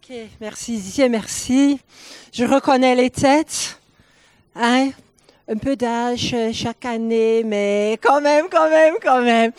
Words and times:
Ok, 0.00 0.14
merci 0.40 0.80
merci. 1.10 1.80
Je 2.32 2.44
reconnais 2.44 2.94
les 2.94 3.10
têtes. 3.10 3.80
Hein? 4.54 4.90
Un 5.48 5.56
peu 5.56 5.76
d'âge 5.76 6.34
chaque 6.52 6.84
année, 6.84 7.42
mais 7.44 7.98
quand 8.02 8.20
même, 8.20 8.46
quand 8.50 8.70
même, 8.70 8.94
quand 9.02 9.22
même. 9.22 9.52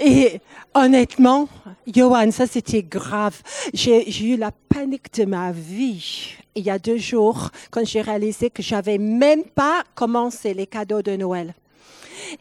Et 0.00 0.40
honnêtement, 0.74 1.48
Johan, 1.86 2.30
ça 2.30 2.46
c'était 2.46 2.82
grave. 2.82 3.40
J'ai 3.74 4.08
eu 4.24 4.36
la 4.36 4.52
panique 4.68 5.12
de 5.14 5.26
ma 5.26 5.52
vie 5.52 6.36
il 6.54 6.64
y 6.64 6.70
a 6.70 6.78
deux 6.78 6.98
jours 6.98 7.50
quand 7.70 7.84
j'ai 7.84 8.00
réalisé 8.00 8.48
que 8.48 8.62
j'avais 8.62 8.98
même 8.98 9.44
pas 9.44 9.82
commencé 9.94 10.54
les 10.54 10.66
cadeaux 10.66 11.02
de 11.02 11.16
Noël. 11.16 11.52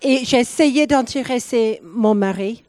Et 0.02 0.24
j'ai 0.24 0.40
essayé 0.40 0.88
d'intéresser 0.88 1.82
mon 1.84 2.16
mari, 2.16 2.64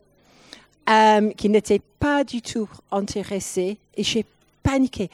euh, 0.91 1.31
qui 1.33 1.49
n'était 1.49 1.83
pas 2.01 2.25
du 2.25 2.43
tout 2.43 2.69
intéressé, 2.91 3.79
et 3.97 4.03
j'ai 4.03 4.25
paniqué. 4.65 5.09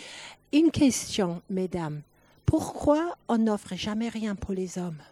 Une 0.52 0.70
question, 0.70 1.42
mesdames. 1.50 2.00
Pourquoi 2.46 3.16
on 3.28 3.36
n'offre 3.36 3.74
jamais 3.76 4.08
rien 4.08 4.34
pour 4.34 4.54
les 4.54 4.78
hommes? 4.78 5.02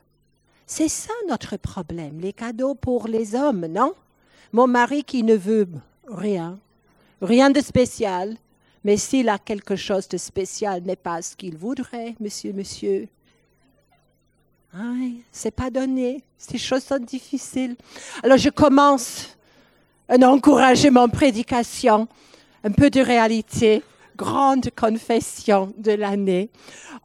C'est 0.67 0.89
ça 0.89 1.13
notre 1.29 1.57
problème, 1.57 2.21
les 2.21 2.33
cadeaux 2.33 2.75
pour 2.75 3.07
les 3.07 3.35
hommes, 3.35 3.67
non? 3.67 3.93
Mon 4.53 4.67
mari 4.67 5.05
qui 5.05 5.23
ne 5.23 5.35
veut 5.35 5.69
rien, 6.11 6.59
rien 7.21 7.51
de 7.51 7.61
spécial, 7.61 8.37
mais 8.83 8.97
s'il 8.97 9.29
a 9.29 9.39
quelque 9.39 9.77
chose 9.77 10.09
de 10.09 10.17
spécial, 10.17 10.83
n'est 10.83 10.97
pas 10.97 11.21
ce 11.21 11.37
qu'il 11.37 11.57
voudrait, 11.57 12.15
monsieur, 12.21 12.53
monsieur. 12.53 13.09
Ce 14.73 14.79
c'est 15.33 15.51
pas 15.51 15.71
donné. 15.71 16.23
Ces 16.37 16.59
choses 16.59 16.85
sont 16.85 16.99
difficiles. 16.99 17.77
Alors 18.23 18.39
je 18.39 18.51
commence 18.51 19.37
un 20.09 20.23
encouragement, 20.23 21.09
prédication, 21.09 22.09
un 22.65 22.71
peu 22.71 22.91
de 22.91 23.01
réalité, 23.01 23.83
grande 24.19 24.69
confession 24.75 25.73
de 25.79 25.93
l'année. 25.93 26.51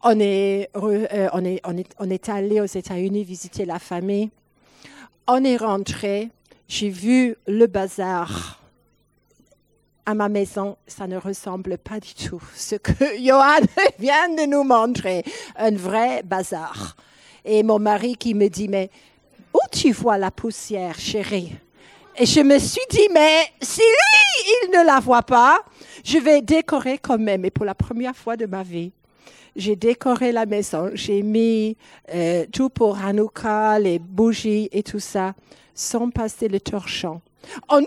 On 0.03 0.19
est, 0.19 0.69
euh, 0.75 1.29
on, 1.31 1.45
est, 1.45 1.61
on, 1.63 1.77
est, 1.77 1.95
on 1.99 2.09
est 2.09 2.27
allé 2.27 2.59
aux 2.59 2.65
États-Unis 2.65 3.23
visiter 3.23 3.65
la 3.65 3.79
famille. 3.79 4.31
On 5.27 5.41
est 5.45 5.57
rentré. 5.57 6.29
J'ai 6.67 6.89
vu 6.89 7.35
le 7.47 7.67
bazar 7.67 8.59
à 10.05 10.13
ma 10.15 10.27
maison, 10.27 10.75
ça 10.85 11.07
ne 11.07 11.15
ressemble 11.15 11.77
pas 11.77 11.99
du 11.99 12.13
tout 12.13 12.41
ce 12.55 12.75
que 12.75 12.91
Johan 13.21 13.61
vient 13.99 14.27
de 14.29 14.49
nous 14.49 14.63
montrer, 14.63 15.23
un 15.55 15.71
vrai 15.71 16.23
bazar. 16.23 16.97
Et 17.45 17.63
mon 17.63 17.79
mari 17.79 18.17
qui 18.17 18.33
me 18.33 18.49
dit, 18.49 18.67
mais 18.67 18.89
où 19.53 19.59
tu 19.71 19.93
vois 19.93 20.17
la 20.17 20.31
poussière, 20.31 20.99
chérie? 20.99 21.53
Et 22.17 22.25
je 22.25 22.41
me 22.41 22.59
suis 22.59 22.85
dit, 22.89 23.07
mais 23.13 23.45
si 23.61 23.79
lui, 23.79 24.53
il 24.65 24.71
ne 24.77 24.85
la 24.85 24.99
voit 24.99 25.23
pas, 25.23 25.63
je 26.03 26.17
vais 26.17 26.41
décorer 26.41 26.97
quand 26.97 27.17
même. 27.17 27.45
Et 27.45 27.51
pour 27.51 27.65
la 27.65 27.75
première 27.75 28.15
fois 28.15 28.35
de 28.37 28.45
ma 28.45 28.63
vie, 28.63 28.91
j'ai 29.55 29.75
décoré 29.75 30.31
la 30.31 30.45
maison. 30.45 30.91
J'ai 30.93 31.21
mis 31.21 31.77
euh, 32.13 32.45
tout 32.51 32.69
pour 32.69 32.97
Hanouka, 32.97 33.79
les 33.79 33.99
bougies 33.99 34.69
et 34.71 34.83
tout 34.83 34.99
ça, 34.99 35.33
sans 35.73 36.09
passer 36.09 36.47
le 36.47 36.59
torchon. 36.59 37.21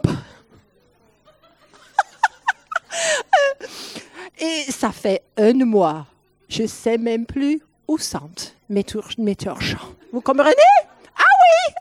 et 4.38 4.62
ça 4.70 4.92
fait 4.92 5.22
un 5.36 5.52
mois. 5.64 6.06
Je 6.48 6.66
sais 6.66 6.98
même 6.98 7.26
plus 7.26 7.60
où 7.88 7.98
sont 7.98 8.30
mes, 8.68 8.84
mes 9.18 9.36
torchons. 9.36 9.96
Vous 10.12 10.20
comprenez? 10.20 10.54
Ah 11.18 11.22
oui, 11.42 11.74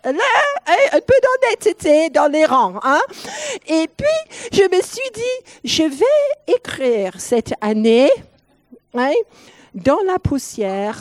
un 0.94 1.00
peu 1.02 1.13
d'honnêteté 1.23 2.09
dans 2.09 2.31
les 2.31 2.45
rangs. 2.45 2.80
Hein? 2.83 3.02
Et 3.67 3.87
puis, 3.87 4.07
je 4.51 4.63
me 4.63 4.81
suis 4.81 5.11
dit, 5.13 5.21
je 5.63 5.83
vais 5.83 6.55
écrire 6.55 7.13
cette 7.19 7.53
année 7.61 8.11
hein, 8.93 9.13
dans 9.73 9.99
la 10.05 10.19
poussière, 10.19 10.97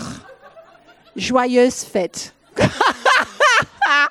joyeuse 1.17 1.85
fête. 1.85 2.35
ah 2.61 4.09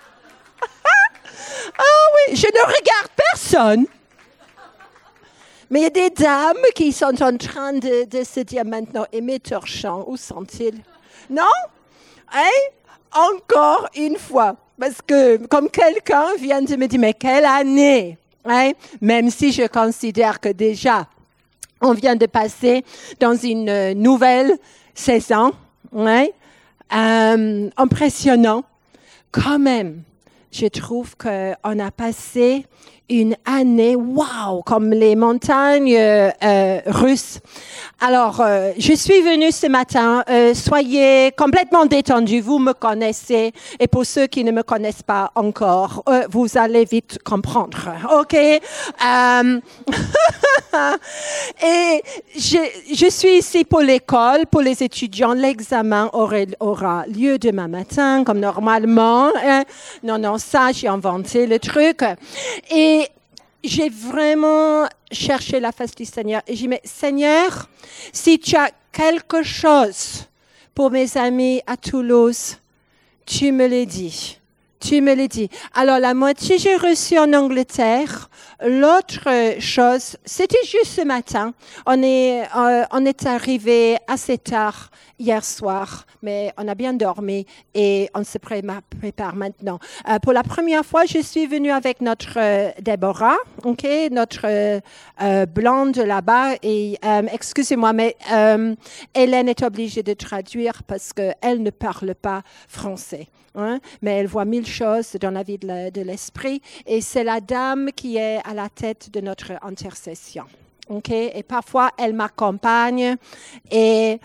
oui, 1.77 2.35
je 2.35 2.47
ne 2.47 2.61
regarde 2.61 3.09
personne. 3.15 3.85
Mais 5.69 5.79
il 5.79 5.83
y 5.83 5.87
a 5.87 5.89
des 5.89 6.09
dames 6.11 6.63
qui 6.75 6.91
sont 6.91 7.23
en 7.23 7.35
train 7.35 7.73
de, 7.73 8.23
se 8.23 8.41
dire 8.41 8.63
maintenant, 8.63 9.05
et 9.11 9.21
mes 9.21 9.39
torchons, 9.39 10.05
où 10.07 10.17
sont-ils? 10.17 10.83
Non? 11.29 11.43
Hein? 12.31 12.49
Encore 13.11 13.89
une 13.95 14.17
fois. 14.17 14.55
Parce 14.79 15.01
que 15.01 15.37
comme 15.47 15.69
quelqu'un 15.69 16.35
vient 16.37 16.61
de 16.61 16.75
me 16.75 16.87
dire, 16.87 16.99
mais 16.99 17.13
quelle 17.13 17.45
année? 17.45 18.17
Hein? 18.45 18.71
Même 19.01 19.29
si 19.29 19.51
je 19.51 19.67
considère 19.67 20.39
que 20.39 20.49
déjà, 20.49 21.07
on 21.81 21.93
vient 21.93 22.15
de 22.15 22.25
passer 22.25 22.83
dans 23.19 23.35
une 23.35 23.69
euh, 23.69 23.93
nouvelle 23.93 24.53
saison, 24.93 25.53
hein? 25.95 26.27
Euh, 26.93 27.69
impressionnant. 27.77 28.63
Quand 29.31 29.57
même, 29.57 30.03
je 30.51 30.67
trouve 30.67 31.15
qu'on 31.17 31.79
a 31.79 31.91
passé 31.91 32.65
une 33.09 33.35
année, 33.45 33.95
wow, 33.95 34.61
comme 34.65 34.91
les 34.91 35.15
montagnes 35.15 35.95
euh, 35.95 36.29
euh, 36.43 36.79
russes. 36.85 37.39
Alors, 37.99 38.41
euh, 38.41 38.71
je 38.77 38.93
suis 38.93 39.21
venue 39.21 39.51
ce 39.51 39.67
matin. 39.67 40.23
soyez 40.53 41.31
complètement 41.37 41.85
détendus. 41.85 42.41
Vous 42.41 42.59
me 42.59 42.73
connaissez. 42.73 43.53
Et 43.79 43.87
pour 43.87 44.05
ceux 44.05 44.27
qui 44.27 44.43
ne 44.43 44.51
me 44.51 44.63
connaissent 44.63 45.03
pas 45.03 45.31
encore, 45.35 46.03
vous 46.29 46.57
allez 46.57 46.85
vite 46.85 47.19
comprendre. 47.23 47.79
OK? 48.19 48.33
et 51.63 52.01
je, 52.35 52.57
je, 52.93 53.09
suis 53.09 53.37
ici 53.37 53.63
pour 53.63 53.81
l'école, 53.81 54.45
pour 54.47 54.61
les 54.61 54.83
étudiants. 54.83 55.33
L'examen 55.33 56.09
aura, 56.13 56.37
aura, 56.59 57.05
lieu 57.07 57.37
demain 57.37 57.67
matin, 57.67 58.23
comme 58.25 58.39
normalement. 58.39 59.29
Hein. 59.43 59.63
Non, 60.03 60.17
non, 60.17 60.37
ça, 60.37 60.71
j'ai 60.71 60.87
inventé 60.87 61.47
le 61.47 61.59
truc. 61.59 62.03
Et 62.71 63.02
j'ai 63.63 63.89
vraiment 63.89 64.87
cherché 65.11 65.59
la 65.59 65.71
face 65.71 65.95
du 65.95 66.05
Seigneur. 66.05 66.41
Et 66.47 66.55
j'ai 66.55 66.63
dit, 66.63 66.67
mais 66.67 66.81
Seigneur, 66.83 67.69
si 68.11 68.39
tu 68.39 68.55
as 68.55 68.71
quelque 68.91 69.43
chose 69.43 70.25
pour 70.75 70.91
mes 70.91 71.17
amis 71.17 71.61
à 71.67 71.77
Toulouse, 71.77 72.57
tu 73.25 73.51
me 73.51 73.67
l'as 73.67 73.85
dit. 73.85 74.37
Tu 74.79 75.01
me 75.01 75.13
l'as 75.13 75.27
dit. 75.27 75.49
Alors, 75.73 75.99
la 75.99 76.13
moitié, 76.13 76.57
j'ai 76.57 76.75
reçu 76.75 77.17
en 77.17 77.31
Angleterre. 77.33 78.29
L'autre 78.65 79.59
chose, 79.59 80.15
c'était 80.23 80.63
juste 80.65 80.93
ce 80.93 81.01
matin. 81.01 81.53
On 81.85 82.01
est, 82.01 82.43
euh, 82.55 82.83
on 82.91 83.05
est 83.05 83.25
arrivé 83.25 83.97
assez 84.07 84.37
tard 84.37 84.89
hier 85.19 85.43
soir, 85.43 86.05
mais 86.21 86.53
on 86.57 86.67
a 86.67 86.75
bien 86.75 86.93
dormi 86.93 87.45
et 87.73 88.09
on 88.13 88.23
se 88.23 88.37
prépare 88.37 89.35
maintenant. 89.35 89.79
Euh, 90.09 90.19
pour 90.19 90.33
la 90.33 90.43
première 90.43 90.85
fois, 90.85 91.05
je 91.05 91.19
suis 91.19 91.45
venue 91.45 91.71
avec 91.71 92.01
notre 92.01 92.37
euh, 92.37 92.71
Déborah, 92.81 93.37
ok, 93.63 93.85
notre 94.11 94.45
euh, 94.45 95.45
blonde 95.45 95.97
là-bas. 95.97 96.55
Et 96.63 96.97
excusez-moi, 97.31 97.93
mais 97.93 98.15
Hélène 99.13 99.49
est 99.49 99.63
obligée 99.63 100.03
de 100.03 100.13
traduire 100.13 100.83
parce 100.83 101.13
qu'elle 101.13 101.61
ne 101.61 101.69
parle 101.69 102.15
pas 102.15 102.41
français. 102.67 103.27
Hein, 103.55 103.79
mais 104.01 104.17
elle 104.17 104.27
voit 104.27 104.45
mille 104.45 104.65
choses 104.65 105.15
dans 105.21 105.29
la 105.29 105.43
vie 105.43 105.59
de 105.59 106.01
l'esprit 106.01 106.61
et 106.87 107.01
c'est 107.01 107.23
la 107.23 107.39
dame 107.39 107.91
qui 107.95 108.17
est 108.17 108.39
à 108.45 108.55
la 108.55 108.67
tête 108.69 109.11
de 109.11 109.21
notre 109.21 109.53
intercession. 109.61 110.45
Ok? 110.89 111.09
Et 111.11 111.43
parfois, 111.43 111.91
elle 111.97 112.13
m'accompagne 112.13 113.15
et 113.71 114.19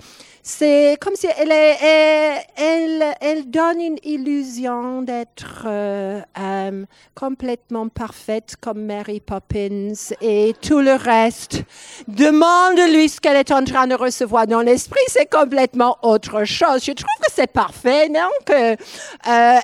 c'est 0.51 0.97
comme 0.99 1.15
si 1.15 1.27
elle, 1.37 1.53
est, 1.53 2.47
elle, 2.57 3.05
elle, 3.21 3.51
donne 3.51 3.81
une 3.83 3.99
illusion 4.03 5.03
d'être 5.03 5.65
euh, 5.67 6.23
euh, 6.39 6.85
complètement 7.15 7.89
parfaite 7.89 8.55
comme 8.59 8.87
Mary 8.87 9.21
Poppins 9.21 9.93
et 10.23 10.55
tout 10.63 10.81
le 10.81 10.95
reste. 10.95 11.65
Demande-lui 12.09 13.11
ce 13.11 13.21
qu'elle 13.21 13.37
est 13.37 13.53
en 13.53 13.63
train 13.63 13.87
de 13.87 13.95
recevoir 13.95 14.47
dans 14.47 14.63
l'esprit, 14.63 15.03
c'est 15.09 15.31
complètement 15.31 15.99
autre 16.03 16.45
chose. 16.45 16.83
Je 16.83 16.93
trouve 16.93 17.19
que 17.21 17.31
c'est 17.31 17.53
parfait, 17.53 18.09
non? 18.09 18.31
Que 18.47 18.73
euh, 18.73 18.77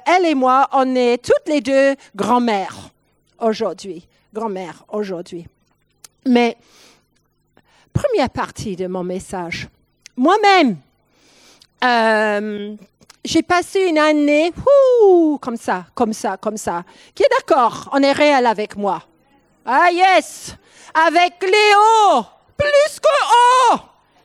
elle 0.07 0.27
et 0.27 0.35
moi, 0.35 0.69
on 0.73 0.95
est 0.95 1.17
toutes 1.17 1.49
les 1.49 1.63
deux 1.63 1.95
grand-mères 2.15 2.91
aujourd'hui, 3.41 4.07
grand-mère 4.35 4.85
aujourd'hui. 4.91 5.47
Mais 6.27 6.57
première 7.93 8.31
partie 8.31 8.77
de 8.77 8.87
mon 8.87 9.05
message. 9.05 9.69
Moi-même, 10.17 10.77
euh, 11.85 12.77
j'ai 13.25 13.43
passé 13.43 13.81
une 13.81 13.99
année, 13.99 14.53
comme 15.41 15.57
ça, 15.57 15.87
comme 15.95 16.13
ça, 16.13 16.37
comme 16.37 16.57
ça. 16.57 16.85
Qui 17.15 17.23
est 17.23 17.31
d'accord? 17.39 17.89
On 17.93 18.03
est 18.03 18.13
réel 18.13 18.47
avec 18.47 18.77
moi. 18.77 19.03
Ah 19.65 19.91
yes! 19.91 20.55
Avec 20.95 21.35
les 21.43 21.75
hauts, 21.77 22.25
plus 22.57 23.01
que 23.01 23.75
hauts, 23.75 23.81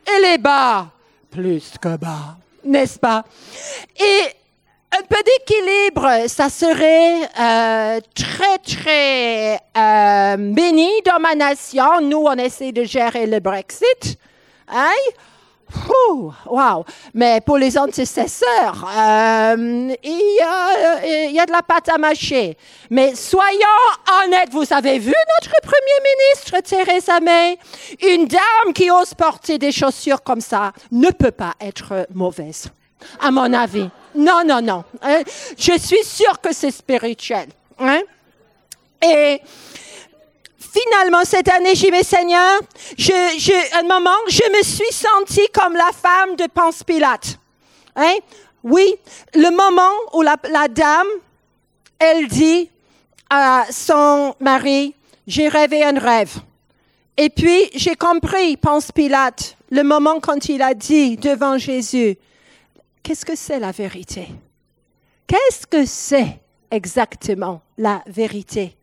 et 0.06 0.22
les 0.22 0.38
bas, 0.38 0.88
plus 1.32 1.74
que 1.82 1.98
bas, 1.98 2.38
n'est-ce 2.64 3.00
pas? 3.00 3.24
Et 4.00 4.39
un 4.92 5.04
peu 5.04 5.18
d'équilibre, 5.24 6.28
ça 6.28 6.50
serait 6.50 7.22
euh, 7.40 8.00
très, 8.16 8.58
très 8.58 9.60
euh, 9.78 10.38
béni 10.38 10.90
dans 11.06 11.20
ma 11.20 11.36
nation. 11.36 12.02
Nous, 12.02 12.18
on 12.26 12.36
essaie 12.36 12.72
de 12.72 12.84
gérer 12.84 13.28
le 13.28 13.40
Brexit. 13.40 14.18
Hein? 14.68 14.92
Wow! 16.48 16.84
Mais 17.14 17.42
pour 17.42 17.60
les 17.60 17.78
antecesseurs, 17.78 18.88
euh, 18.98 19.94
y 20.04 20.10
il, 20.10 21.32
y 21.32 21.40
a, 21.40 21.46
de 21.46 21.52
la 21.52 21.62
pâte 21.62 21.90
à 21.90 22.00
mâcher. 22.00 22.58
Mais 22.90 23.14
soyons 23.14 23.60
honnêtes, 24.26 24.50
vous 24.52 24.66
avez 24.74 24.98
vu 24.98 25.14
notre 25.14 25.62
Premier 25.62 26.00
ministre, 26.18 26.60
Theresa 26.62 27.20
May? 27.20 27.60
Une 28.02 28.26
dame 28.26 28.74
qui 28.74 28.90
ose 28.90 29.14
porter 29.14 29.60
des 29.60 29.72
chaussures 29.72 30.24
comme 30.24 30.42
ça 30.42 30.72
ne 30.92 31.12
peut 31.12 31.32
pas 31.32 31.54
être 31.62 32.08
mauvaise, 32.16 32.70
à 33.20 33.30
mon 33.30 33.54
avis. 33.54 33.90
Non, 34.16 34.44
non, 34.46 34.62
non. 34.62 34.84
Hein? 35.02 35.22
Je 35.58 35.78
suis 35.78 36.04
sûre 36.04 36.40
que 36.42 36.54
c'est 36.54 36.72
spirituel. 36.72 37.50
Hein? 37.80 38.02
Et 39.02 39.42
finalement, 40.58 41.24
cette 41.24 41.50
année, 41.50 41.76
j'ai 41.76 41.92
dit, 41.92 42.04
Seigneur, 42.04 42.60
je, 42.98 43.14
je, 43.38 43.80
un 43.80 43.84
moment, 43.84 44.18
je 44.28 44.58
me 44.58 44.64
suis 44.64 44.92
sentie 44.92 45.48
comme 45.54 45.74
la 45.74 45.92
femme 45.92 46.36
de 46.36 46.48
Ponce 46.48 46.84
Pilate. 46.84 47.38
Hein? 47.96 48.16
Oui, 48.64 48.96
le 49.34 49.50
moment 49.52 49.94
où 50.14 50.22
la, 50.22 50.36
la 50.50 50.68
dame, 50.68 51.08
elle 51.98 52.28
dit 52.28 52.70
à 53.30 53.66
son 53.72 54.36
mari, 54.40 54.94
j'ai 55.28 55.48
rêvé 55.48 55.84
un 55.84 55.98
rêve. 55.98 56.38
Et 57.16 57.30
puis, 57.30 57.70
j'ai 57.76 57.96
compris, 57.96 58.58
Ponce 58.58 58.92
Pilate, 58.92 59.56
le 59.70 59.84
moment 59.84 60.20
quand 60.20 60.50
il 60.50 60.62
a 60.62 60.74
dit 60.74 61.18
devant 61.18 61.58
Jésus, 61.58 62.18
qu'est-ce 63.04 63.26
que 63.26 63.36
c'est 63.36 63.60
la 63.60 63.72
vérité? 63.72 64.28
Qu'est-ce 65.28 65.68
que 65.68 65.86
c'est 65.86 66.40
exactement 66.72 67.62
la 67.78 68.04
vérité? 68.08 68.76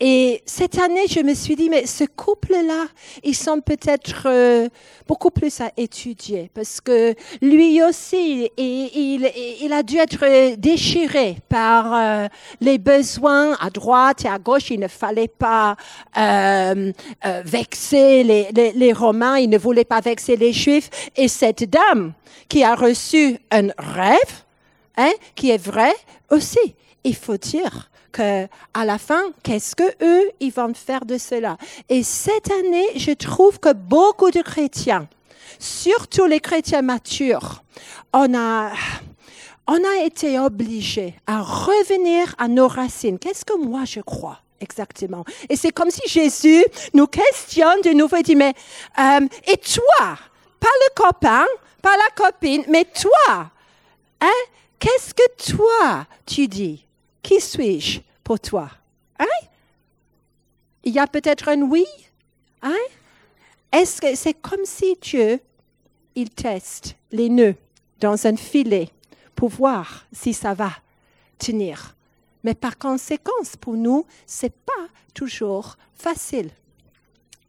Et 0.00 0.42
cette 0.46 0.78
année, 0.78 1.08
je 1.08 1.20
me 1.20 1.34
suis 1.34 1.56
dit, 1.56 1.68
mais 1.68 1.84
ce 1.84 2.04
couple-là, 2.04 2.86
ils 3.24 3.34
sont 3.34 3.60
peut-être 3.60 4.26
euh, 4.26 4.68
beaucoup 5.08 5.30
plus 5.30 5.60
à 5.60 5.72
étudier 5.76 6.52
parce 6.54 6.80
que 6.80 7.14
lui 7.42 7.82
aussi, 7.82 8.48
il, 8.56 9.28
il, 9.60 9.72
a 9.72 9.82
dû 9.82 9.96
être 9.96 10.54
déchiré 10.54 11.38
par 11.48 11.94
euh, 11.94 12.28
les 12.60 12.78
besoins 12.78 13.56
à 13.58 13.70
droite 13.70 14.24
et 14.24 14.28
à 14.28 14.38
gauche. 14.38 14.70
Il 14.70 14.78
ne 14.78 14.88
fallait 14.88 15.26
pas 15.26 15.74
euh, 16.16 16.92
euh 17.26 17.42
vexer 17.44 18.22
les, 18.22 18.48
les, 18.54 18.72
les 18.72 18.92
Romains, 18.92 19.38
il 19.38 19.50
ne 19.50 19.58
voulait 19.58 19.84
pas 19.84 20.00
vexer 20.00 20.36
les 20.36 20.52
Juifs. 20.52 20.90
Et 21.16 21.26
cette 21.26 21.68
dame 21.68 22.12
qui 22.48 22.62
a 22.62 22.76
reçu 22.76 23.38
un 23.50 23.68
rêve, 23.76 24.44
hein, 24.96 25.12
qui 25.34 25.50
est 25.50 25.62
vrai 25.62 25.92
aussi, 26.30 26.76
il 27.02 27.16
faut 27.16 27.36
dire 27.36 27.90
que 28.18 28.48
à 28.74 28.84
la 28.84 28.98
fin, 28.98 29.22
qu'est-ce 29.42 29.76
que 29.76 29.90
eux 30.02 30.30
ils 30.40 30.52
vont 30.52 30.74
faire 30.74 31.04
de 31.04 31.18
cela? 31.18 31.56
Et 31.88 32.02
cette 32.02 32.50
année, 32.50 32.88
je 32.96 33.12
trouve 33.12 33.60
que 33.60 33.72
beaucoup 33.72 34.30
de 34.30 34.42
chrétiens, 34.42 35.08
surtout 35.58 36.26
les 36.26 36.40
chrétiens 36.40 36.82
matures, 36.82 37.62
on 38.12 38.34
a 38.36 38.72
on 39.68 39.76
a 39.84 40.04
été 40.04 40.38
obligés 40.38 41.14
à 41.26 41.42
revenir 41.42 42.34
à 42.38 42.48
nos 42.48 42.68
racines. 42.68 43.18
Qu'est-ce 43.18 43.44
que 43.44 43.56
moi 43.56 43.84
je 43.84 44.00
crois 44.00 44.40
exactement? 44.60 45.24
Et 45.48 45.56
c'est 45.56 45.70
comme 45.70 45.90
si 45.90 46.02
Jésus 46.08 46.64
nous 46.94 47.06
questionne 47.06 47.80
de 47.82 47.90
nouveau 47.90 48.16
et 48.16 48.22
dit 48.22 48.36
mais 48.36 48.54
euh, 48.98 49.26
et 49.46 49.56
toi, 49.58 50.18
pas 50.58 50.76
le 50.84 50.94
copain, 50.94 51.46
pas 51.80 51.96
la 51.96 52.24
copine, 52.24 52.64
mais 52.68 52.84
toi, 52.84 53.50
hein? 54.20 54.40
Qu'est-ce 54.80 55.12
que 55.14 55.52
toi 55.52 56.06
tu 56.26 56.48
dis? 56.48 56.84
Qui 57.22 57.40
suis-je? 57.40 58.07
Pour 58.28 58.38
toi? 58.38 58.70
Hein? 59.18 59.46
Il 60.84 60.92
y 60.92 60.98
a 60.98 61.06
peut-être 61.06 61.48
un 61.48 61.62
oui? 61.62 61.86
Hein? 62.60 62.76
Est-ce 63.72 64.02
que 64.02 64.14
c'est 64.14 64.34
comme 64.34 64.66
si 64.66 64.98
Dieu, 65.00 65.40
il 66.14 66.28
teste 66.28 66.96
les 67.10 67.30
nœuds 67.30 67.54
dans 68.00 68.26
un 68.26 68.36
filet 68.36 68.90
pour 69.34 69.48
voir 69.48 70.04
si 70.12 70.34
ça 70.34 70.52
va 70.52 70.72
tenir. 71.38 71.96
Mais 72.44 72.52
par 72.52 72.76
conséquent, 72.76 73.32
pour 73.62 73.76
nous, 73.78 74.04
c'est 74.26 74.52
pas 74.52 74.88
toujours 75.14 75.78
facile. 75.94 76.50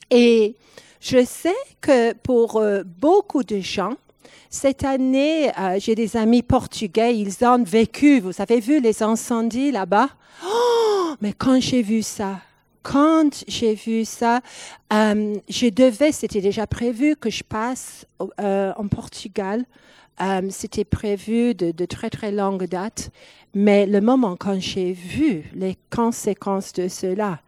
Et 0.10 0.56
je 1.02 1.26
sais 1.26 1.58
que 1.82 2.14
pour 2.14 2.56
euh, 2.56 2.84
beaucoup 2.86 3.44
de 3.44 3.60
gens, 3.60 3.98
cette 4.50 4.84
année, 4.84 5.52
euh, 5.60 5.78
j'ai 5.80 5.94
des 5.94 6.18
amis 6.18 6.42
portugais, 6.42 7.16
ils 7.16 7.46
ont 7.46 7.64
vécu, 7.64 8.20
vous 8.20 8.42
avez 8.42 8.60
vu 8.60 8.80
les 8.80 9.04
incendies 9.04 9.72
là-bas? 9.72 10.10
Oh, 10.46 11.14
mais 11.22 11.34
quand 11.34 11.62
j'ai 11.62 11.82
vu 11.82 12.02
ça, 12.02 12.40
quand 12.82 13.44
j'ai 13.48 13.76
vu 13.76 14.06
ça, 14.06 14.42
euh, 14.92 15.36
je 15.48 15.68
devais, 15.68 16.12
c'était 16.12 16.42
déjà 16.42 16.66
prévu 16.66 17.16
que 17.16 17.30
je 17.30 17.44
passe 17.44 18.08
euh, 18.40 18.74
en 18.76 18.88
Portugal. 18.88 19.66
C'était 20.50 20.84
prévu 20.84 21.56
de, 21.56 21.72
de, 21.72 21.86
très 21.86 22.10
très 22.10 22.34
longue 22.34 22.66
date, 22.66 23.10
mais 23.54 23.86
le 23.86 24.02
moment 24.02 24.36
quand 24.36 24.60
j'ai 24.60 24.92
vu 24.92 25.46
les 25.54 25.78
conséquences 25.90 26.74
de 26.74 26.90
cela 26.90 27.40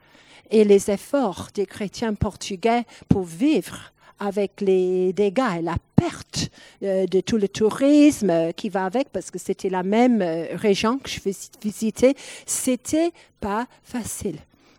et 0.52 0.64
les 0.64 0.90
efforts 0.90 1.50
des 1.54 1.66
chrétiens 1.66 2.14
portugais 2.14 2.86
pour 3.10 3.24
vivre 3.24 3.92
avec 4.22 4.62
les 4.62 5.12
dégâts 5.14 5.58
et 5.58 5.62
la 5.64 5.78
perte 5.96 6.52
euh, 6.84 7.08
de 7.08 7.22
tout 7.22 7.38
le 7.38 7.50
tourisme 7.50 8.30
euh, 8.30 8.52
qui 8.52 8.70
va 8.70 8.86
avec, 8.86 9.10
parce 9.10 9.32
que 9.32 9.40
c'était 9.40 9.70
la 9.70 9.82
même 9.84 10.22
euh, 10.22 10.46
région 10.54 11.00
que 11.00 11.10
je 11.10 11.20
visitais, 11.62 12.14
c'était 12.46 13.12
pas 13.40 13.66
facile. 13.84 14.38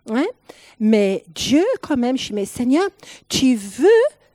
Hein? 0.09 0.25
Mais 0.79 1.25
Dieu, 1.35 1.63
quand 1.81 1.97
même, 1.97 2.17
je 2.17 2.33
dis, 2.33 2.45
Seigneur, 2.45 2.87
tu 3.27 3.55
veux 3.55 3.89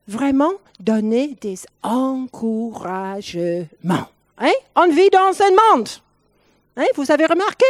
vraiment 0.07 0.53
donner 0.79 1.35
des 1.41 1.59
encouragements. 1.83 4.09
Hein? 4.39 4.53
On 4.77 4.89
vit 4.89 5.09
dans 5.11 5.33
un 5.43 5.75
monde. 5.75 5.89
Hein? 6.77 6.87
Vous 6.95 7.11
avez 7.11 7.25
remarqué? 7.25 7.65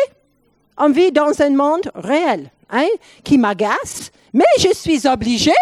On 0.76 0.90
vit 0.90 1.12
dans 1.12 1.40
un 1.40 1.50
monde 1.50 1.88
réel, 1.94 2.50
hein? 2.70 2.88
qui 3.23 3.38
m'agace, 3.38 4.11
mais 4.32 4.44
je 4.58 4.75
suis 4.75 5.06
obligée 5.06 5.52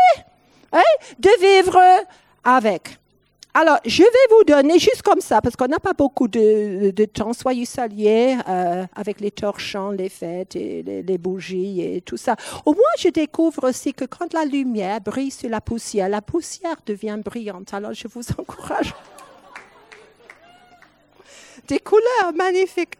hein, 0.73 0.83
de 1.19 1.31
vivre 1.41 1.81
avec. 2.45 2.99
Alors, 3.59 3.79
je 3.87 4.03
vais 4.03 4.27
vous 4.29 4.45
donner 4.45 4.79
juste 4.79 5.01
comme 5.01 5.23
ça, 5.23 5.41
parce 5.41 5.57
qu'on 5.57 5.67
n'a 5.67 5.79
pas 5.79 5.95
beaucoup 5.95 6.29
de, 6.29 6.93
temps. 7.07 7.33
Soyez 7.33 7.65
saliers 7.65 8.37
euh, 8.47 8.85
avec 8.95 9.19
les 9.19 9.31
torchons, 9.31 9.93
les 9.93 10.11
fêtes 10.11 10.55
et 10.57 10.83
les, 10.83 11.17
bougies 11.17 11.81
et 11.81 12.03
tout 12.03 12.19
ça. 12.19 12.37
Au 12.67 12.75
moins, 12.75 12.83
je 12.99 13.09
découvre 13.09 13.67
aussi 13.67 13.95
que 13.95 14.05
quand 14.05 14.35
la 14.35 14.45
lumière 14.45 15.01
brille 15.01 15.31
sur 15.31 15.49
la 15.49 15.63
poussière, 15.63 16.11
la 16.11 16.21
poussière 16.21 16.77
devient 16.85 17.19
brillante. 17.25 17.73
Alors, 17.73 17.95
je 17.95 18.09
vous 18.09 18.25
encourage. 18.39 18.95
Des 21.67 21.79
couleurs 21.79 22.35
magnifiques. 22.35 22.99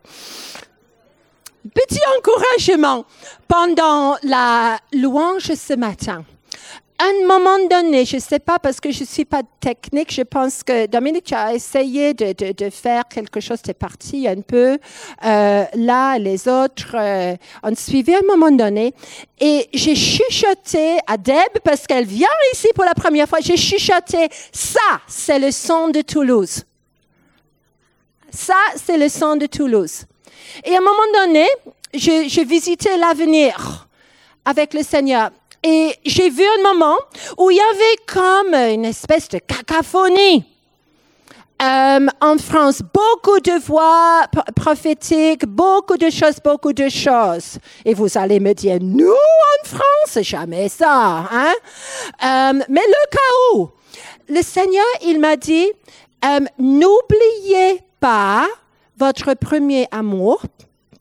Petit 1.75 2.01
encouragement 2.17 3.05
pendant 3.47 4.17
la 4.23 4.79
louange 4.95 5.53
ce 5.53 5.75
matin 5.75 6.25
un 6.99 7.27
moment 7.27 7.59
donné, 7.69 8.05
je 8.05 8.17
ne 8.17 8.21
sais 8.21 8.39
pas 8.39 8.59
parce 8.59 8.81
que 8.81 8.91
je 8.91 9.01
ne 9.01 9.07
suis 9.07 9.25
pas 9.25 9.43
technique, 9.61 10.13
je 10.13 10.23
pense 10.23 10.63
que 10.63 10.87
Dominique 10.87 11.33
a 11.33 11.55
essayé 11.55 12.15
de, 12.15 12.33
de, 12.33 12.53
de 12.53 12.71
faire 12.71 13.05
quelque 13.09 13.41
chose, 13.41 13.59
c'est 13.65 13.79
parti 13.79 14.27
un 14.27 14.41
peu. 14.41 14.79
Euh, 15.25 15.65
là, 15.75 16.19
les 16.19 16.49
autres 16.49 16.95
euh, 16.95 17.35
ont 17.63 17.75
suivi 17.75 18.15
à 18.15 18.19
un 18.19 18.27
moment 18.27 18.51
donné. 18.51 18.95
Et 19.39 19.69
j'ai 19.75 19.95
chuchoté 19.95 20.99
à 21.07 21.17
Deb 21.19 21.59
parce 21.63 21.87
qu'elle 21.87 22.07
vient 22.07 22.29
ici 22.55 22.69
pour 22.75 22.85
la 22.85 22.95
première 22.95 23.29
fois. 23.29 23.41
J'ai 23.41 23.57
chuchoté, 23.57 24.29
ça, 24.53 25.01
c'est 25.07 25.39
le 25.39 25.51
son 25.51 25.89
de 25.89 26.01
Toulouse. 26.01 26.65
Ça, 28.31 28.55
c'est 28.77 28.99
le 28.99 29.09
son 29.09 29.37
de 29.37 29.47
Toulouse. 29.47 30.05
Et 30.65 30.75
à 30.75 30.79
un 30.79 30.81
moment 30.81 31.27
donné, 31.27 31.47
je, 31.93 32.29
je 32.29 32.41
visitais 32.41 32.97
l'avenir 32.97 33.87
avec 34.45 34.73
le 34.73 34.83
Seigneur. 34.83 35.31
Et 35.69 35.99
j'ai 36.05 36.31
vu 36.31 36.45
un 36.45 36.63
moment 36.63 36.97
où 37.39 37.51
il 37.51 37.57
y 37.57 37.61
avait 37.61 37.97
comme 38.07 38.55
une 38.55 38.85
espèce 38.85 39.29
de 39.29 39.39
cacophonie. 39.39 40.45
Euh, 41.61 42.07
en 42.21 42.39
France, 42.39 42.83
beaucoup 42.95 43.41
de 43.41 43.59
voix 43.67 44.27
prophétiques, 44.55 45.45
beaucoup 45.45 45.97
de 45.97 46.09
choses, 46.09 46.37
beaucoup 46.45 46.73
de 46.73 46.89
choses. 46.89 47.59
Et 47.85 47.95
vous 47.95 48.17
allez 48.17 48.39
me 48.39 48.53
dire, 48.53 48.79
nous, 48.81 49.11
en 49.11 49.67
France, 49.67 50.23
jamais 50.23 50.69
ça. 50.69 51.29
Hein? 51.33 51.55
Euh, 52.23 52.63
mais 52.69 52.83
le 52.87 53.11
cas 53.11 53.55
où, 53.55 53.69
le 54.29 54.43
Seigneur, 54.43 54.87
il 55.03 55.19
m'a 55.19 55.35
dit, 55.35 55.67
euh, 56.25 56.41
n'oubliez 56.61 57.83
pas 57.99 58.47
votre 58.97 59.35
premier 59.35 59.89
amour, 59.91 60.43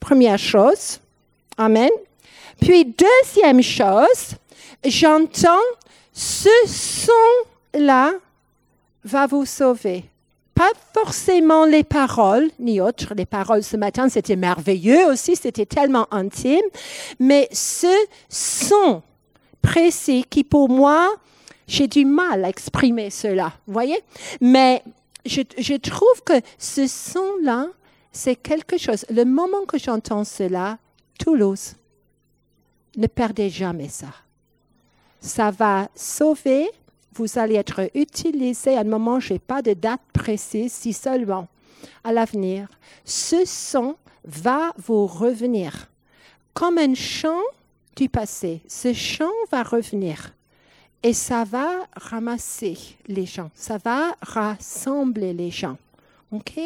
première 0.00 0.40
chose. 0.40 0.98
Amen. 1.56 1.90
Puis, 2.60 2.84
deuxième 2.84 3.62
chose, 3.62 4.34
j'entends 4.90 5.64
ce 6.12 6.48
son-là 6.66 8.12
va 9.04 9.26
vous 9.26 9.44
sauver. 9.44 10.04
Pas 10.54 10.72
forcément 10.94 11.66
les 11.66 11.84
paroles, 11.84 12.50
ni 12.58 12.80
autres. 12.80 13.12
Les 13.14 13.26
paroles 13.26 13.62
ce 13.62 13.76
matin, 13.76 14.08
c'était 14.08 14.36
merveilleux 14.36 15.06
aussi, 15.08 15.36
c'était 15.36 15.66
tellement 15.66 16.06
intime. 16.10 16.64
Mais 17.20 17.48
ce 17.52 17.94
son 18.30 19.02
précis 19.60 20.24
qui 20.28 20.44
pour 20.44 20.68
moi, 20.70 21.14
J'ai 21.66 21.88
du 21.88 22.04
mal 22.04 22.44
à 22.44 22.48
exprimer 22.48 23.10
cela, 23.10 23.52
vous 23.66 23.72
voyez? 23.72 23.98
Mais 24.40 24.82
je, 25.24 25.42
je 25.58 25.74
trouve 25.74 26.22
que 26.24 26.40
ce 26.58 26.86
son-là, 26.86 27.66
c'est 28.12 28.36
quelque 28.36 28.78
chose. 28.78 29.04
Le 29.10 29.24
moment 29.24 29.64
que 29.66 29.78
j'entends 29.78 30.24
cela, 30.24 30.78
Toulouse, 31.18 31.74
ne 32.96 33.06
perdez 33.08 33.50
jamais 33.50 33.88
ça. 33.88 34.06
Ça 35.20 35.50
va 35.50 35.88
sauver, 35.94 36.68
vous 37.14 37.38
allez 37.38 37.56
être 37.56 37.90
utilisé 37.94 38.76
à 38.76 38.80
un 38.80 38.84
moment, 38.84 39.20
je 39.20 39.34
n'ai 39.34 39.38
pas 39.38 39.62
de 39.62 39.72
date 39.72 40.00
précise, 40.12 40.72
si 40.72 40.92
seulement 40.92 41.48
à 42.04 42.12
l'avenir, 42.12 42.68
ce 43.04 43.44
son 43.44 43.96
va 44.24 44.72
vous 44.76 45.06
revenir 45.06 45.88
comme 46.54 46.78
un 46.78 46.94
chant 46.94 47.42
du 47.96 48.08
passé. 48.08 48.60
Ce 48.68 48.92
chant 48.92 49.32
va 49.50 49.62
revenir 49.62 50.34
et 51.02 51.12
ça 51.12 51.44
va 51.44 51.86
ramasser 51.94 52.76
les 53.06 53.26
gens, 53.26 53.50
ça 53.54 53.78
va 53.78 54.16
rassembler 54.22 55.32
les 55.32 55.50
gens. 55.50 55.76
OK? 56.32 56.58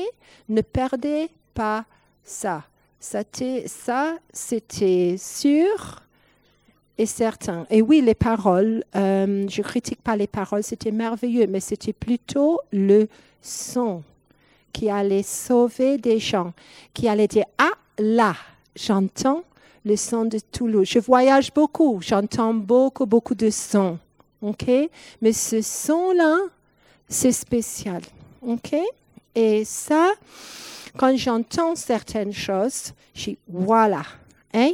Ne 0.49 0.63
perdez 0.63 1.29
pas 1.55 1.85
ça. 2.25 2.65
Ça, 2.99 3.23
c'était 4.33 5.17
sûr 5.19 6.03
et 7.01 7.07
certain. 7.07 7.67
Et 7.71 7.81
oui, 7.81 8.03
les 8.03 8.15
paroles, 8.15 8.85
euh, 8.95 9.47
je 9.49 9.63
critique 9.63 10.03
pas 10.03 10.17
les 10.17 10.27
paroles, 10.27 10.63
c'était 10.63 10.91
merveilleux, 10.91 11.47
mais 11.47 11.61
c'était 11.61 11.95
plutôt 11.95 12.61
le 12.73 13.09
son 13.41 14.03
qui 14.71 14.91
allait 14.91 15.23
sauver 15.23 15.97
des 15.97 16.19
gens, 16.19 16.53
qui 16.93 17.09
allait 17.09 17.27
dire, 17.27 17.47
ah 17.57 17.73
là, 17.99 18.35
j'entends 18.77 19.45
le 19.87 19.97
son 19.97 20.27
de 20.27 20.39
Toulouse. 20.53 20.87
Je 20.91 20.99
voyage 20.99 21.55
beaucoup, 21.55 22.01
j'entends 22.03 22.53
beaucoup, 22.53 23.07
beaucoup 23.07 23.35
de 23.35 23.49
sons. 23.49 23.99
OK? 24.43 24.71
Mais 25.23 25.33
ce 25.33 25.63
son-là, 25.63 26.37
c'est 27.09 27.33
spécial. 27.33 28.03
OK? 28.43 28.77
Et 29.35 29.65
ça, 29.65 30.11
quand 30.99 31.17
j'entends 31.17 31.77
certaines 31.77 32.35
choses, 32.35 32.93
je 33.15 33.31
dis 33.31 33.39
voilà. 33.49 34.03
Hein? 34.53 34.73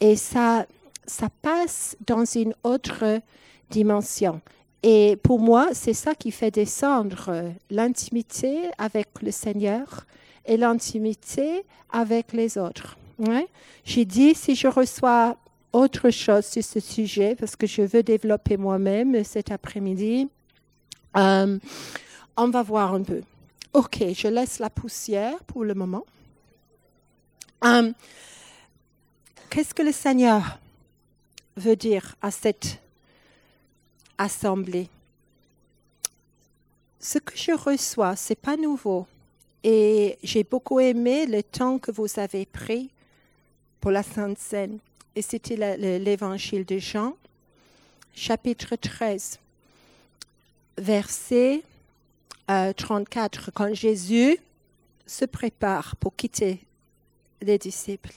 Et 0.00 0.16
ça, 0.16 0.66
ça 1.06 1.28
passe 1.42 1.96
dans 2.06 2.24
une 2.24 2.54
autre 2.62 3.20
dimension. 3.70 4.40
Et 4.82 5.16
pour 5.22 5.40
moi, 5.40 5.70
c'est 5.72 5.94
ça 5.94 6.14
qui 6.14 6.30
fait 6.30 6.50
descendre 6.50 7.52
l'intimité 7.70 8.68
avec 8.78 9.08
le 9.22 9.30
Seigneur 9.30 10.06
et 10.44 10.56
l'intimité 10.56 11.64
avec 11.90 12.32
les 12.32 12.58
autres. 12.58 12.96
J'ai 13.84 14.04
dit, 14.04 14.34
si 14.34 14.54
je 14.54 14.68
reçois 14.68 15.36
autre 15.72 16.10
chose 16.10 16.46
sur 16.46 16.62
ce 16.62 16.80
sujet, 16.80 17.34
parce 17.34 17.56
que 17.56 17.66
je 17.66 17.82
veux 17.82 18.02
développer 18.02 18.56
moi-même 18.56 19.24
cet 19.24 19.50
après-midi, 19.50 20.28
euh, 21.16 21.58
on 22.36 22.48
va 22.48 22.62
voir 22.62 22.94
un 22.94 23.02
peu. 23.02 23.22
OK, 23.72 24.04
je 24.14 24.28
laisse 24.28 24.58
la 24.58 24.70
poussière 24.70 25.38
pour 25.44 25.64
le 25.64 25.74
moment. 25.74 26.04
Euh, 27.64 27.92
qu'est-ce 29.50 29.74
que 29.74 29.82
le 29.82 29.92
Seigneur 29.92 30.58
veut 31.56 31.76
dire 31.76 32.16
à 32.22 32.30
cette 32.30 32.80
assemblée 34.18 34.88
Ce 37.00 37.18
que 37.18 37.36
je 37.36 37.52
reçois, 37.52 38.16
c'est 38.16 38.40
pas 38.40 38.56
nouveau. 38.56 39.06
Et 39.62 40.18
j'ai 40.22 40.44
beaucoup 40.44 40.80
aimé 40.80 41.26
le 41.26 41.42
temps 41.42 41.78
que 41.78 41.90
vous 41.90 42.18
avez 42.18 42.46
pris 42.46 42.90
pour 43.80 43.90
la 43.90 44.02
Sainte 44.02 44.38
Seine. 44.38 44.78
Et 45.14 45.22
c'était 45.22 45.56
l'évangile 45.98 46.64
de 46.64 46.78
Jean, 46.78 47.16
chapitre 48.14 48.76
13, 48.76 49.38
verset 50.78 51.62
34, 52.46 53.48
euh, 53.48 53.52
quand 53.54 53.74
Jésus 53.74 54.38
se 55.06 55.24
prépare 55.24 55.96
pour 55.96 56.14
quitter 56.14 56.60
les 57.40 57.58
disciples. 57.58 58.12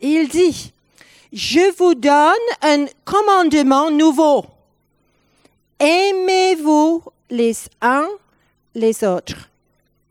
il 0.00 0.28
dit, 0.28 0.72
je 1.32 1.76
vous 1.76 1.94
donne 1.94 2.32
un 2.62 2.86
commandement 3.04 3.90
nouveau. 3.90 4.46
Aimez-vous 5.78 7.02
les 7.30 7.56
uns 7.82 8.08
les 8.74 9.04
autres, 9.04 9.50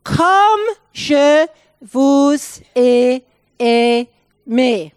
comme 0.04 0.16
je 0.92 1.46
vous 1.80 2.36
ai 2.74 3.24
aimé. 3.58 4.92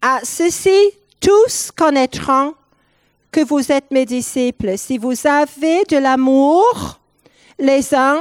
À 0.00 0.20
ceci, 0.24 0.92
tous 1.20 1.70
connaîtront 1.70 2.54
que 3.30 3.44
vous 3.44 3.72
êtes 3.72 3.90
mes 3.90 4.04
disciples 4.04 4.76
si 4.76 4.98
vous 4.98 5.26
avez 5.26 5.84
de 5.84 5.96
l'amour 5.96 7.00
les 7.58 7.94
uns 7.94 8.20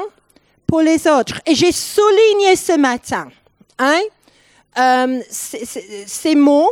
pour 0.68 0.82
les 0.82 1.08
autres. 1.08 1.42
Et 1.46 1.56
j'ai 1.56 1.72
souligné 1.72 2.56
ce 2.56 2.78
matin 2.78 3.28
hein, 3.80 4.00
euh, 4.78 5.20
ces, 5.30 6.36
mots. 6.36 6.72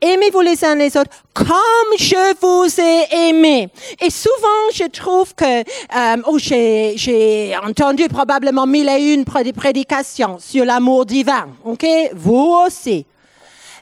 Aimez-vous 0.00 0.40
les 0.40 0.64
uns 0.64 0.76
les 0.76 0.96
autres 0.96 1.10
comme 1.34 1.98
je 1.98 2.34
vous 2.40 2.80
ai 2.80 3.28
aimé. 3.28 3.68
Et 4.00 4.08
souvent, 4.08 4.70
je 4.72 4.84
trouve 4.84 5.34
que 5.34 5.60
euh, 5.60 6.22
oh, 6.26 6.38
j'ai 6.38 7.54
entendu 7.62 8.08
probablement 8.08 8.66
mille 8.66 8.88
et 8.88 9.12
une 9.12 9.24
prédications 9.24 10.38
sur 10.38 10.64
l'amour 10.64 11.04
divin. 11.04 11.48
Ok, 11.64 11.86
vous 12.14 12.56
aussi. 12.66 13.04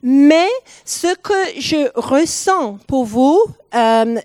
Mais 0.02 0.48
ce 0.84 1.14
que 1.16 1.60
je 1.60 1.90
ressens 1.94 2.78
pour 2.86 3.04
vous, 3.04 3.40
euh, 3.74 4.16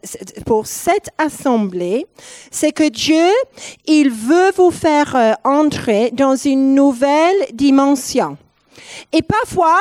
pour 0.46 0.68
cette 0.68 1.10
assemblée, 1.18 2.06
c'est 2.51 2.72
que 2.72 2.88
Dieu, 2.89 3.30
il 3.86 4.10
veut 4.10 4.51
vous 4.56 4.72
faire 4.72 5.15
euh, 5.15 5.34
entrer 5.44 6.12
dans 6.12 6.36
une 6.36 6.75
nouvelle 6.75 7.36
dimension. 7.53 8.38
Et 9.12 9.22
parfois, 9.22 9.80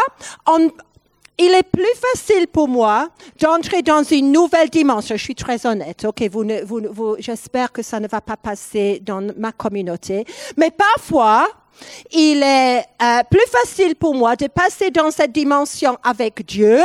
il 1.38 1.54
est 1.54 1.62
plus 1.62 1.94
facile 2.12 2.46
pour 2.46 2.68
moi 2.68 3.08
d'entrer 3.40 3.82
dans 3.82 4.02
une 4.02 4.32
nouvelle 4.32 4.68
dimension. 4.68 5.16
Je 5.16 5.22
suis 5.22 5.34
très 5.34 5.66
honnête. 5.66 6.04
Ok, 6.04 6.22
vous, 6.30 6.44
vous 6.64 7.16
j'espère 7.18 7.72
que 7.72 7.82
ça 7.82 8.00
ne 8.00 8.08
va 8.08 8.20
pas 8.20 8.36
passer 8.36 9.00
dans 9.04 9.26
ma 9.36 9.52
communauté. 9.52 10.24
Mais 10.56 10.70
parfois, 10.70 11.48
il 12.10 12.42
est 12.42 12.84
euh, 13.02 13.22
plus 13.30 13.46
facile 13.50 13.96
pour 13.96 14.14
moi 14.14 14.36
de 14.36 14.46
passer 14.46 14.90
dans 14.90 15.10
cette 15.10 15.32
dimension 15.32 15.98
avec 16.02 16.44
Dieu 16.46 16.80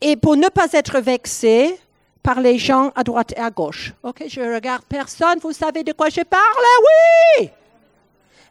et 0.00 0.16
pour 0.16 0.36
ne 0.36 0.48
pas 0.48 0.68
être 0.72 1.00
vexé 1.00 1.78
par 2.22 2.40
les 2.40 2.58
gens 2.58 2.90
à 2.94 3.04
droite 3.04 3.32
et 3.36 3.40
à 3.40 3.50
gauche. 3.50 3.92
Ok, 4.02 4.24
je 4.28 4.40
regarde 4.40 4.84
personne. 4.88 5.38
Vous 5.40 5.52
savez 5.52 5.84
de 5.84 5.92
quoi 5.92 6.08
je 6.08 6.22
parle? 6.22 6.42
Oui, 7.38 7.50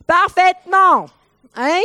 parfaitement. 0.06 1.08
Hein? 1.56 1.82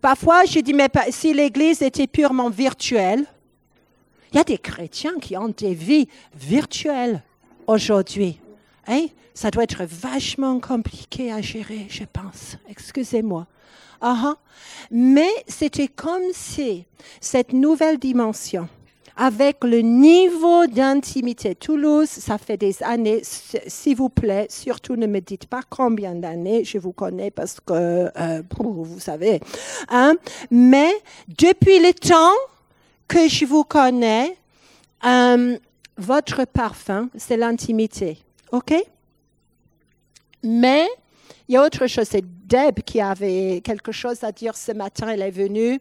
Parfois, 0.00 0.44
je 0.44 0.60
dis 0.60 0.74
mais 0.74 0.88
si 1.10 1.32
l'Église 1.32 1.82
était 1.82 2.06
purement 2.06 2.50
virtuelle, 2.50 3.24
il 4.32 4.36
y 4.36 4.40
a 4.40 4.44
des 4.44 4.58
chrétiens 4.58 5.18
qui 5.20 5.36
ont 5.36 5.48
des 5.48 5.74
vies 5.74 6.08
virtuelles 6.34 7.22
aujourd'hui. 7.66 8.38
Hein? 8.86 9.06
Ça 9.32 9.50
doit 9.50 9.64
être 9.64 9.84
vachement 9.84 10.60
compliqué 10.60 11.32
à 11.32 11.40
gérer, 11.40 11.86
je 11.88 12.04
pense. 12.04 12.56
Excusez-moi. 12.68 13.46
Uh 14.02 14.34
Mais 14.90 15.30
c'était 15.48 15.88
comme 15.88 16.32
si 16.32 16.84
cette 17.20 17.52
nouvelle 17.52 17.98
dimension, 17.98 18.68
avec 19.16 19.62
le 19.62 19.80
niveau 19.80 20.66
d'intimité. 20.66 21.54
Toulouse, 21.54 22.08
ça 22.08 22.38
fait 22.38 22.56
des 22.56 22.82
années, 22.82 23.22
s'il 23.22 23.96
vous 23.96 24.08
plaît, 24.08 24.46
surtout 24.50 24.96
ne 24.96 25.06
me 25.06 25.20
dites 25.20 25.46
pas 25.46 25.60
combien 25.68 26.14
d'années, 26.14 26.64
je 26.64 26.78
vous 26.78 26.92
connais 26.92 27.30
parce 27.30 27.60
que, 27.60 28.10
euh, 28.18 28.42
vous 28.58 29.00
savez. 29.00 29.40
Hein? 29.88 30.14
Mais 30.50 30.92
depuis 31.28 31.78
le 31.78 31.92
temps 31.92 32.34
que 33.06 33.28
je 33.28 33.44
vous 33.44 33.64
connais, 33.64 34.36
euh, 35.04 35.58
votre 35.96 36.44
parfum, 36.44 37.08
c'est 37.16 37.36
l'intimité. 37.36 38.18
OK? 38.50 38.74
Mais 40.42 40.88
il 41.48 41.54
y 41.54 41.56
a 41.56 41.64
autre 41.64 41.86
chose. 41.86 42.06
C'est 42.10 42.24
Deb 42.46 42.80
qui 42.80 43.00
avait 43.00 43.60
quelque 43.62 43.92
chose 43.92 44.24
à 44.24 44.32
dire 44.32 44.56
ce 44.56 44.72
matin. 44.72 45.08
Elle 45.08 45.22
est 45.22 45.30
venue 45.30 45.80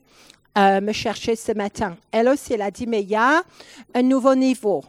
euh, 0.57 0.81
me 0.81 0.91
chercher 0.91 1.35
ce 1.35 1.51
matin. 1.51 1.97
Elle 2.11 2.27
aussi, 2.29 2.53
elle 2.53 2.61
a 2.61 2.71
dit, 2.71 2.85
mais 2.87 3.01
il 3.01 3.09
y 3.09 3.15
a 3.15 3.43
un 3.93 4.01
nouveau 4.01 4.35
niveau. 4.35 4.83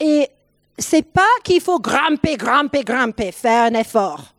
Et 0.00 0.28
c'est 0.78 1.06
pas 1.06 1.22
qu'il 1.42 1.60
faut 1.60 1.78
grimper, 1.78 2.36
grimper, 2.36 2.82
grimper, 2.82 3.32
faire 3.32 3.64
un 3.64 3.74
effort. 3.74 4.34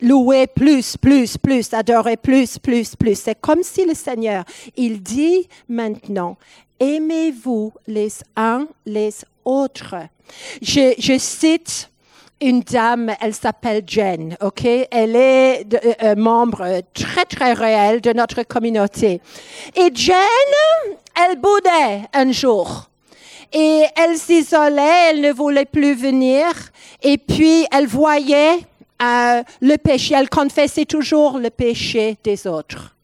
Louer 0.00 0.46
plus, 0.46 0.96
plus, 0.96 1.36
plus, 1.36 1.72
adorer 1.74 2.16
plus, 2.16 2.58
plus, 2.58 2.96
plus. 2.96 3.18
C'est 3.18 3.40
comme 3.40 3.62
si 3.62 3.84
le 3.84 3.94
Seigneur, 3.94 4.44
il 4.76 5.02
dit 5.02 5.46
maintenant, 5.68 6.38
aimez-vous 6.78 7.72
les 7.86 8.10
uns 8.34 8.66
les 8.86 9.14
autres. 9.44 9.96
Je, 10.62 10.94
je 10.98 11.18
cite 11.18 11.90
une 12.40 12.60
dame, 12.60 13.12
elle 13.20 13.34
s'appelle 13.34 13.82
Jen, 13.86 14.36
ok? 14.40 14.64
Elle 14.90 15.16
est 15.16 15.66
euh, 15.74 15.92
euh, 16.02 16.14
membre 16.16 16.82
très, 16.94 17.24
très 17.24 17.52
réel 17.52 18.00
de 18.00 18.12
notre 18.12 18.42
communauté. 18.42 19.20
Et 19.76 19.90
Jen, 19.94 20.16
elle 21.14 21.36
boudait 21.36 22.02
un 22.12 22.32
jour. 22.32 22.88
Et 23.52 23.84
elle 23.96 24.16
s'isolait, 24.16 25.10
elle 25.10 25.20
ne 25.20 25.32
voulait 25.32 25.64
plus 25.64 25.94
venir. 25.94 26.46
Et 27.02 27.18
puis, 27.18 27.66
elle 27.72 27.86
voyait 27.86 28.58
euh, 29.02 29.42
le 29.60 29.76
péché, 29.76 30.14
elle 30.14 30.28
confessait 30.28 30.84
toujours 30.84 31.38
le 31.38 31.50
péché 31.50 32.16
des 32.22 32.46
autres. 32.46 32.94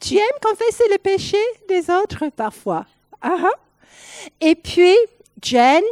Tu 0.00 0.16
aimes 0.16 0.40
confesser 0.42 0.84
le 0.90 0.98
péché 0.98 1.38
des 1.66 1.88
autres 1.90 2.28
parfois? 2.36 2.84
Uh 3.24 3.48
Et 4.40 4.54
puis, 4.54 4.94
Jen, 5.42 5.82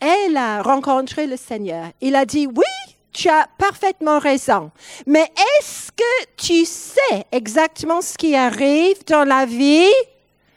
elle 0.00 0.36
a 0.36 0.62
rencontré 0.62 1.26
le 1.26 1.36
Seigneur. 1.36 1.88
Il 2.00 2.16
a 2.16 2.24
dit, 2.24 2.46
oui, 2.46 2.94
tu 3.12 3.28
as 3.28 3.46
parfaitement 3.58 4.18
raison. 4.18 4.70
Mais 5.06 5.30
est-ce 5.58 5.90
que 5.92 6.26
tu 6.36 6.64
sais 6.64 7.26
exactement 7.32 8.00
ce 8.00 8.16
qui 8.16 8.34
arrive 8.34 9.04
dans 9.06 9.24
la 9.24 9.46
vie 9.46 9.92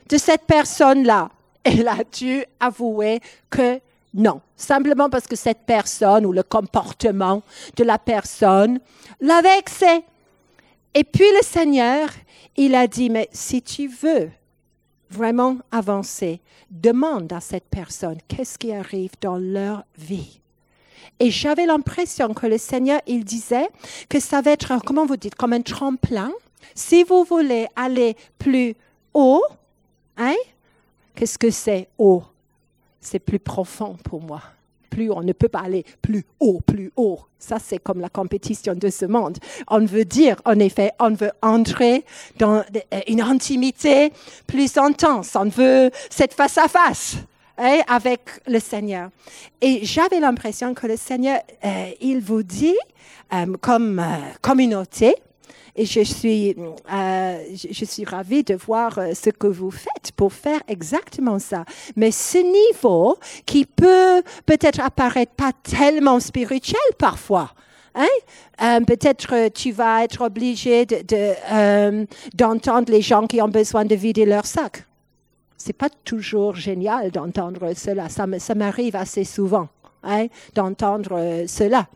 de 0.09 0.17
cette 0.17 0.43
personne-là? 0.43 1.29
Elle 1.63 1.87
a 1.87 2.03
dû 2.03 2.43
avouer 2.59 3.19
que 3.49 3.79
non. 4.13 4.41
Simplement 4.55 5.09
parce 5.09 5.27
que 5.27 5.35
cette 5.35 5.65
personne 5.65 6.25
ou 6.25 6.31
le 6.31 6.43
comportement 6.43 7.41
de 7.75 7.83
la 7.83 7.97
personne 7.97 8.79
l'a 9.19 9.41
vexé. 9.41 10.03
Et 10.93 11.03
puis 11.03 11.25
le 11.37 11.43
Seigneur, 11.43 12.09
il 12.55 12.75
a 12.75 12.85
dit, 12.85 13.09
mais 13.09 13.27
si 13.31 13.61
tu 13.61 13.87
veux 13.87 14.29
vraiment 15.13 15.57
avancer, 15.71 16.41
demande 16.71 17.31
à 17.31 17.39
cette 17.39 17.69
personne 17.69 18.17
qu'est-ce 18.27 18.57
qui 18.57 18.73
arrive 18.73 19.11
dans 19.21 19.37
leur 19.37 19.85
vie. 19.97 20.39
Et 21.19 21.29
j'avais 21.29 21.65
l'impression 21.65 22.33
que 22.33 22.47
le 22.47 22.57
Seigneur, 22.57 22.99
il 23.07 23.23
disait 23.23 23.69
que 24.09 24.19
ça 24.19 24.41
va 24.41 24.51
être, 24.51 24.73
comment 24.85 25.05
vous 25.05 25.17
dites, 25.17 25.35
comme 25.35 25.53
un 25.53 25.61
tremplin. 25.61 26.31
Si 26.73 27.03
vous 27.03 27.23
voulez 27.23 27.67
aller 27.75 28.15
plus 28.39 28.75
haut, 29.13 29.43
hein, 30.17 30.35
qu'est-ce 31.15 31.37
que 31.37 31.51
c'est 31.51 31.87
haut? 31.97 32.23
C'est 32.99 33.19
plus 33.19 33.39
profond 33.39 33.95
pour 34.03 34.21
moi 34.21 34.41
plus, 34.93 35.11
on 35.11 35.21
ne 35.21 35.33
peut 35.33 35.47
pas 35.47 35.61
aller 35.61 35.83
plus 36.01 36.23
haut, 36.39 36.61
plus 36.65 36.91
haut. 36.95 37.19
Ça, 37.39 37.57
c'est 37.59 37.79
comme 37.79 37.99
la 37.99 38.09
compétition 38.09 38.75
de 38.75 38.89
ce 38.89 39.05
monde. 39.05 39.37
On 39.67 39.83
veut 39.83 40.05
dire, 40.05 40.37
en 40.45 40.59
effet, 40.59 40.91
on 40.99 41.13
veut 41.13 41.31
entrer 41.41 42.05
dans 42.37 42.63
une 43.07 43.21
intimité 43.21 44.13
plus 44.47 44.77
intense. 44.77 45.35
On 45.35 45.49
veut 45.49 45.89
cette 46.09 46.33
face 46.33 46.57
à 46.57 46.67
face. 46.67 47.17
Avec 47.87 48.21
le 48.47 48.59
Seigneur. 48.59 49.09
Et 49.61 49.85
j'avais 49.85 50.19
l'impression 50.19 50.73
que 50.73 50.87
le 50.87 50.97
Seigneur, 50.97 51.39
euh, 51.63 51.91
il 52.01 52.19
vous 52.19 52.41
dit, 52.41 52.75
euh, 53.31 53.45
comme 53.61 53.99
euh, 53.99 54.17
communauté, 54.41 55.15
et 55.75 55.85
je 55.85 56.01
suis, 56.01 56.55
euh, 56.93 57.43
je 57.55 57.85
suis 57.85 58.05
ravie 58.05 58.43
de 58.43 58.53
voir 58.53 58.97
euh, 58.99 59.13
ce 59.13 59.31
que 59.31 59.47
vous 59.47 59.71
faites 59.71 60.11
pour 60.15 60.31
faire 60.31 60.61
exactement 60.67 61.39
ça. 61.39 61.65
Mais 61.95 62.11
ce 62.11 62.37
niveau 62.37 63.17
qui 63.45 63.65
peut 63.65 64.21
peut-être 64.45 64.79
apparaître 64.81 65.33
pas 65.33 65.51
tellement 65.63 66.19
spirituel 66.19 66.81
parfois, 66.97 67.51
Hein? 67.95 68.07
Euh, 68.63 68.79
peut-être 68.79 69.49
tu 69.49 69.71
vas 69.71 70.03
être 70.03 70.21
obligé 70.21 70.83
de, 70.87 71.03
de, 71.07 72.07
d'entendre 72.33 72.91
les 72.91 73.03
gens 73.03 73.27
qui 73.27 73.39
ont 73.39 73.47
besoin 73.49 73.85
de 73.85 73.93
vider 73.93 74.25
leur 74.25 74.47
sac. 74.47 74.83
C'est 75.57 75.77
pas 75.77 75.89
toujours 76.03 76.55
génial 76.55 77.11
d'entendre 77.11 77.71
cela. 77.75 78.09
Ça, 78.09 78.25
ça 78.39 78.55
m'arrive 78.55 78.95
assez 78.95 79.23
souvent 79.23 79.67
hein, 80.01 80.25
d'entendre 80.55 81.43
cela 81.45 81.87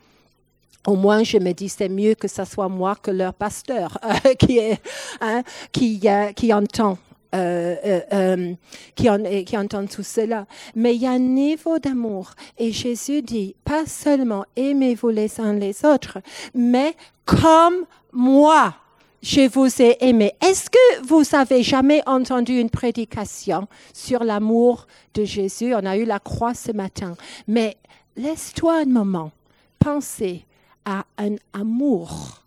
au 0.88 0.96
moins, 0.96 1.22
je 1.24 1.38
me 1.38 1.52
dis, 1.52 1.70
c'est 1.70 1.90
mieux 1.90 2.16
que 2.16 2.30
ce 2.30 2.46
soit 2.46 2.70
moi 2.70 2.96
que 2.96 3.12
leur 3.12 3.34
pasteur 3.34 4.00
euh, 4.04 4.34
qui, 4.36 4.58
est, 4.58 4.82
hein, 5.22 5.44
qui, 5.72 6.00
euh, 6.06 6.32
qui 6.32 6.52
entend. 6.52 6.98
Euh, 7.36 8.54
qui, 8.96 9.10
qui 9.46 9.58
entend 9.58 9.86
tout 9.86 10.02
cela. 10.02 10.48
Mais 10.76 10.96
il 10.96 11.02
y 11.02 11.06
a 11.06 11.12
un 11.12 11.20
niveau 11.20 11.78
d'amour. 11.78 12.32
Et 12.58 12.72
Jésus 12.72 13.22
dit, 13.22 13.54
pas 13.66 13.86
seulement 13.86 14.46
aimez-vous 14.56 15.10
les 15.10 15.40
uns 15.40 15.54
les 15.54 15.86
autres, 15.86 16.20
mais 16.56 16.96
comme 17.26 17.86
moi, 18.14 18.74
je 19.22 19.48
vous 19.50 19.82
ai 19.82 19.98
aimé. 20.00 20.34
Est-ce 20.42 20.70
que 20.70 21.06
vous 21.06 21.24
avez 21.36 21.64
jamais 21.64 22.02
entendu 22.08 22.58
une 22.58 22.70
prédication 22.70 23.68
sur 23.94 24.24
l'amour 24.24 24.88
de 25.14 25.26
Jésus? 25.26 25.76
On 25.76 25.86
a 25.86 25.98
eu 25.98 26.06
la 26.06 26.20
croix 26.20 26.54
ce 26.54 26.72
matin. 26.72 27.16
Mais 27.48 27.76
laisse-toi 28.16 28.82
un 28.82 28.86
moment 28.86 29.32
penser 29.80 30.47
a 30.88 31.06
un 31.18 31.36
amour 31.52 32.44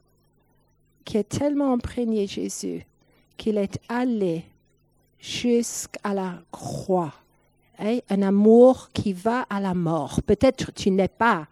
qui 1.04 1.18
est 1.18 1.28
tellement 1.28 1.74
imprégné 1.74 2.26
Jésus 2.26 2.86
qu'il 3.36 3.58
est 3.58 3.78
allé 3.88 4.44
jusqu'à 5.18 6.14
la 6.14 6.38
croix. 6.50 7.12
Hein? 7.78 7.98
Un 8.08 8.22
amour 8.22 8.88
qui 8.94 9.12
va 9.12 9.42
à 9.50 9.60
la 9.60 9.74
mort. 9.74 10.22
Peut-être 10.22 10.72
tu 10.72 10.90
n'es 10.90 11.08
pas 11.08 11.46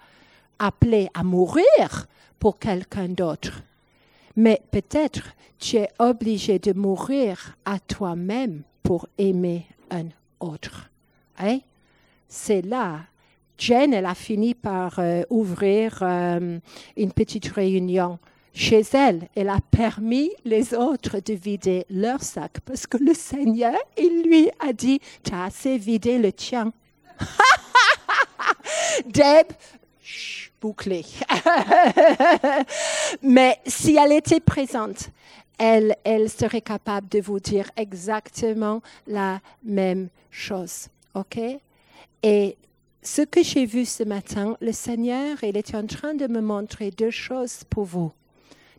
appelé 0.59 1.11
à 1.13 1.23
mourir 1.23 2.07
pour 2.39 2.59
quelqu'un 2.59 3.09
d'autre, 3.09 3.63
mais 4.35 4.63
peut-être 4.71 5.23
tu 5.59 5.77
es 5.77 5.91
obligé 5.99 6.59
de 6.59 6.73
mourir 6.73 7.57
à 7.65 7.79
toi-même 7.79 8.63
pour 8.83 9.07
aimer 9.19 9.67
un 9.91 10.07
autre. 10.41 10.89
Hein? 11.39 11.59
C'est 12.29 12.63
là 12.63 13.01
Jen, 13.59 13.93
elle 13.93 14.07
a 14.07 14.15
fini 14.15 14.55
par 14.55 15.01
euh, 15.01 15.23
ouvrir 15.31 15.99
euh, 16.03 16.59
une 16.97 17.13
petite 17.13 17.49
réunion 17.49 18.21
chez 18.55 18.83
elle. 18.93 19.29
Elle 19.35 19.49
a 19.49 19.59
permis 19.71 20.31
les 20.45 20.75
autres 20.75 21.19
de 21.19 21.35
vider 21.35 21.85
leur 21.91 22.23
sac 22.23 22.61
parce 22.65 22.87
que 22.87 22.99
le 22.99 23.15
Seigneur, 23.15 23.77
il 23.97 24.23
lui 24.23 24.49
a 24.61 24.73
dit, 24.73 25.01
tu 25.25 25.35
as 25.35 25.45
assez 25.45 25.77
vidé 25.77 26.19
le 26.19 26.33
tien. 26.33 26.73
Deb, 29.07 29.49
bouclé. 30.61 31.05
Mais 33.23 33.59
si 33.67 33.97
elle 33.97 34.13
était 34.13 34.41
présente, 34.41 35.11
elle, 35.59 35.97
elle 36.05 36.31
serait 36.31 36.61
capable 36.61 37.09
de 37.09 37.21
vous 37.21 37.41
dire 37.41 37.69
exactement 37.77 38.83
la 39.09 39.41
même 39.65 40.09
chose. 40.31 40.87
OK? 41.15 41.41
Et 42.23 42.57
ce 43.09 43.23
que 43.23 43.43
j'ai 43.43 43.65
vu 43.65 43.87
ce 43.87 44.03
matin, 44.03 44.55
le 44.61 44.71
Seigneur, 44.71 45.39
il 45.43 45.57
était 45.57 45.77
en 45.77 45.87
train 45.87 46.13
de 46.13 46.27
me 46.27 46.43
montrer 46.43 46.91
deux 46.91 47.11
choses 47.11 47.65
pour 47.71 47.85
vous. 47.85 48.13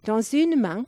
Dans 0.03 0.21
une 0.21 0.55
main, 0.55 0.85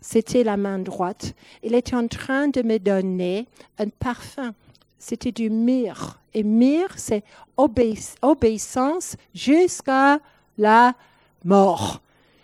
c'était 0.00 0.44
la 0.44 0.56
main 0.56 0.78
droite, 0.78 1.34
il 1.64 1.74
était 1.74 1.96
en 1.96 2.06
train 2.06 2.46
de 2.46 2.62
me 2.62 2.78
donner 2.78 3.48
un 3.78 3.88
parfum. 3.88 4.54
C'était 4.96 5.32
du 5.32 5.50
myrrhe. 5.50 6.16
Et 6.34 6.44
myrrhe, 6.44 6.94
c'est 6.96 7.24
obéissance 7.56 9.16
jusqu'à 9.34 10.20
la 10.56 10.94
mort. 11.44 12.00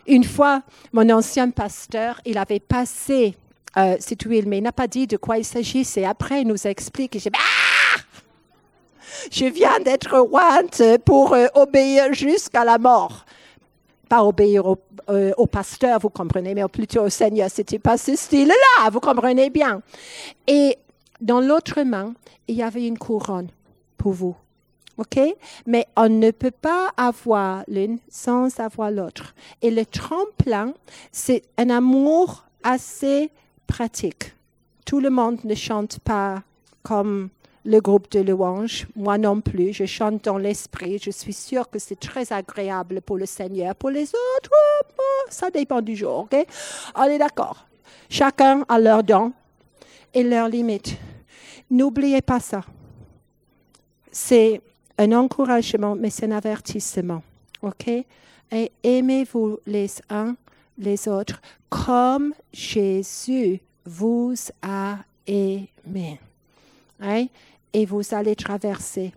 Une 0.08 0.24
fois, 0.24 0.62
mon 0.92 1.08
ancien 1.10 1.50
pasteur, 1.50 2.20
il 2.26 2.36
avait 2.38 2.58
passé 2.58 3.36
euh, 3.76 3.96
cette 4.00 4.22
huile, 4.22 4.48
mais 4.48 4.58
il 4.58 4.64
n'a 4.64 4.72
pas 4.72 4.88
dit 4.88 5.06
de 5.06 5.16
quoi 5.16 5.38
il 5.38 5.44
s'agissait. 5.44 6.04
Après, 6.04 6.42
il 6.42 6.48
nous 6.48 6.66
explique. 6.66 7.14
Et 7.14 7.20
j'ai 7.20 7.30
ah! 7.36 7.69
Je 9.30 9.46
viens 9.46 9.80
d'être 9.80 10.28
ointe 10.32 10.82
pour 11.04 11.34
euh, 11.34 11.46
obéir 11.54 12.12
jusqu'à 12.12 12.64
la 12.64 12.78
mort. 12.78 13.24
Pas 14.08 14.24
obéir 14.24 14.64
euh, 15.08 15.32
au, 15.36 15.46
pasteur, 15.46 16.00
vous 16.00 16.10
comprenez, 16.10 16.54
mais 16.54 16.66
plutôt 16.68 17.02
au 17.02 17.08
Seigneur. 17.08 17.48
C'était 17.50 17.78
pas 17.78 17.96
ce 17.96 18.16
style-là, 18.16 18.90
vous 18.90 19.00
comprenez 19.00 19.50
bien. 19.50 19.82
Et 20.46 20.76
dans 21.20 21.40
l'autre 21.40 21.82
main, 21.82 22.14
il 22.48 22.56
y 22.56 22.62
avait 22.62 22.86
une 22.86 22.98
couronne 22.98 23.48
pour 23.96 24.12
vous. 24.12 24.34
OK? 24.98 25.18
Mais 25.66 25.86
on 25.96 26.08
ne 26.08 26.30
peut 26.30 26.50
pas 26.50 26.90
avoir 26.96 27.64
l'une 27.68 27.98
sans 28.08 28.60
avoir 28.60 28.90
l'autre. 28.90 29.34
Et 29.62 29.70
le 29.70 29.86
tremplin, 29.86 30.74
c'est 31.12 31.42
un 31.56 31.70
amour 31.70 32.44
assez 32.62 33.30
pratique. 33.66 34.34
Tout 34.84 35.00
le 35.00 35.10
monde 35.10 35.38
ne 35.44 35.54
chante 35.54 36.00
pas 36.00 36.42
comme 36.82 37.30
le 37.64 37.80
groupe 37.80 38.10
de 38.10 38.20
louanges. 38.20 38.86
Moi 38.96 39.18
non 39.18 39.40
plus. 39.40 39.72
Je 39.72 39.84
chante 39.84 40.24
dans 40.24 40.38
l'esprit. 40.38 40.98
Je 40.98 41.10
suis 41.10 41.32
sûre 41.32 41.68
que 41.68 41.78
c'est 41.78 41.98
très 41.98 42.32
agréable 42.32 43.00
pour 43.00 43.16
le 43.16 43.26
Seigneur. 43.26 43.74
Pour 43.74 43.90
les 43.90 44.08
autres, 44.08 44.50
ça 45.28 45.50
dépend 45.50 45.80
du 45.80 45.96
jour. 45.96 46.20
OK? 46.30 46.46
On 46.94 47.04
est 47.04 47.18
d'accord. 47.18 47.66
Chacun 48.08 48.64
a 48.68 48.78
leurs 48.78 49.02
dons 49.02 49.32
et 50.14 50.22
leurs 50.22 50.48
limites. 50.48 50.96
N'oubliez 51.70 52.22
pas 52.22 52.40
ça. 52.40 52.62
C'est 54.10 54.60
un 54.98 55.12
encouragement, 55.12 55.94
mais 55.94 56.10
c'est 56.10 56.26
un 56.26 56.32
avertissement. 56.32 57.22
OK? 57.62 57.88
Et 58.52 58.72
aimez-vous 58.82 59.60
les 59.66 59.88
uns 60.08 60.34
les 60.80 61.08
autres 61.08 61.40
comme 61.68 62.34
Jésus 62.52 63.60
vous 63.84 64.34
a 64.62 64.98
aimé. 65.26 66.20
Hein? 67.00 67.26
et 67.72 67.86
vous 67.86 68.02
allez 68.12 68.36
traverser. 68.36 69.12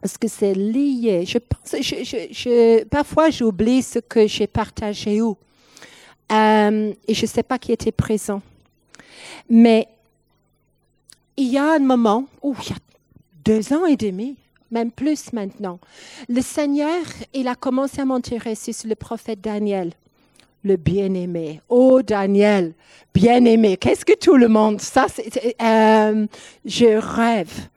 Parce 0.00 0.18
que 0.18 0.28
c'est 0.28 0.54
lié. 0.54 1.24
Je 1.26 1.38
pense, 1.38 2.88
parfois, 2.90 3.30
j'oublie 3.30 3.82
ce 3.82 3.98
que 3.98 4.26
j'ai 4.26 4.46
partagé 4.46 5.20
où. 5.20 5.36
Euh, 6.32 6.92
et 7.06 7.14
je 7.14 7.22
ne 7.22 7.26
sais 7.26 7.42
pas 7.42 7.58
qui 7.58 7.72
était 7.72 7.92
présent. 7.92 8.42
Mais 9.48 9.88
il 11.36 11.48
y 11.48 11.58
a 11.58 11.74
un 11.74 11.78
moment, 11.78 12.26
il 12.42 12.50
y 12.50 12.72
a 12.72 12.76
deux 13.44 13.72
ans 13.72 13.86
et 13.86 13.96
demi, 13.96 14.36
même 14.70 14.90
plus 14.90 15.32
maintenant, 15.32 15.78
le 16.28 16.40
Seigneur, 16.40 17.04
il 17.32 17.46
a 17.46 17.54
commencé 17.54 18.00
à 18.00 18.04
m'intéresser 18.04 18.72
sur 18.72 18.88
le 18.88 18.96
prophète 18.96 19.40
Daniel, 19.40 19.92
le 20.66 20.76
bien-aimé. 20.76 21.60
Oh 21.68 22.02
Daniel, 22.02 22.74
bien-aimé, 23.14 23.76
qu'est-ce 23.76 24.04
que 24.04 24.18
tout 24.18 24.36
le 24.36 24.48
monde, 24.48 24.80
ça, 24.80 25.06
euh, 25.62 26.26
je 26.64 26.98
rêve 26.98 27.68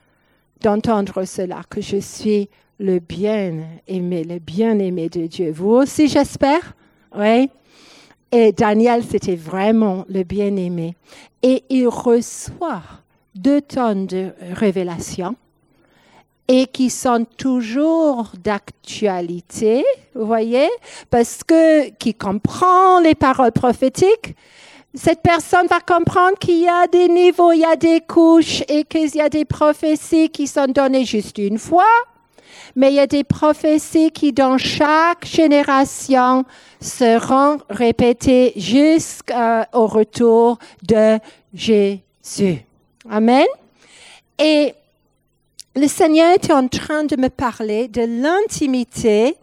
d'entendre 0.62 1.24
cela, 1.24 1.62
que 1.70 1.82
je 1.82 1.98
suis 1.98 2.50
le 2.80 3.00
bien-aimé, 3.00 4.24
le 4.24 4.40
bien-aimé 4.40 5.08
de 5.08 5.28
Dieu. 5.28 5.52
Vous 5.52 5.70
aussi, 5.70 6.08
j'espère? 6.08 6.74
Oui. 7.16 7.50
Et 8.32 8.52
Daniel, 8.52 9.04
c'était 9.04 9.36
vraiment 9.36 10.06
le 10.10 10.24
bien-aimé. 10.24 10.96
Et 11.44 11.64
il 11.70 11.88
reçoit 11.88 12.84
deux 13.36 13.62
tonnes 13.62 14.08
de 14.08 14.34
révélations 14.54 15.36
et 16.52 16.66
qui 16.66 16.90
sont 16.90 17.26
toujours 17.38 18.32
d'actualité, 18.44 19.86
vous 20.16 20.26
voyez, 20.26 20.68
parce 21.12 21.44
que 21.44 21.90
qui 21.92 22.16
comprend 22.16 23.00
les 23.00 23.14
paroles 23.14 23.52
prophétiques, 23.52 24.36
cette 24.96 25.22
personne 25.22 25.68
va 25.68 25.80
comprendre 25.80 26.40
qu'il 26.40 26.62
y 26.62 26.68
a 26.68 26.88
des 26.88 27.08
niveaux, 27.08 27.52
il 27.52 27.60
y 27.60 27.66
a 27.66 27.76
des 27.76 28.02
couches 28.02 28.64
et 28.68 28.84
qu'il 28.84 29.16
y 29.16 29.22
a 29.22 29.30
des 29.30 29.46
prophéties 29.46 30.30
qui 30.30 30.48
sont 30.48 30.66
données 30.66 31.06
juste 31.06 31.38
une 31.38 31.60
fois, 31.60 31.86
mais 32.76 32.90
il 32.94 32.96
y 32.96 33.00
a 33.00 33.06
des 33.06 33.24
prophéties 33.24 34.10
qui 34.10 34.34
dans 34.34 34.58
chaque 34.58 35.26
génération 35.26 36.46
seront 36.82 37.60
répétées 37.70 38.54
jusqu'au 38.56 39.86
retour 39.86 40.58
de 40.82 41.20
Jésus. 41.54 42.64
Amen. 43.08 43.46
Et 44.40 44.74
le 45.80 45.88
Seigneur 45.88 46.36
était 46.36 46.52
en 46.52 46.68
train 46.68 47.06
de 47.06 47.16
me 47.16 47.30
parler 47.30 47.88
de 47.88 48.02
l'intimité 48.02 49.38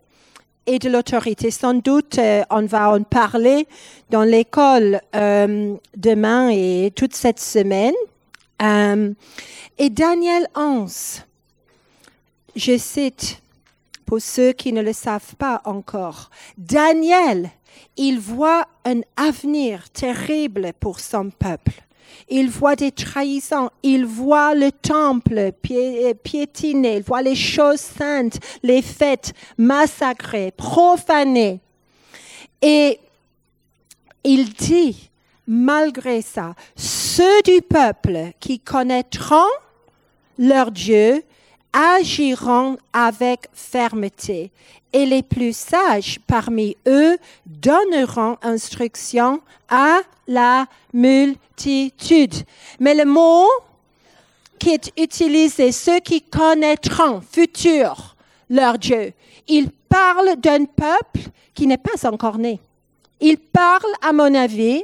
et 0.66 0.78
de 0.78 0.90
l'autorité. 0.90 1.50
Sans 1.50 1.72
doute, 1.72 2.18
euh, 2.18 2.42
on 2.50 2.66
va 2.66 2.90
en 2.92 3.02
parler 3.02 3.66
dans 4.10 4.22
l'école 4.22 5.00
euh, 5.14 5.74
demain 5.96 6.50
et 6.50 6.92
toute 6.94 7.14
cette 7.14 7.40
semaine. 7.40 7.94
Euh, 8.60 9.14
et 9.78 9.88
Daniel 9.88 10.46
11, 10.54 11.22
je 12.54 12.76
cite 12.76 13.40
pour 14.04 14.20
ceux 14.20 14.52
qui 14.52 14.74
ne 14.74 14.82
le 14.82 14.92
savent 14.92 15.36
pas 15.36 15.62
encore, 15.64 16.30
Daniel, 16.58 17.50
il 17.96 18.20
voit 18.20 18.66
un 18.84 19.00
avenir 19.16 19.88
terrible 19.90 20.72
pour 20.78 21.00
son 21.00 21.30
peuple. 21.30 21.85
Il 22.28 22.50
voit 22.50 22.76
des 22.76 22.92
trahisons, 22.92 23.70
il 23.82 24.04
voit 24.04 24.54
le 24.54 24.72
temple 24.72 25.52
piétiné, 26.22 26.96
il 26.96 27.02
voit 27.02 27.22
les 27.22 27.34
choses 27.34 27.80
saintes, 27.80 28.38
les 28.62 28.82
fêtes 28.82 29.32
massacrées, 29.58 30.52
profanées. 30.56 31.60
Et 32.62 32.98
il 34.24 34.52
dit, 34.52 35.10
malgré 35.46 36.22
ça, 36.22 36.54
ceux 36.74 37.42
du 37.42 37.62
peuple 37.62 38.32
qui 38.40 38.58
connaîtront 38.58 39.50
leur 40.38 40.70
Dieu 40.70 41.22
agiront 41.76 42.78
avec 42.90 43.48
fermeté 43.52 44.50
et 44.92 45.04
les 45.04 45.22
plus 45.22 45.54
sages 45.54 46.18
parmi 46.26 46.74
eux 46.86 47.18
donneront 47.44 48.38
instruction 48.40 49.42
à 49.68 50.00
la 50.26 50.66
multitude. 50.94 52.34
Mais 52.80 52.94
le 52.94 53.04
mot 53.04 53.46
qui 54.58 54.70
est 54.70 54.90
utilisé, 54.96 55.70
ceux 55.70 56.00
qui 56.00 56.22
connaîtront 56.22 57.20
futur 57.20 58.16
leur 58.48 58.78
Dieu, 58.78 59.12
il 59.46 59.70
parle 59.70 60.36
d'un 60.36 60.64
peuple 60.64 61.28
qui 61.52 61.66
n'est 61.66 61.76
pas 61.76 62.08
encore 62.08 62.38
né. 62.38 62.58
Il 63.20 63.36
parle, 63.36 63.92
à 64.00 64.14
mon 64.14 64.34
avis, 64.34 64.82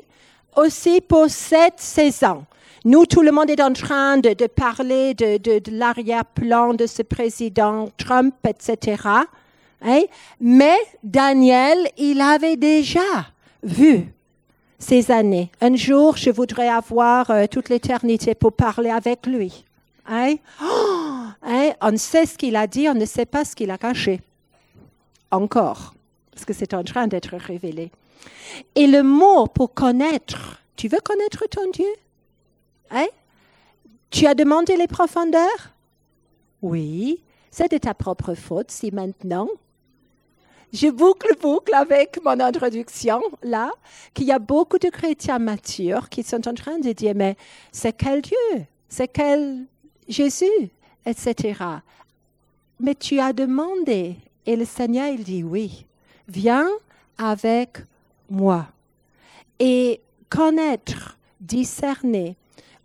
aussi 0.56 1.00
pour 1.00 1.30
cette 1.30 1.80
saison. 1.80 2.44
Nous, 2.84 3.06
tout 3.06 3.22
le 3.22 3.30
monde 3.30 3.48
est 3.48 3.62
en 3.62 3.72
train 3.72 4.18
de, 4.18 4.46
parler 4.46 5.14
de, 5.14 5.38
de 5.38 5.70
l'arrière-plan 5.70 6.74
de 6.74 6.86
ce 6.86 7.02
président 7.02 7.88
Trump, 7.96 8.34
etc. 8.44 8.96
Hein? 9.82 10.02
Mais 10.40 10.76
Daniel, 11.02 11.78
il 11.96 12.20
avait 12.20 12.56
déjà 12.56 13.00
vu 13.62 14.12
ces 14.78 15.10
années. 15.10 15.50
Un 15.60 15.76
jour, 15.76 16.16
je 16.16 16.30
voudrais 16.30 16.68
avoir 16.68 17.30
euh, 17.30 17.46
toute 17.46 17.68
l'éternité 17.68 18.34
pour 18.34 18.52
parler 18.52 18.90
avec 18.90 19.26
lui. 19.26 19.64
Hein? 20.06 20.34
hein? 21.42 21.70
On 21.80 21.96
sait 21.96 22.26
ce 22.26 22.36
qu'il 22.36 22.56
a 22.56 22.66
dit, 22.66 22.88
on 22.88 22.94
ne 22.94 23.04
sait 23.04 23.26
pas 23.26 23.44
ce 23.44 23.54
qu'il 23.54 23.70
a 23.70 23.78
caché. 23.78 24.20
Encore. 25.30 25.94
Parce 26.32 26.44
que 26.44 26.52
c'est 26.52 26.74
en 26.74 26.82
train 26.82 27.06
d'être 27.06 27.36
révélé. 27.36 27.90
Et 28.74 28.86
le 28.86 29.02
mot 29.02 29.46
pour 29.46 29.72
connaître, 29.72 30.58
tu 30.76 30.88
veux 30.88 31.00
connaître 31.02 31.44
ton 31.48 31.70
Dieu? 31.70 31.86
Hein? 32.92 33.08
Tu 34.10 34.26
as 34.26 34.34
demandé 34.34 34.76
les 34.76 34.86
profondeurs? 34.86 35.72
Oui, 36.60 37.20
c'est 37.50 37.70
de 37.70 37.78
ta 37.78 37.94
propre 37.94 38.34
faute 38.34 38.70
si 38.70 38.92
maintenant 38.92 39.48
je 40.72 40.88
boucle, 40.88 41.36
boucle 41.40 41.74
avec 41.74 42.18
mon 42.24 42.40
introduction 42.40 43.20
là, 43.42 43.70
qu'il 44.14 44.24
y 44.24 44.32
a 44.32 44.38
beaucoup 44.38 44.78
de 44.78 44.88
chrétiens 44.88 45.38
matures 45.38 46.08
qui 46.08 46.22
sont 46.22 46.48
en 46.48 46.54
train 46.54 46.78
de 46.78 46.92
dire, 46.92 47.12
mais 47.14 47.36
c'est 47.72 47.92
quel 47.92 48.22
Dieu? 48.22 48.64
C'est 48.88 49.08
quel 49.08 49.66
Jésus? 50.08 50.70
Etc. 51.04 51.58
Mais 52.80 52.94
tu 52.94 53.20
as 53.20 53.32
demandé 53.32 54.16
et 54.46 54.56
le 54.56 54.64
Seigneur, 54.64 55.08
il 55.08 55.24
dit 55.24 55.42
oui. 55.42 55.86
Viens 56.28 56.68
avec 57.18 57.78
moi. 58.30 58.66
Et 59.58 60.00
connaître, 60.28 61.18
discerner. 61.40 62.36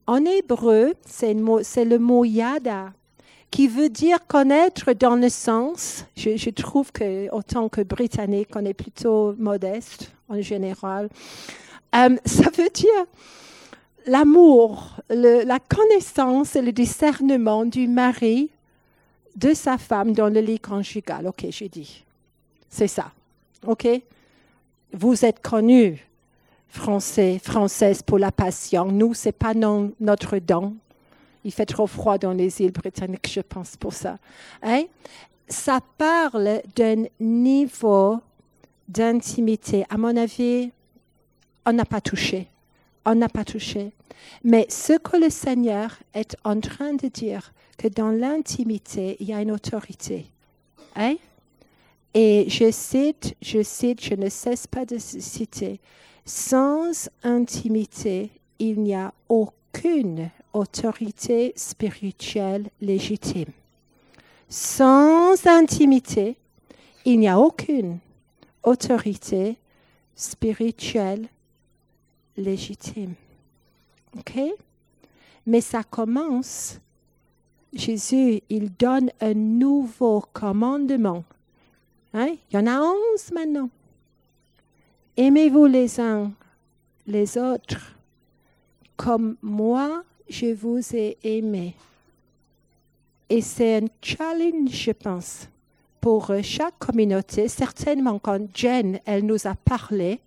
En 0.08 0.24
hébreu, 0.24 0.94
c'est 1.06 1.34
le 1.34 1.98
mot 2.00 2.24
yada 2.24 2.94
qui 3.52 3.68
veut 3.68 3.90
dire 3.90 4.26
connaître 4.28 4.94
dans 4.94 5.16
le 5.16 5.30
sens, 5.30 6.06
je, 6.16 6.50
trouve 6.50 6.92
que 6.92 7.30
autant 7.32 7.70
que 7.70 7.82
britannique, 7.82 8.50
on 8.56 8.66
est 8.66 8.74
plutôt 8.74 9.34
modeste 9.38 10.12
en 10.30 10.42
général, 10.42 11.10
euh, 11.96 12.16
ça 12.26 12.50
veut 12.58 12.70
dire 12.74 13.06
l'amour, 14.06 14.98
la 15.10 15.60
connaissance 15.60 16.56
et 16.56 16.62
le 16.62 16.72
discernement 16.72 17.66
du 17.66 17.88
mari 17.88 18.50
de 19.36 19.54
sa 19.54 19.78
femme 19.78 20.14
dans 20.14 20.30
le 20.30 20.40
lit 20.40 20.60
conjugal. 20.60 21.28
Ok, 21.28 21.46
j'ai 21.50 21.70
dit. 21.70 22.04
C'est 22.70 22.88
ça. 22.88 23.12
Ok? 23.66 23.88
Vous 24.94 25.26
êtes 25.26 25.42
connus, 25.42 26.07
Français, 26.70 27.40
Françaises, 27.44 28.02
pour 28.02 28.20
la 28.20 28.32
passion. 28.32 28.86
Nous, 28.86 29.14
c'est 29.14 29.32
pas 29.32 29.54
notre 29.54 30.38
don. 30.40 30.76
Il 31.44 31.52
fait 31.52 31.66
trop 31.66 31.88
froid 31.88 32.18
dans 32.18 32.34
les 32.34 32.62
îles 32.62 32.72
britanniques, 32.72 33.32
je 33.32 33.42
pense, 33.42 33.78
pour 33.78 33.94
ça. 33.94 34.18
Hein? 34.62 34.84
Ça 35.48 35.80
parle 35.98 36.62
d'un 36.76 37.06
niveau 37.20 38.20
d'intimité. 38.88 39.86
À 39.90 39.98
mon 39.98 40.16
avis, 40.18 40.72
on 41.66 41.74
n'a 41.74 41.86
pas 41.86 42.02
touché. 42.02 42.48
On 43.06 43.16
n'a 43.16 43.30
pas 43.30 43.46
touché. 43.46 43.92
Mais 44.44 44.66
ce 44.70 44.98
que 44.98 45.18
le 45.18 45.30
Seigneur 45.30 45.98
est 46.14 46.36
en 46.44 46.60
train 46.60 46.94
de 46.94 47.08
dire, 47.08 47.54
que 47.78 47.88
dans 47.88 48.10
l'intimité, 48.10 49.18
il 49.20 49.28
y 49.28 49.34
a 49.34 49.42
une 49.42 49.52
autorité. 49.52 50.26
Hein? 50.96 51.16
Et 52.14 52.50
je 52.50 52.72
cite, 52.72 53.36
je 53.42 53.62
cite, 53.62 54.04
je 54.04 54.16
ne 54.16 54.30
cesse 54.30 54.66
pas 54.66 54.86
de 54.86 54.98
citer, 54.98 55.80
sans 56.28 57.10
intimité, 57.24 58.30
il 58.60 58.82
n'y 58.82 58.94
a 58.94 59.14
aucune 59.30 60.30
autorité 60.52 61.54
spirituelle 61.56 62.70
légitime. 62.82 63.54
Sans 64.50 65.48
intimité, 65.48 66.36
il 67.06 67.20
n'y 67.20 67.30
a 67.30 67.40
aucune 67.40 68.00
autorité 68.62 69.58
spirituelle 70.16 71.30
légitime. 72.36 73.14
OK? 74.18 74.38
Mais 75.46 75.62
ça 75.62 75.82
commence, 75.84 76.78
Jésus, 77.72 78.42
il 78.50 78.74
donne 78.74 79.12
un 79.22 79.34
nouveau 79.34 80.26
commandement. 80.34 81.24
Hein? 82.14 82.36
Il 82.52 82.56
y 82.56 82.60
en 82.60 82.68
a 82.68 82.82
onze 82.82 83.32
maintenant. 83.32 83.70
Aimez-vous 85.18 85.66
les 85.66 86.00
uns 86.00 86.32
les 87.08 87.38
autres 87.38 87.96
comme 88.96 89.38
moi 89.42 90.04
je 90.30 90.54
vous 90.54 90.80
ai 90.94 91.18
aimé. 91.24 91.76
Et 93.30 93.42
c'est 93.42 93.78
un 93.78 93.88
challenge, 94.02 94.72
je 94.72 94.92
pense, 94.92 95.48
pour 96.02 96.32
chaque 96.44 96.78
communauté. 96.80 97.48
Certainement, 97.48 98.20
quand 98.20 98.40
Jen, 98.54 99.00
elle 99.06 99.26
nous 99.26 99.48
a 99.48 99.56
parlé 99.56 100.20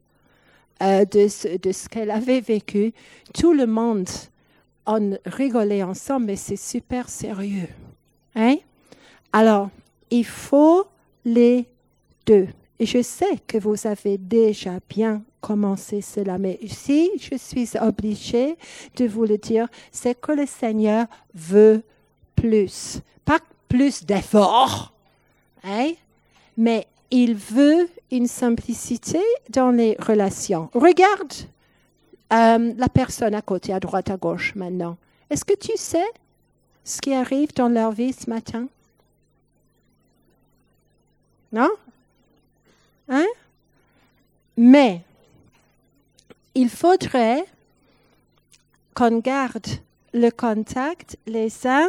euh, 0.82 1.04
de 1.04 1.28
ce, 1.28 1.88
qu'elle 1.88 2.10
avait 2.10 2.40
vécu, 2.40 2.92
tout 3.34 3.52
le 3.52 3.66
monde 3.66 4.08
on 4.86 5.16
rigolait 5.26 5.82
ensemble, 5.82 6.26
mais 6.26 6.36
c'est 6.36 6.56
super 6.56 7.08
sérieux. 7.08 7.68
Hein? 8.34 8.56
Alors, 9.32 9.70
il 10.10 10.24
faut 10.24 10.86
les 11.24 11.66
deux. 12.26 12.48
Et 12.80 12.86
je 12.86 13.02
sais 13.02 13.36
que 13.46 13.58
vous 13.58 13.86
avez 13.86 14.16
déjà 14.16 14.78
bien 14.88 15.22
commencé 15.42 16.00
cela, 16.00 16.38
mais 16.38 16.58
si 16.66 17.10
je 17.20 17.36
suis 17.36 17.68
obligée 17.78 18.56
de 18.96 19.04
vous 19.06 19.26
le 19.26 19.36
dire, 19.36 19.68
c'est 19.92 20.18
que 20.18 20.32
le 20.32 20.46
Seigneur 20.46 21.06
veut 21.34 21.82
plus. 22.34 23.00
Pas 23.26 23.38
plus 23.68 24.06
d'efforts, 24.06 24.94
hein? 25.62 25.92
mais 26.56 26.86
il 27.10 27.34
veut 27.34 27.86
une 28.10 28.26
simplicité 28.26 29.20
dans 29.50 29.70
les 29.70 29.94
relations. 30.00 30.70
Regarde 30.72 31.34
euh, 32.32 32.72
la 32.78 32.88
personne 32.88 33.34
à 33.34 33.42
côté, 33.42 33.74
à 33.74 33.80
droite, 33.80 34.08
à 34.08 34.16
gauche 34.16 34.54
maintenant. 34.54 34.96
Est-ce 35.28 35.44
que 35.44 35.54
tu 35.54 35.72
sais 35.76 36.08
ce 36.82 36.98
qui 36.98 37.12
arrive 37.12 37.52
dans 37.52 37.68
leur 37.68 37.92
vie 37.92 38.14
ce 38.14 38.30
matin? 38.30 38.68
Non? 41.52 41.68
Hein? 43.10 43.26
Mais 44.56 45.02
il 46.54 46.70
faudrait 46.70 47.44
qu'on 48.94 49.18
garde 49.18 49.66
le 50.12 50.30
contact 50.30 51.16
les 51.26 51.66
uns 51.66 51.88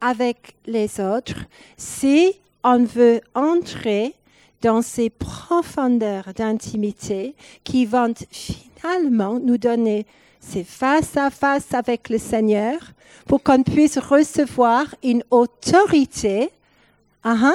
avec 0.00 0.56
les 0.66 1.00
autres 1.00 1.46
si 1.76 2.34
on 2.64 2.84
veut 2.84 3.20
entrer 3.34 4.14
dans 4.60 4.82
ces 4.82 5.08
profondeurs 5.10 6.32
d'intimité 6.34 7.34
qui 7.62 7.86
vont 7.86 8.14
finalement 8.30 9.38
nous 9.38 9.58
donner 9.58 10.04
ces 10.40 10.64
face 10.64 11.16
à 11.16 11.30
face 11.30 11.72
avec 11.74 12.08
le 12.08 12.18
Seigneur 12.18 12.78
pour 13.26 13.42
qu'on 13.42 13.62
puisse 13.62 13.98
recevoir 13.98 14.86
une 15.02 15.22
autorité 15.30 16.50
uh 17.24 17.52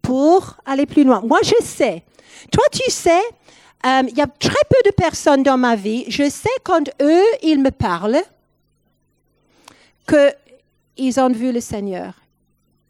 pour 0.00 0.56
aller 0.66 0.86
plus 0.86 1.04
loin. 1.04 1.22
Moi, 1.24 1.38
je 1.42 1.64
sais. 1.64 2.02
Toi, 2.50 2.64
tu 2.72 2.90
sais, 2.90 3.22
euh, 3.84 4.02
il 4.08 4.16
y 4.16 4.20
a 4.20 4.26
très 4.26 4.64
peu 4.68 4.76
de 4.84 4.94
personnes 4.94 5.42
dans 5.42 5.58
ma 5.58 5.74
vie, 5.74 6.04
je 6.08 6.28
sais 6.28 6.48
quand 6.62 6.88
eux, 7.00 7.24
ils 7.42 7.60
me 7.60 7.70
parlent, 7.70 8.22
qu'ils 10.06 11.20
ont 11.20 11.32
vu 11.32 11.52
le 11.52 11.60
Seigneur. 11.60 12.14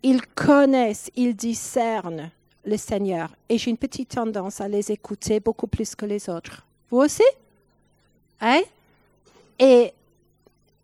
Ils 0.02 0.24
connaissent, 0.26 1.10
ils 1.16 1.34
discernent 1.34 2.30
le 2.64 2.76
Seigneur. 2.76 3.30
Et 3.48 3.58
j'ai 3.58 3.70
une 3.70 3.76
petite 3.76 4.10
tendance 4.10 4.60
à 4.60 4.68
les 4.68 4.90
écouter 4.90 5.40
beaucoup 5.40 5.66
plus 5.66 5.94
que 5.94 6.04
les 6.04 6.28
autres. 6.28 6.66
Vous 6.90 6.98
aussi? 6.98 7.22
Hein? 8.40 8.62
Et 9.58 9.92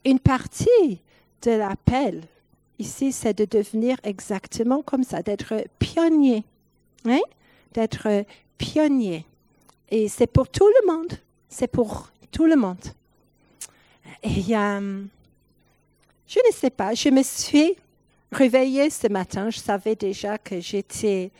une 0.04 0.20
partie 0.20 1.00
de 1.42 1.50
l'appel 1.50 2.22
ici, 2.78 3.12
c'est 3.12 3.36
de 3.36 3.44
devenir 3.44 3.96
exactement 4.04 4.82
comme 4.82 5.02
ça, 5.02 5.22
d'être 5.22 5.54
pionnier. 5.78 6.44
Hein? 7.04 7.20
D'être 7.74 8.24
pionnier. 8.58 9.24
Et 9.90 10.08
c'est 10.08 10.26
pour 10.26 10.48
tout 10.48 10.68
le 10.82 10.92
monde. 10.92 11.12
C'est 11.48 11.68
pour 11.68 12.10
tout 12.30 12.44
le 12.44 12.56
monde. 12.56 12.84
Et 14.22 14.56
euh, 14.56 15.02
je 16.26 16.38
ne 16.46 16.52
sais 16.52 16.70
pas, 16.70 16.94
je 16.94 17.08
me 17.08 17.22
suis 17.22 17.74
réveillée 18.32 18.90
ce 18.90 19.08
matin. 19.08 19.48
Je 19.50 19.58
savais 19.58 19.94
déjà 19.94 20.36
que 20.36 20.60
j'étais 20.60 21.30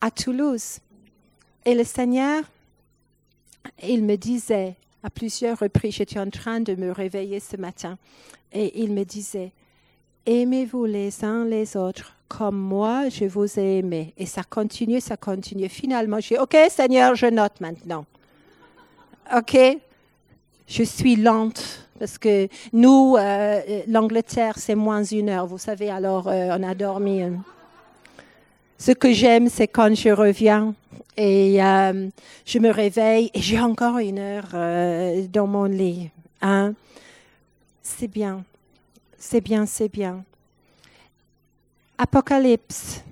à 0.00 0.10
Toulouse. 0.10 0.78
Et 1.64 1.74
le 1.74 1.84
Seigneur, 1.84 2.44
il 3.82 4.04
me 4.04 4.16
disait 4.16 4.74
à 5.02 5.10
plusieurs 5.10 5.58
reprises, 5.58 5.94
j'étais 5.94 6.18
en 6.18 6.30
train 6.30 6.60
de 6.60 6.74
me 6.74 6.90
réveiller 6.90 7.38
ce 7.38 7.58
matin, 7.58 7.98
et 8.52 8.82
il 8.82 8.92
me 8.92 9.04
disait, 9.04 9.52
aimez-vous 10.24 10.86
les 10.86 11.24
uns 11.24 11.44
les 11.44 11.76
autres 11.76 12.13
comme 12.28 12.58
moi, 12.58 13.08
je 13.08 13.24
vous 13.24 13.58
ai 13.58 13.78
aimé. 13.78 14.14
Et 14.16 14.26
ça 14.26 14.42
continue, 14.42 15.00
ça 15.00 15.16
continue. 15.16 15.68
Finalement, 15.68 16.20
j'ai 16.20 16.38
OK, 16.38 16.56
Seigneur, 16.70 17.14
je 17.14 17.26
note 17.26 17.60
maintenant. 17.60 18.04
OK, 19.36 19.56
je 20.66 20.82
suis 20.82 21.16
lente 21.16 21.84
parce 21.98 22.18
que 22.18 22.48
nous, 22.72 23.16
euh, 23.16 23.82
l'Angleterre, 23.86 24.58
c'est 24.58 24.74
moins 24.74 25.04
une 25.04 25.28
heure, 25.28 25.46
vous 25.46 25.58
savez, 25.58 25.90
alors 25.90 26.28
euh, 26.28 26.56
on 26.58 26.62
a 26.62 26.74
dormi. 26.74 27.22
Hein. 27.22 27.42
Ce 28.78 28.92
que 28.92 29.12
j'aime, 29.12 29.48
c'est 29.48 29.68
quand 29.68 29.94
je 29.94 30.10
reviens 30.10 30.74
et 31.16 31.62
euh, 31.62 32.08
je 32.44 32.58
me 32.58 32.70
réveille 32.70 33.30
et 33.32 33.40
j'ai 33.40 33.60
encore 33.60 33.98
une 33.98 34.18
heure 34.18 34.50
dans 35.32 35.46
mon 35.46 35.64
lit. 35.64 36.10
Hein? 36.42 36.74
C'est 37.82 38.08
bien, 38.08 38.44
c'est 39.16 39.40
bien, 39.40 39.64
c'est 39.64 39.88
bien. 39.88 40.24
Apocalypse. 41.96 43.02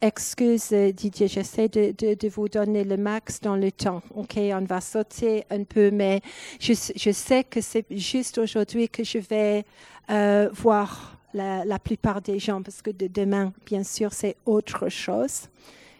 Excuse 0.00 0.72
Didier, 0.72 1.28
j'essaie 1.28 1.68
de, 1.68 2.28
vous 2.28 2.48
donner 2.48 2.82
le 2.82 2.96
max 2.96 3.40
dans 3.40 3.56
le 3.56 3.70
temps. 3.70 4.02
OK, 4.14 4.36
on 4.36 4.64
va 4.64 4.80
sauter 4.80 5.44
un 5.50 5.64
peu, 5.64 5.90
mais 5.90 6.22
je, 6.58 6.72
sais 6.72 7.44
que 7.44 7.60
c'est 7.60 7.84
juste 7.90 8.38
aujourd'hui 8.38 8.88
que 8.88 9.04
je 9.04 9.18
vais 9.18 9.64
euh, 10.10 10.48
voir 10.54 11.18
la, 11.34 11.78
plupart 11.78 12.22
des 12.22 12.38
gens, 12.38 12.62
parce 12.62 12.80
que 12.80 12.90
de 12.90 13.06
demain, 13.06 13.52
bien 13.66 13.84
sûr, 13.84 14.12
c'est 14.12 14.36
autre 14.46 14.88
chose. 14.88 15.48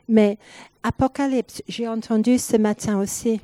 Mais 0.09 0.39
Apocalypse, 0.83 1.63
j'ai 1.69 1.87
entendu 1.87 2.39
ce 2.39 2.57
matin 2.57 2.99
aussi 2.99 3.41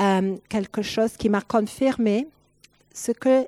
euh, 0.00 0.36
quelque 0.48 0.80
chose 0.80 1.16
qui 1.18 1.28
m'a 1.28 1.42
confirmé 1.42 2.26
ce 2.92 3.12
que 3.12 3.46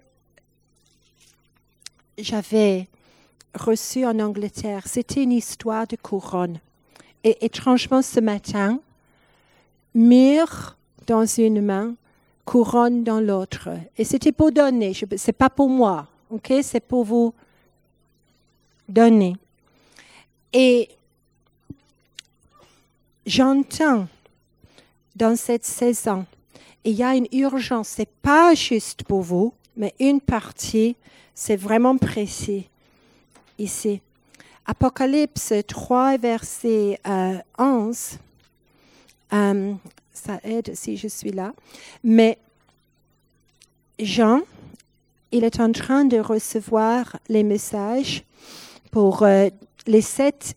j'avais 2.23 2.89
reçu 3.55 4.07
en 4.07 4.19
Angleterre, 4.21 4.87
c'était 4.87 5.23
une 5.23 5.33
histoire 5.33 5.87
de 5.87 5.97
couronne. 5.97 6.59
Et 7.25 7.45
étrangement, 7.45 8.03
ce 8.03 8.21
matin, 8.21 8.81
mire 9.95 10.77
dans 11.07 11.27
une 11.27 11.61
main, 11.61 11.95
couronne 12.45 13.05
dans 13.05 13.21
l'autre. 13.21 13.69
Et 13.99 14.05
c'était 14.05 14.33
pour 14.33 14.53
donner, 14.53 14.95
ce 14.95 15.05
n'est 15.05 15.33
pas 15.33 15.51
pour 15.51 15.69
moi, 15.69 16.07
ok? 16.31 16.53
C'est 16.63 16.81
pour 16.81 17.05
vous 17.05 17.35
donner. 18.89 19.37
Et 20.53 20.89
j'entends 23.27 24.09
dans 25.15 25.37
cette 25.37 25.65
saison, 25.65 26.27
il 26.85 26.95
y 26.95 27.03
a 27.03 27.15
une 27.15 27.29
urgence, 27.33 27.89
c'est 27.89 28.09
pas 28.09 28.55
juste 28.55 29.05
pour 29.05 29.23
vous, 29.23 29.55
mais 29.77 29.95
une 30.01 30.21
partie 30.21 30.97
c'est 31.35 31.57
vraiment 31.57 31.97
précis 31.97 32.69
ici. 33.59 34.01
Apocalypse 34.67 35.53
3, 35.67 36.19
verset 36.19 37.01
11. 37.59 38.19
Euh, 39.33 39.35
euh, 39.35 39.75
ça 40.13 40.39
aide 40.45 40.75
si 40.75 40.97
je 40.97 41.09
suis 41.09 41.33
là. 41.33 41.53
Mais 42.05 42.39
Jean, 43.99 44.41
il 45.33 45.45
est 45.45 45.59
en 45.59 45.73
train 45.73 46.05
de 46.05 46.19
recevoir 46.19 47.17
les 47.29 47.43
messages 47.43 48.25
pour 48.91 49.23
euh, 49.23 49.49
les 49.87 50.03
sept 50.03 50.55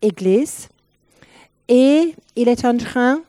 églises 0.00 0.68
et 1.68 2.14
il 2.36 2.48
est 2.48 2.64
en 2.64 2.76
train, 2.76 3.22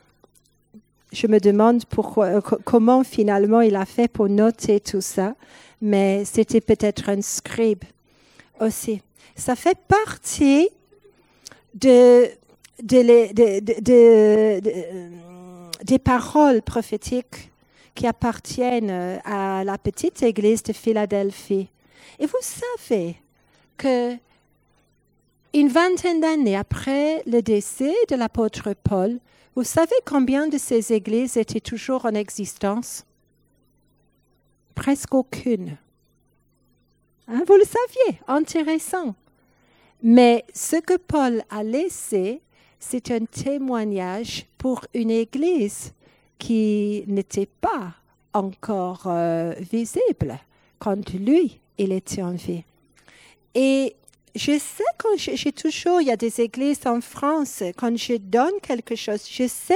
je 1.12 1.26
me 1.26 1.40
demande 1.40 1.84
pourquoi, 1.86 2.40
comment 2.40 3.04
finalement 3.04 3.60
il 3.60 3.76
a 3.76 3.84
fait 3.84 4.08
pour 4.08 4.28
noter 4.28 4.80
tout 4.80 5.00
ça, 5.00 5.34
mais 5.80 6.24
c'était 6.24 6.60
peut-être 6.60 7.08
un 7.08 7.22
scribe 7.22 7.84
aussi. 8.60 9.02
Ça 9.36 9.56
fait 9.56 9.78
partie 9.88 10.68
de, 11.74 12.28
des 15.84 15.98
paroles 16.02 16.62
prophétiques 16.62 17.50
qui 17.94 18.06
appartiennent 18.06 19.20
à 19.24 19.64
la 19.64 19.78
petite 19.78 20.22
église 20.22 20.62
de 20.62 20.72
Philadelphie. 20.72 21.68
Et 22.18 22.26
vous 22.26 22.32
savez 22.40 23.16
que 23.76 24.16
une 25.52 25.68
vingtaine 25.68 26.20
d'années 26.20 26.56
après 26.56 27.22
le 27.26 27.40
décès 27.40 27.94
de 28.08 28.16
l'apôtre 28.16 28.74
Paul, 28.82 29.20
vous 29.54 29.62
savez 29.62 29.94
combien 30.04 30.48
de 30.48 30.58
ces 30.58 30.92
églises 30.92 31.36
étaient 31.36 31.60
toujours 31.60 32.06
en 32.06 32.14
existence? 32.14 33.04
Presque 34.74 35.14
aucune. 35.14 35.76
Hein, 37.28 37.42
vous 37.46 37.56
le 37.56 37.64
saviez, 37.64 38.20
intéressant. 38.28 39.14
Mais 40.02 40.44
ce 40.52 40.76
que 40.76 40.96
Paul 40.96 41.42
a 41.50 41.62
laissé, 41.62 42.42
c'est 42.78 43.10
un 43.10 43.24
témoignage 43.24 44.46
pour 44.58 44.84
une 44.92 45.10
Église 45.10 45.92
qui 46.38 47.04
n'était 47.06 47.48
pas 47.60 47.94
encore 48.34 49.04
euh, 49.06 49.54
visible 49.72 50.38
quand 50.78 51.14
lui, 51.14 51.60
il 51.78 51.92
était 51.92 52.22
en 52.22 52.32
vie. 52.32 52.64
Et 53.54 53.96
je 54.34 54.58
sais 54.58 54.84
quand 54.98 55.16
j'ai 55.16 55.52
toujours, 55.52 56.00
il 56.00 56.08
y 56.08 56.10
a 56.10 56.16
des 56.16 56.40
églises 56.40 56.86
en 56.86 57.00
France, 57.00 57.62
quand 57.76 57.96
je 57.96 58.16
donne 58.16 58.60
quelque 58.62 58.96
chose, 58.96 59.26
je 59.30 59.46
sais 59.46 59.74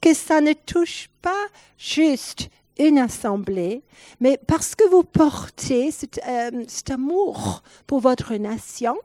que 0.00 0.12
ça 0.12 0.40
ne 0.40 0.52
touche 0.52 1.08
pas 1.22 1.46
juste 1.78 2.50
une 2.78 2.98
assemblée, 2.98 3.82
mais 4.20 4.38
parce 4.46 4.74
que 4.74 4.88
vous 4.88 5.02
portez 5.02 5.90
cet, 5.90 6.20
euh, 6.26 6.64
cet 6.66 6.90
amour 6.90 7.62
pour 7.86 8.00
votre 8.00 8.34
nation, 8.34 8.96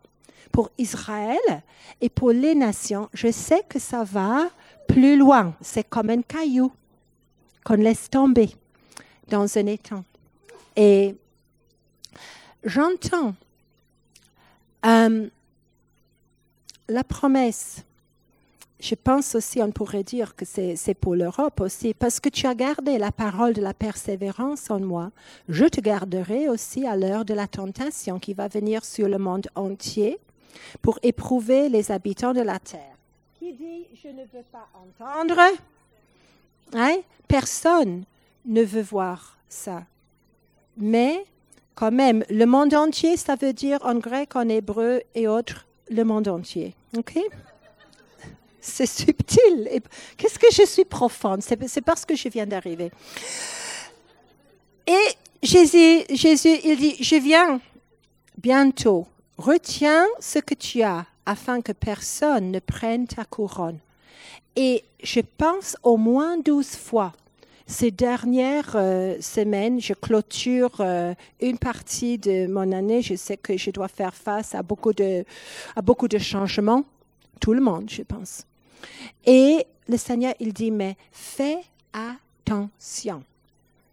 pour 0.51 0.69
Israël 0.77 1.63
et 2.01 2.09
pour 2.09 2.31
les 2.31 2.55
nations, 2.55 3.09
je 3.13 3.31
sais 3.31 3.63
que 3.67 3.79
ça 3.79 4.03
va 4.03 4.49
plus 4.87 5.17
loin. 5.17 5.53
C'est 5.61 5.87
comme 5.87 6.09
un 6.09 6.21
caillou 6.21 6.71
qu'on 7.63 7.75
laisse 7.75 8.09
tomber 8.09 8.49
dans 9.27 9.57
un 9.57 9.65
étang. 9.65 10.03
Et 10.75 11.15
j'entends 12.63 13.35
euh, 14.85 15.27
la 16.87 17.03
promesse. 17.03 17.83
Je 18.79 18.93
pense 18.93 19.33
aussi, 19.33 19.61
on 19.61 19.71
pourrait 19.71 20.03
dire 20.03 20.35
que 20.35 20.45
c'est 20.45 20.93
pour 20.93 21.15
l'Europe 21.15 21.61
aussi, 21.61 21.95
parce 21.95 22.19
que 22.19 22.29
tu 22.29 22.45
as 22.45 22.53
gardé 22.53 22.99
la 22.99 23.11
parole 23.11 23.53
de 23.53 23.61
la 23.61 23.73
persévérance 23.73 24.69
en 24.69 24.79
moi. 24.79 25.11
Je 25.49 25.65
te 25.65 25.81
garderai 25.81 26.47
aussi 26.47 26.85
à 26.85 26.95
l'heure 26.95 27.25
de 27.25 27.33
la 27.33 27.47
tentation 27.47 28.19
qui 28.19 28.33
va 28.33 28.47
venir 28.47 28.85
sur 28.85 29.09
le 29.09 29.17
monde 29.17 29.47
entier 29.55 30.19
pour 30.81 30.99
éprouver 31.01 31.69
les 31.69 31.91
habitants 31.91 32.33
de 32.33 32.41
la 32.41 32.59
terre. 32.59 32.95
Qui 33.39 33.53
dit 33.53 33.87
je 34.03 34.09
ne 34.09 34.21
veux 34.21 34.45
pas 34.51 34.67
entendre 34.75 35.39
hein? 36.73 36.97
Personne 37.27 38.03
ne 38.45 38.63
veut 38.63 38.81
voir 38.81 39.37
ça. 39.49 39.83
Mais 40.77 41.25
quand 41.75 41.91
même, 41.91 42.23
le 42.29 42.45
monde 42.45 42.73
entier, 42.73 43.17
ça 43.17 43.35
veut 43.35 43.53
dire 43.53 43.79
en 43.83 43.95
grec, 43.95 44.35
en 44.35 44.47
hébreu 44.47 45.01
et 45.15 45.27
autres, 45.27 45.65
le 45.89 46.03
monde 46.03 46.27
entier. 46.27 46.75
OK? 46.95 47.19
C'est 48.59 48.85
subtil. 48.85 49.81
Qu'est-ce 50.17 50.39
que 50.39 50.51
je 50.51 50.65
suis 50.65 50.85
profonde? 50.85 51.41
C'est 51.41 51.81
parce 51.81 52.05
que 52.05 52.15
je 52.15 52.29
viens 52.29 52.45
d'arriver. 52.45 52.91
Et 54.85 55.07
Jésus, 55.43 56.03
Jésus, 56.09 56.59
il 56.63 56.77
dit, 56.77 56.95
je 57.03 57.15
viens 57.15 57.59
bientôt. 58.37 59.07
Retiens 59.37 60.05
ce 60.19 60.39
que 60.39 60.53
tu 60.53 60.81
as 60.81 61.05
afin 61.25 61.61
que 61.61 61.71
personne 61.71 62.51
ne 62.51 62.59
prenne 62.59 63.05
ta 63.07 63.25
couronne. 63.25 63.79
Et 64.55 64.83
je 65.03 65.19
pense 65.37 65.75
au 65.83 65.97
moins 65.97 66.37
douze 66.37 66.75
fois 66.75 67.13
ces 67.67 67.91
dernières 67.91 68.75
euh, 68.75 69.17
semaines, 69.19 69.81
je 69.81 69.93
clôture 69.93 70.71
euh, 70.79 71.13
une 71.41 71.59
partie 71.59 72.17
de 72.17 72.47
mon 72.47 72.71
année. 72.71 73.01
Je 73.01 73.15
sais 73.15 73.35
que 73.35 73.57
je 73.57 73.71
dois 73.71 73.89
faire 73.89 74.15
face 74.15 74.55
à 74.55 74.63
beaucoup 74.63 74.93
de, 74.93 75.25
à 75.75 75.81
beaucoup 75.81 76.07
de 76.07 76.17
changements. 76.17 76.85
Tout 77.41 77.53
le 77.53 77.61
monde, 77.61 77.89
je 77.89 78.03
pense. 78.03 78.46
Et 79.25 79.65
le 79.87 79.97
Seigneur, 79.97 80.33
il 80.39 80.53
dit, 80.53 80.71
mais 80.71 80.95
fais 81.11 81.59
attention. 81.93 83.23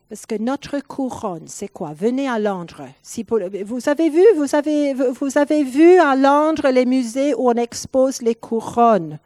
Parce 0.09 0.27
que 0.27 0.37
notre 0.37 0.79
couronne, 0.81 1.49
c'est 1.49 1.68
quoi? 1.68 1.92
Venez 1.92 2.29
à 2.29 2.38
Londres. 2.38 2.87
Si 3.03 3.25
vous 3.25 3.88
avez 3.88 4.11
vu, 4.11 4.25
vous 4.37 4.55
avez, 4.55 4.94
vous 4.94 5.38
avez 5.38 5.64
vu 5.64 5.99
à 5.99 6.14
Londres 6.14 6.68
les 6.68 6.85
musées 6.85 7.35
où 7.35 7.49
on 7.49 7.55
expose 7.55 8.23
les 8.23 8.35
couronnes. 8.35 9.18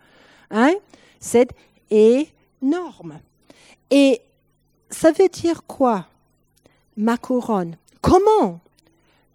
Hein? 0.51 0.75
C'est 1.21 1.51
énorme. 1.91 3.19
Et 3.91 4.23
ça 4.89 5.11
veut 5.11 5.29
dire 5.29 5.63
quoi 5.67 6.07
Ma 6.97 7.17
couronne? 7.17 7.77
Comment 8.01 8.61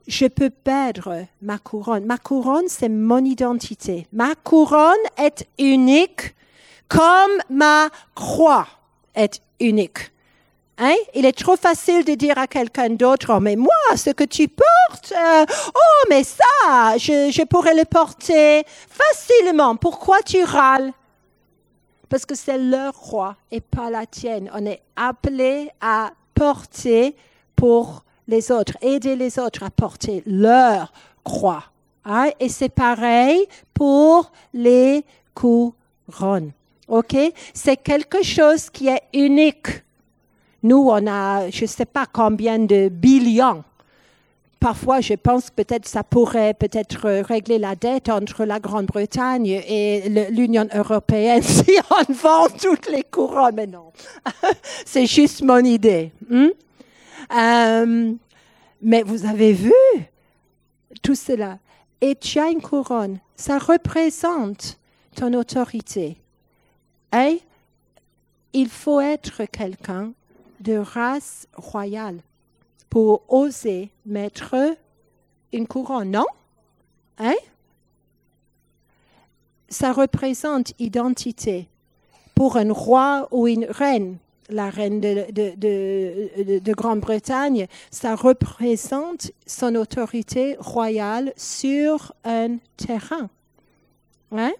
je 0.08 0.26
peux 0.28 0.50
perdre 0.50 1.26
ma 1.42 1.58
couronne 1.58 2.06
Ma 2.06 2.18
couronne, 2.18 2.68
c'est 2.68 2.90
mon 2.90 3.24
identité. 3.24 4.08
Ma 4.12 4.36
couronne 4.36 4.94
est 5.18 5.48
unique 5.58 6.36
comme 6.88 7.32
ma 7.50 7.90
croix 8.14 8.68
est 9.16 9.42
unique. 9.60 10.12
Hein? 10.78 10.96
Il 11.14 11.26
est 11.26 11.38
trop 11.38 11.56
facile 11.56 12.04
de 12.04 12.14
dire 12.14 12.38
à 12.38 12.48
quelqu'un 12.48 12.90
d'autre, 12.90 13.34
oh, 13.36 13.40
mais 13.40 13.56
moi, 13.56 13.70
ce 13.96 14.10
que 14.10 14.24
tu 14.24 14.48
portes, 14.48 15.14
euh, 15.16 15.46
oh, 15.74 16.08
mais 16.10 16.24
ça, 16.24 16.98
je, 16.98 17.32
je 17.32 17.44
pourrais 17.44 17.76
le 17.76 17.86
porter 17.86 18.64
facilement. 18.90 19.76
Pourquoi 19.76 20.22
tu 20.24 20.44
râles? 20.44 20.92
Parce 22.10 22.26
que 22.26 22.36
c'est 22.36 22.58
leur 22.58 22.96
roi 22.96 23.36
et 23.52 23.62
pas 23.62 23.90
la 23.90 24.06
tienne. 24.06 24.50
On 24.54 24.66
est 24.66 24.82
appelé 24.96 25.70
à 25.80 26.12
porter 26.34 27.16
pour 27.56 28.04
les 28.28 28.52
autres, 28.52 28.78
aider 28.82 29.16
les 29.16 29.40
autres 29.40 29.64
à 29.64 29.70
porter 29.70 30.24
leur 30.26 30.92
croix. 31.24 31.64
Hein? 32.06 32.30
Et 32.40 32.50
c'est 32.50 32.70
pareil 32.70 33.46
pour 33.74 34.32
les 34.54 35.04
couronnes. 35.34 36.52
OK? 36.88 37.16
C'est 37.54 37.78
quelque 37.78 38.24
chose 38.24 38.70
qui 38.70 38.88
est 38.88 39.04
unique. 39.14 39.84
Nous, 40.64 40.88
on 40.90 41.08
a, 41.08 41.50
je 41.50 41.64
ne 41.64 41.68
sais 41.68 41.86
pas 41.86 42.06
combien 42.06 42.60
de 42.60 42.90
billions 42.90 43.64
parfois, 44.64 45.02
je 45.02 45.16
pense 45.16 45.50
peut-être 45.50 45.86
ça 45.90 46.04
pourrait 46.04 46.54
peut-être 46.54 47.10
régler 47.28 47.60
la 47.60 47.76
dette 47.76 48.08
entre 48.08 48.46
la 48.46 48.62
Grande-Bretagne 48.62 49.62
et 49.68 50.08
l'Union 50.32 50.66
européenne 50.74 51.44
si 51.44 51.76
on 51.92 52.14
vend 52.14 52.48
toutes 52.62 52.90
les 52.90 53.04
couronnes. 53.04 53.56
Mais 53.56 53.68
non, 53.68 53.92
c'est 54.86 55.06
juste 55.06 55.44
mon 55.44 55.60
idée. 55.60 56.14
Hmm? 56.30 56.48
Euh, 57.32 58.14
mais 58.82 59.04
vous 59.04 59.26
avez 59.26 59.54
vu 59.54 59.74
tout 61.02 61.16
cela? 61.16 61.60
Et 62.02 62.16
tu 62.16 62.40
as 62.40 62.50
une 62.50 62.62
couronne. 62.62 63.20
Ça 63.36 63.58
représente 63.60 64.80
ton 65.16 65.34
autorité. 65.34 66.18
Il 68.54 68.70
faut 68.70 69.00
être 69.00 69.46
quelqu'un 69.46 70.14
de 70.60 70.78
race 70.78 71.48
royale 71.56 72.20
pour 72.90 73.24
oser 73.28 73.90
mettre 74.06 74.56
une 75.52 75.68
couronne, 75.68 76.12
non? 76.12 76.26
Hein? 77.18 77.36
Ça 79.70 79.92
représente 79.92 80.74
identité. 80.80 81.68
Pour 82.36 82.58
un 82.58 82.72
roi 82.72 83.28
ou 83.32 83.48
une 83.48 83.66
reine, 83.66 84.18
la 84.50 84.70
reine 84.70 85.00
de, 85.00 85.26
de, 85.32 86.60
de 86.60 86.74
Grande-Bretagne, 86.74 87.68
ça 87.92 88.16
représente 88.16 89.32
son 89.46 89.76
autorité 89.76 90.56
royale 90.60 91.34
sur 91.38 92.14
un 92.24 92.58
terrain. 92.78 93.30
Hein? 94.32 94.54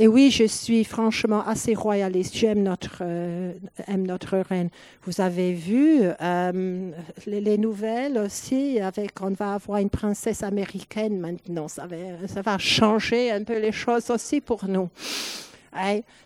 Et 0.00 0.08
oui, 0.08 0.30
je 0.30 0.44
suis 0.44 0.84
franchement 0.84 1.46
assez 1.46 1.74
royaliste. 1.74 2.34
J'aime 2.34 2.62
notre, 2.62 3.02
euh, 3.02 3.52
notre 3.98 4.38
reine. 4.38 4.70
Vous 5.04 5.20
avez 5.20 5.52
vu 5.52 6.00
euh, 6.22 6.90
les, 7.26 7.58
nouvelles 7.58 8.16
aussi, 8.16 8.80
avec 8.80 9.20
on 9.20 9.32
va 9.32 9.52
avoir 9.52 9.76
une 9.76 9.90
princesse 9.90 10.42
américaine 10.42 11.20
maintenant. 11.20 11.68
Ça 11.68 11.86
va, 11.86 11.96
ça 12.28 12.40
va 12.40 12.56
changer 12.56 13.30
un 13.30 13.44
peu 13.44 13.58
les 13.58 13.72
choses 13.72 14.08
aussi 14.08 14.40
pour 14.40 14.66
nous. 14.66 14.88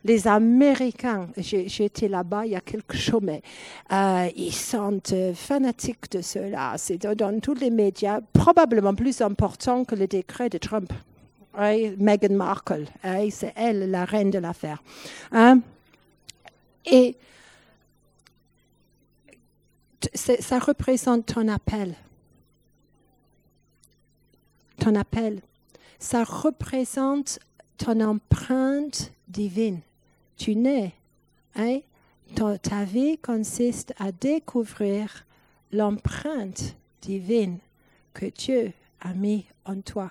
Les 0.05 0.27
Américains, 0.27 1.29
j'ai 1.37 1.85
été 1.85 2.09
là-bas 2.09 2.47
il 2.47 2.53
y 2.53 2.57
a 2.57 2.61
quelques 2.61 2.97
jours, 2.97 3.23
mais 3.23 3.43
euh, 3.93 4.29
ils 4.37 4.55
sont 4.55 5.01
fanatiques 5.35 6.11
de 6.13 6.23
cela. 6.23 6.75
C'est 6.77 6.99
dans 6.99 7.41
tous 7.41 7.55
les 7.55 7.71
médias, 7.71 8.21
probablement 8.33 8.95
plus 8.95 9.21
important 9.21 9.85
que 9.85 9.95
le 9.95 10.07
décret 10.07 10.49
de 10.49 10.59
Trump. 10.59 10.93
Meghan 11.57 12.35
Markle, 12.35 12.87
c'est 13.31 13.53
elle 13.55 13.91
la 13.91 14.05
reine 14.05 14.31
de 14.31 14.39
l'affaire. 14.39 14.83
Hein? 15.31 15.61
Et 16.85 17.17
ça 20.15 20.59
représente 20.59 21.27
ton 21.27 21.49
appel. 21.49 21.95
Ton 24.79 24.95
appel. 24.97 25.41
Ça 25.99 26.25
représente 26.25 27.39
ton 27.79 28.01
empreinte 28.01 29.14
divine. 29.29 29.81
Tu 30.37 30.55
nais. 30.57 30.93
Hein? 31.57 31.81
ta 32.63 32.85
vie 32.85 33.19
consiste 33.19 33.95
à 33.99 34.11
découvrir 34.11 35.25
l'empreinte 35.71 36.75
divine 37.01 37.59
que 38.13 38.27
Dieu 38.27 38.73
a 39.01 39.13
mis 39.15 39.47
en 39.65 39.81
toi. 39.81 40.11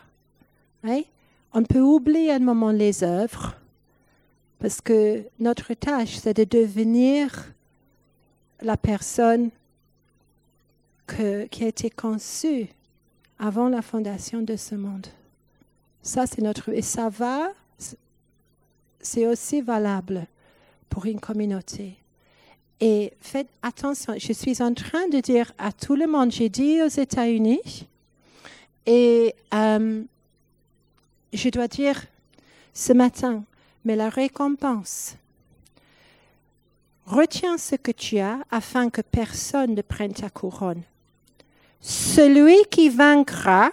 Hein? 0.83 1.01
On 1.53 1.63
peut 1.63 1.81
oublier 1.81 2.31
un 2.31 2.39
moment 2.39 2.71
les 2.71 3.03
œuvres 3.03 3.55
parce 4.59 4.79
que 4.79 5.25
notre 5.39 5.73
tâche, 5.73 6.17
c'est 6.17 6.35
de 6.35 6.45
devenir 6.45 7.53
la 8.61 8.77
personne 8.77 9.49
qui 11.07 11.63
a 11.63 11.67
été 11.67 11.89
conçue 11.89 12.69
avant 13.37 13.67
la 13.67 13.81
fondation 13.81 14.41
de 14.41 14.55
ce 14.55 14.75
monde. 14.75 15.07
Ça, 16.01 16.25
c'est 16.25 16.41
notre. 16.41 16.69
Et 16.69 16.81
ça 16.81 17.09
va, 17.09 17.51
c'est 19.03 19.27
aussi 19.27 19.61
valable 19.61 20.25
pour 20.89 21.05
une 21.05 21.19
communauté. 21.19 21.95
Et 22.79 23.13
faites 23.21 23.47
attention, 23.61 24.15
je 24.17 24.33
suis 24.33 24.61
en 24.61 24.73
train 24.73 25.07
de 25.07 25.19
dire 25.19 25.51
à 25.57 25.71
tout 25.71 25.95
le 25.95 26.07
monde, 26.07 26.31
j'ai 26.31 26.49
dit 26.49 26.81
aux 26.81 26.87
États-Unis, 26.87 27.87
et 28.85 29.35
euh, 29.53 30.03
je 31.31 31.49
dois 31.49 31.67
dire 31.67 32.03
ce 32.73 32.93
matin, 32.93 33.43
mais 33.85 33.95
la 33.95 34.09
récompense 34.09 35.15
Retiens 37.05 37.57
ce 37.57 37.75
que 37.75 37.91
tu 37.91 38.19
as 38.19 38.39
afin 38.49 38.89
que 38.89 39.01
personne 39.01 39.75
ne 39.75 39.81
prenne 39.81 40.13
ta 40.13 40.29
couronne. 40.29 40.83
Celui 41.81 42.55
qui 42.71 42.87
vaincra, 42.87 43.71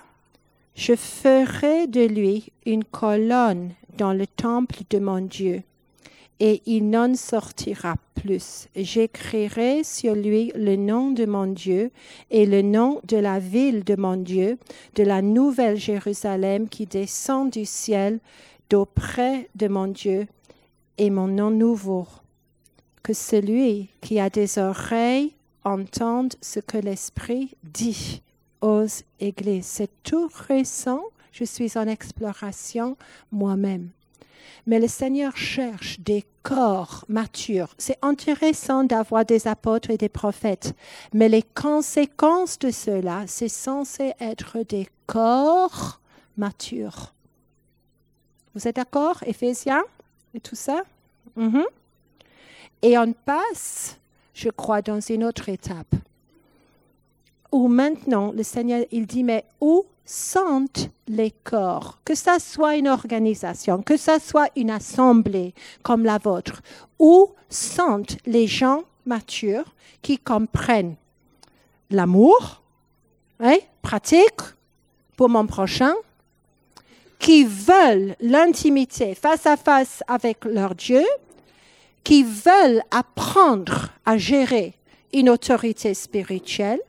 je 0.75 0.97
ferai 0.97 1.87
de 1.87 2.05
lui 2.05 2.53
une 2.67 2.85
colonne 2.85 3.73
dans 3.97 4.13
le 4.13 4.27
temple 4.27 4.81
de 4.91 4.99
mon 4.99 5.21
Dieu, 5.21 5.63
et 6.39 6.63
il 6.67 6.89
n'en 6.89 7.15
sortira 7.15 7.97
plus. 8.15 8.69
J'écrirai 8.75 9.85
sur 9.85 10.15
lui 10.15 10.53
le 10.55 10.77
nom 10.77 11.11
de 11.11 11.27
mon 11.27 11.47
Dieu 11.47 11.91
et 12.31 12.47
le 12.47 12.63
nom 12.63 13.01
de 13.07 13.17
la 13.17 13.39
ville 13.39 13.85
de 13.85 13.95
mon 13.97 14.17
Dieu, 14.17 14.59
de 14.95 15.03
la 15.03 15.21
nouvelle 15.21 15.77
Jérusalem 15.77 16.69
qui 16.69 16.87
descend 16.87 17.51
du 17.51 17.65
ciel 17.65 18.21
d'auprès 18.71 19.49
de 19.55 19.69
mon 19.69 19.87
Dieu, 19.87 20.27
et 20.97 21.11
mon 21.11 21.29
nom 21.29 21.51
nouveau. 21.51 22.07
Que 23.03 23.15
celui 23.15 23.89
qui 24.01 24.21
a 24.21 24.29
des 24.29 24.59
oreilles 24.59 25.33
entende 25.65 26.35
ce 26.43 26.61
que 26.61 26.77
l'Esprit 26.77 27.57
dit 27.65 28.23
aux 28.61 28.85
églises. 29.19 29.67
C'est 29.67 29.91
tout 30.03 30.29
récent. 30.49 31.03
Je 31.33 31.45
suis 31.45 31.77
en 31.77 31.87
exploration 31.87 32.97
moi-même. 33.31 33.91
Mais 34.67 34.79
le 34.79 34.89
Seigneur 34.89 35.37
cherche 35.37 36.01
des 36.01 36.25
corps 36.43 37.05
matures. 37.09 37.75
C'est 37.79 37.99
intéressant 38.03 38.85
d'avoir 38.85 39.25
des 39.25 39.49
apôtres 39.49 39.91
et 39.91 39.97
des 39.97 40.09
prophètes, 40.09 40.75
mais 41.15 41.29
les 41.29 41.43
conséquences 41.43 42.59
de 42.59 42.71
cela, 42.71 43.25
c'est 43.27 43.49
censé 43.49 44.13
être 44.21 44.59
des 44.69 44.89
corps 45.07 46.01
matures. 46.37 47.15
Vous 48.55 48.67
êtes 48.67 48.77
d'accord, 48.77 49.23
Éphésiens 49.25 49.85
et 50.35 50.41
tout 50.41 50.57
ça? 50.57 50.83
Mhm. 51.37 51.65
Et 52.83 52.99
on 52.99 53.13
passe, 53.13 53.99
je 54.35 54.49
crois, 54.49 54.83
dans 54.83 55.01
une 55.01 55.25
autre 55.25 55.49
étape 55.49 55.95
où 57.53 57.69
maintenant 57.69 58.33
le 58.33 58.43
Seigneur, 58.43 58.85
il 58.91 59.07
dit, 59.07 59.25
mais 59.25 59.45
où 59.61 59.85
sont 60.11 60.67
les 61.07 61.31
corps, 61.31 62.01
que 62.05 62.17
ça 62.17 62.41
soit 62.41 62.75
une 62.75 62.89
organisation, 62.89 63.81
que 63.81 63.97
ça 63.97 64.19
soit 64.19 64.49
une 64.57 64.71
assemblée 64.71 65.55
comme 65.85 66.05
la 66.05 66.19
vôtre, 66.19 66.63
où 66.99 67.33
sont 67.49 68.03
les 68.27 68.49
gens 68.49 68.83
matures 69.07 69.73
qui 70.03 70.19
comprennent 70.19 70.97
l'amour, 71.91 72.61
hein, 73.39 73.59
pratique 73.83 74.41
pour 75.17 75.29
mon 75.29 75.47
prochain, 75.47 75.95
qui 77.21 77.45
veulent 77.45 78.17
l'intimité 78.21 79.15
face 79.15 79.47
à 79.47 79.57
face 79.57 80.03
avec 80.09 80.45
leur 80.45 80.75
Dieu, 80.75 81.05
qui 82.03 82.25
veulent 82.25 82.83
apprendre 82.91 83.91
à 84.05 84.19
gérer 84.19 84.75
une 85.13 85.31
autorité 85.31 85.95
spirituelle, 85.95 86.81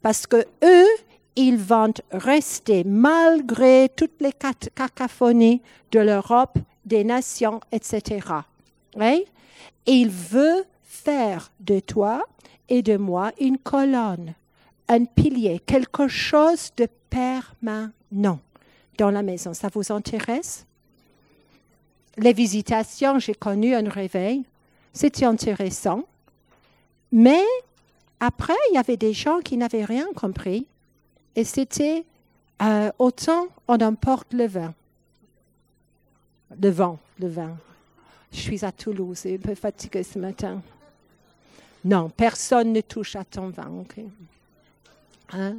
parce 0.00 0.26
que 0.26 0.46
eux, 0.62 0.88
ils 1.36 1.56
vont 1.56 1.92
rester 2.10 2.84
malgré 2.84 3.88
toutes 3.94 4.20
les 4.20 4.32
cacophonies 4.32 5.62
de 5.90 6.00
l'Europe, 6.00 6.58
des 6.84 7.04
nations, 7.04 7.60
etc. 7.72 8.26
Oui? 8.96 9.24
Il 9.86 10.10
veut 10.10 10.64
faire 10.82 11.50
de 11.60 11.80
toi 11.80 12.22
et 12.68 12.82
de 12.82 12.96
moi 12.96 13.32
une 13.40 13.58
colonne, 13.58 14.34
un 14.88 15.04
pilier, 15.04 15.60
quelque 15.66 16.08
chose 16.08 16.70
de 16.76 16.88
permanent 17.10 18.38
dans 18.98 19.10
la 19.10 19.22
maison. 19.22 19.54
Ça 19.54 19.68
vous 19.72 19.92
intéresse? 19.92 20.66
Les 22.16 22.32
visitations, 22.32 23.18
j'ai 23.18 23.34
connu 23.34 23.74
un 23.74 23.88
réveil. 23.88 24.44
C'était 24.92 25.24
intéressant. 25.24 26.04
Mais 27.10 27.42
après, 28.20 28.54
il 28.70 28.76
y 28.76 28.78
avait 28.78 28.96
des 28.96 29.12
gens 29.12 29.40
qui 29.40 29.56
n'avaient 29.56 29.84
rien 29.84 30.06
compris. 30.14 30.66
Et 31.36 31.44
c'était 31.44 32.04
euh, 32.62 32.90
autant 32.98 33.48
on 33.66 33.78
emporte 33.78 34.32
le 34.32 34.46
vin. 34.46 34.74
Le 36.60 36.70
vent, 36.70 36.98
le 37.18 37.28
vin. 37.28 37.56
Je 38.32 38.38
suis 38.38 38.64
à 38.64 38.72
Toulouse 38.72 39.26
et 39.26 39.34
un 39.34 39.38
peu 39.38 39.54
fatiguée 39.54 40.02
ce 40.02 40.18
matin. 40.18 40.62
Non, 41.84 42.08
personne 42.08 42.72
ne 42.72 42.80
touche 42.80 43.16
à 43.16 43.24
ton 43.24 43.48
vin. 43.48 43.70
ok? 43.80 44.00
Hein? 45.32 45.56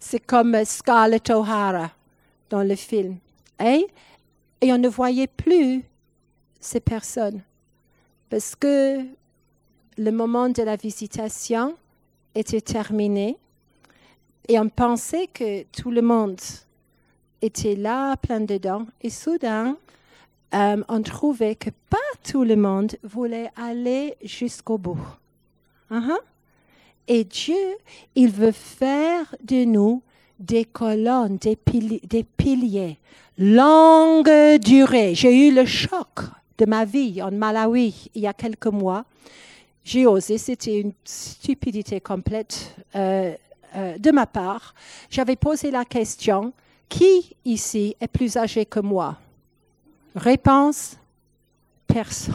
C'est 0.00 0.20
comme 0.20 0.64
Scarlett 0.64 1.30
O'Hara 1.30 1.90
dans 2.50 2.62
le 2.62 2.74
film. 2.74 3.16
Et 3.60 3.86
on 4.62 4.78
ne 4.78 4.88
voyait 4.88 5.26
plus 5.26 5.84
ces 6.60 6.80
personnes 6.80 7.42
parce 8.30 8.54
que 8.54 9.04
le 9.96 10.10
moment 10.10 10.48
de 10.48 10.62
la 10.62 10.76
visitation 10.76 11.76
était 12.34 12.60
terminé 12.60 13.36
et 14.48 14.58
on 14.58 14.68
pensait 14.68 15.26
que 15.26 15.64
tout 15.64 15.90
le 15.90 16.02
monde 16.02 16.40
était 17.42 17.74
là, 17.74 18.16
plein 18.16 18.40
dedans. 18.40 18.86
Et 19.02 19.10
soudain, 19.10 19.76
euh, 20.54 20.82
on 20.88 21.02
trouvait 21.02 21.54
que 21.54 21.70
pas 21.90 21.98
tout 22.24 22.44
le 22.44 22.56
monde 22.56 22.96
voulait 23.02 23.50
aller 23.56 24.16
jusqu'au 24.22 24.78
bout. 24.78 24.98
Uh-huh. 25.90 26.18
Et 27.06 27.24
Dieu, 27.24 27.76
il 28.14 28.30
veut 28.30 28.52
faire 28.52 29.34
de 29.42 29.64
nous 29.64 30.02
des 30.38 30.64
colonnes, 30.64 31.36
des, 31.36 31.56
piliers, 31.56 32.98
longue 33.36 34.58
durée. 34.60 35.14
J'ai 35.14 35.48
eu 35.48 35.54
le 35.54 35.66
choc 35.66 36.20
de 36.58 36.66
ma 36.66 36.84
vie 36.84 37.20
en 37.22 37.30
Malawi 37.30 38.10
il 38.14 38.22
y 38.22 38.26
a 38.26 38.32
quelques 38.32 38.66
mois. 38.66 39.04
J'ai 39.84 40.06
osé, 40.06 40.38
c'était 40.38 40.80
une 40.80 40.92
stupidité 41.04 42.00
complète 42.00 42.74
euh, 42.94 43.34
euh, 43.76 43.98
de 43.98 44.10
ma 44.10 44.26
part. 44.26 44.74
J'avais 45.10 45.36
posé 45.36 45.70
la 45.70 45.84
question, 45.84 46.52
qui 46.88 47.36
ici 47.44 47.96
est 48.00 48.08
plus 48.08 48.36
âgé 48.36 48.64
que 48.64 48.80
moi? 48.80 49.16
Réponse, 50.14 50.96
personne. 51.86 52.34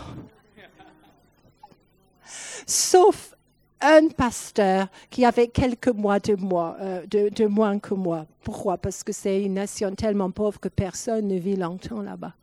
Sauf 2.66 3.36
un 3.82 4.08
pasteur 4.08 4.88
qui 5.10 5.26
avait 5.26 5.48
quelques 5.48 5.90
mois 5.90 6.20
de, 6.20 6.36
moi, 6.36 6.78
euh, 6.80 7.06
de, 7.08 7.46
moins 7.46 7.80
que 7.80 7.94
moi. 7.94 8.26
Pourquoi? 8.44 8.78
Parce 8.78 9.04
que 9.04 9.12
c'est 9.12 9.44
une 9.44 9.56
nation 9.56 9.94
tellement 9.94 10.32
pauvre 10.32 10.60
que 10.60 10.70
personne 10.70 11.28
ne 11.28 11.38
vit 11.38 11.58
longtemps 11.58 12.02
là-bas. 12.02 12.34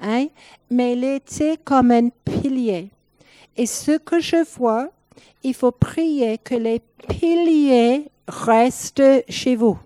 Hein? 0.00 0.26
Mais 0.70 0.92
il 0.92 1.04
était 1.04 1.56
comme 1.56 1.90
un 1.90 2.10
pilier. 2.10 2.90
Et 3.56 3.64
ce 3.64 3.96
que 3.96 4.20
je 4.20 4.44
vois, 4.56 4.90
il 5.42 5.54
faut 5.54 5.72
prier 5.72 6.36
que 6.36 6.54
les 6.54 6.82
piliers 7.08 8.10
restent 8.28 9.02
chez 9.28 9.56
vous. 9.56 9.78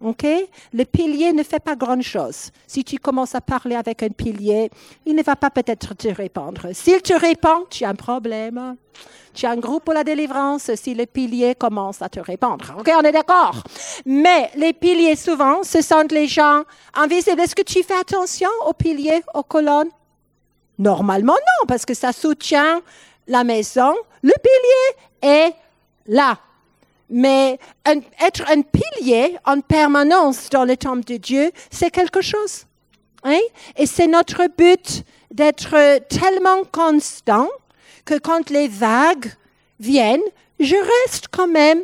OK? 0.00 0.26
Le 0.72 0.84
pilier 0.84 1.32
ne 1.32 1.42
fait 1.42 1.60
pas 1.60 1.76
grand-chose. 1.76 2.50
Si 2.66 2.84
tu 2.84 2.98
commences 2.98 3.34
à 3.34 3.40
parler 3.40 3.74
avec 3.76 4.02
un 4.02 4.10
pilier, 4.10 4.70
il 5.06 5.14
ne 5.14 5.22
va 5.22 5.34
pas 5.34 5.50
peut-être 5.50 5.94
te 5.94 6.08
répondre. 6.08 6.68
S'il 6.72 7.00
te 7.00 7.14
répond, 7.14 7.64
tu 7.70 7.84
as 7.84 7.88
un 7.88 7.94
problème. 7.94 8.76
Tu 9.32 9.46
as 9.46 9.50
un 9.50 9.56
groupe 9.56 9.84
pour 9.84 9.94
la 9.94 10.04
délivrance 10.04 10.70
si 10.74 10.94
le 10.94 11.06
pilier 11.06 11.54
commence 11.54 12.02
à 12.02 12.08
te 12.08 12.20
répondre. 12.20 12.76
OK, 12.78 12.90
on 12.96 13.02
est 13.02 13.12
d'accord? 13.12 13.62
Mais 14.04 14.50
les 14.56 14.72
piliers, 14.72 15.16
souvent, 15.16 15.62
ce 15.62 15.80
sont 15.80 16.06
les 16.10 16.28
gens 16.28 16.62
invisibles. 16.94 17.40
Est-ce 17.40 17.56
que 17.56 17.62
tu 17.62 17.82
fais 17.82 17.98
attention 17.98 18.50
aux 18.66 18.74
piliers, 18.74 19.22
aux 19.32 19.42
colonnes? 19.42 19.90
Normalement, 20.78 21.32
non, 21.32 21.66
parce 21.66 21.86
que 21.86 21.94
ça 21.94 22.12
soutient 22.12 22.82
la 23.26 23.42
maison. 23.42 23.94
Le 24.22 24.32
pilier 24.42 25.34
est 25.34 25.54
là. 26.06 26.38
Mais 27.16 27.60
être 28.20 28.42
un 28.50 28.62
pilier 28.62 29.36
en 29.44 29.60
permanence 29.60 30.50
dans 30.50 30.64
le 30.64 30.76
temple 30.76 31.04
de 31.04 31.16
Dieu, 31.16 31.52
c'est 31.70 31.92
quelque 31.92 32.20
chose. 32.20 32.66
Hein? 33.22 33.38
Et 33.76 33.86
c'est 33.86 34.08
notre 34.08 34.48
but 34.58 35.04
d'être 35.30 36.00
tellement 36.08 36.64
constant 36.72 37.48
que 38.04 38.18
quand 38.18 38.50
les 38.50 38.66
vagues 38.66 39.32
viennent, 39.78 40.24
je 40.58 40.74
reste 40.74 41.28
quand 41.30 41.46
même 41.46 41.82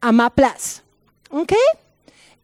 à 0.00 0.12
ma 0.12 0.30
place. 0.30 0.84
OK? 1.32 1.56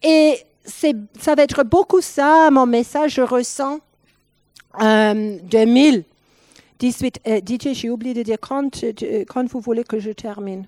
Et 0.03 0.37
ça 0.65 1.35
va 1.35 1.43
être 1.43 1.63
beaucoup 1.63 2.01
ça, 2.01 2.51
mon 2.51 2.65
message, 2.65 3.13
je 3.13 3.21
ressens 3.21 3.79
euh, 4.81 5.37
2018. 5.43 7.21
Euh, 7.27 7.39
DJ, 7.39 7.71
j'ai 7.71 7.89
oublié 7.89 8.13
de 8.13 8.23
dire 8.23 8.39
quand, 8.41 8.83
euh, 8.83 9.23
quand 9.25 9.49
vous 9.49 9.61
voulez 9.61 9.85
que 9.85 9.99
je 9.99 10.11
termine. 10.11 10.67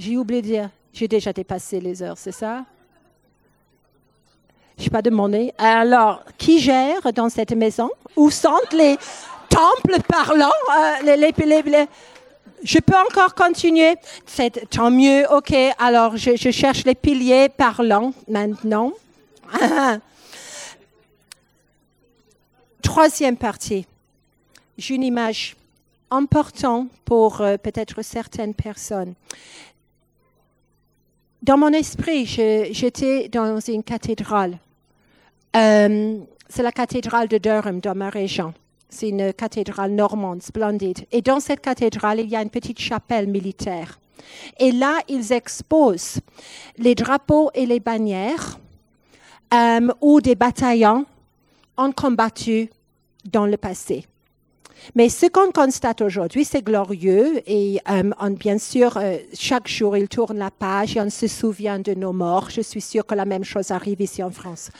J'ai 0.00 0.16
oublié 0.16 0.40
de 0.40 0.46
dire, 0.46 0.70
j'ai 0.94 1.06
déjà 1.06 1.30
dépassé 1.30 1.78
les 1.78 2.02
heures, 2.02 2.16
c'est 2.16 2.32
ça? 2.32 2.64
Je 4.78 4.84
n'ai 4.84 4.88
pas 4.88 5.02
demandé. 5.02 5.52
Alors, 5.58 6.24
qui 6.38 6.58
gère 6.58 7.12
dans 7.12 7.28
cette 7.28 7.52
maison? 7.52 7.90
Où 8.16 8.30
sont 8.30 8.62
les 8.72 8.96
temples 9.50 10.00
parlants 10.08 10.48
euh, 10.74 11.86
Je 12.62 12.78
peux 12.78 12.96
encore 12.96 13.34
continuer? 13.34 13.94
C'est 14.24 14.70
tant 14.70 14.90
mieux. 14.90 15.26
OK, 15.30 15.52
alors 15.78 16.16
je, 16.16 16.34
je 16.34 16.50
cherche 16.50 16.86
les 16.86 16.94
piliers 16.94 17.50
parlants 17.50 18.14
maintenant. 18.26 18.92
Troisième 22.82 23.36
partie. 23.36 23.84
j'ai 24.78 24.94
une 24.94 25.04
image 25.04 25.56
importante 26.10 26.88
pour 27.04 27.40
euh, 27.40 27.56
peut-être 27.56 28.02
certaines 28.02 28.54
personnes. 28.54 29.14
Dans 31.42 31.56
mon 31.56 31.72
esprit, 31.72 32.26
j'étais 32.26 33.28
dans 33.28 33.60
une 33.60 33.82
cathédrale. 33.82 34.58
Euh, 35.56 36.18
c'est 36.48 36.62
la 36.62 36.72
cathédrale 36.72 37.28
de 37.28 37.38
Durham, 37.38 37.80
dans 37.80 37.94
ma 37.94 38.10
région. 38.10 38.52
C'est 38.90 39.08
une 39.08 39.32
cathédrale 39.32 39.92
normande, 39.92 40.42
splendide. 40.42 41.06
Et 41.12 41.22
dans 41.22 41.40
cette 41.40 41.60
cathédrale, 41.60 42.20
il 42.20 42.28
y 42.28 42.36
a 42.36 42.42
une 42.42 42.50
petite 42.50 42.78
chapelle 42.78 43.26
militaire. 43.26 43.98
Et 44.58 44.70
là, 44.70 44.98
ils 45.08 45.32
exposent 45.32 46.18
les 46.76 46.94
drapeaux 46.94 47.50
et 47.54 47.64
les 47.64 47.80
bannières 47.80 48.58
euh, 49.54 49.88
où 50.02 50.20
des 50.20 50.34
bataillons 50.34 51.06
ont 51.78 51.92
combattu 51.92 52.68
dans 53.24 53.46
le 53.46 53.56
passé. 53.56 54.06
Mais 54.94 55.08
ce 55.08 55.26
qu'on 55.26 55.52
constate 55.52 56.00
aujourd'hui, 56.00 56.44
c'est 56.44 56.62
glorieux 56.62 57.42
et 57.46 57.80
euh, 57.90 58.30
bien 58.30 58.58
sûr, 58.58 58.96
euh, 58.96 59.18
chaque 59.34 59.68
jour, 59.68 59.96
il 59.96 60.08
tourne 60.08 60.38
la 60.38 60.50
page 60.50 60.96
et 60.96 61.00
on 61.00 61.10
se 61.10 61.26
souvient 61.26 61.78
de 61.78 61.94
nos 61.94 62.12
morts. 62.12 62.50
Je 62.50 62.60
suis 62.60 62.80
sûre 62.80 63.06
que 63.06 63.14
la 63.14 63.24
même 63.24 63.44
chose 63.44 63.70
arrive 63.70 64.00
ici 64.00 64.22
en 64.22 64.30
France. 64.30 64.70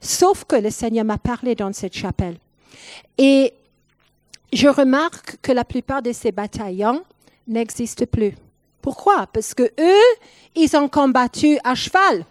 Sauf 0.00 0.44
que 0.44 0.56
le 0.56 0.70
Seigneur 0.70 1.04
m'a 1.04 1.18
parlé 1.18 1.54
dans 1.54 1.72
cette 1.72 1.96
chapelle. 1.96 2.36
Et 3.16 3.52
je 4.52 4.68
remarque 4.68 5.36
que 5.42 5.52
la 5.52 5.64
plupart 5.64 6.02
de 6.02 6.12
ces 6.12 6.32
bataillons 6.32 7.02
n'existent 7.46 8.06
plus. 8.06 8.34
Pourquoi? 8.82 9.26
Parce 9.32 9.54
que 9.54 9.62
eux, 9.62 10.16
ils 10.54 10.76
ont 10.76 10.88
combattu 10.88 11.58
à 11.64 11.74
cheval. 11.74 12.24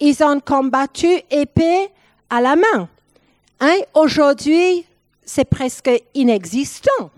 Ils 0.00 0.22
ont 0.22 0.40
combattu 0.40 1.08
épée 1.30 1.88
à 2.30 2.40
la 2.40 2.56
main. 2.56 2.88
Hein? 3.60 3.76
Aujourd'hui, 3.94 4.86
c'est 5.24 5.44
presque 5.44 5.90
inexistant 6.14 7.10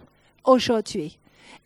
aujourd'hui. 0.44 1.18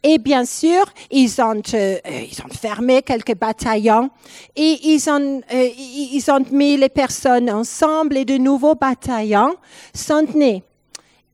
Et 0.02 0.18
bien 0.18 0.44
sûr, 0.44 0.84
ils 1.10 1.40
ont, 1.40 1.60
euh, 1.74 1.98
ils 2.04 2.40
ont 2.44 2.48
fermé 2.48 3.02
quelques 3.02 3.34
bataillons 3.34 4.10
et 4.54 4.78
ils 4.84 5.10
ont, 5.10 5.42
euh, 5.52 5.68
ils 5.76 6.30
ont 6.30 6.44
mis 6.52 6.76
les 6.76 6.88
personnes 6.88 7.50
ensemble 7.50 8.16
et 8.16 8.24
de 8.24 8.36
nouveaux 8.36 8.76
bataillons 8.76 9.56
sont 9.92 10.26
nés. 10.34 10.62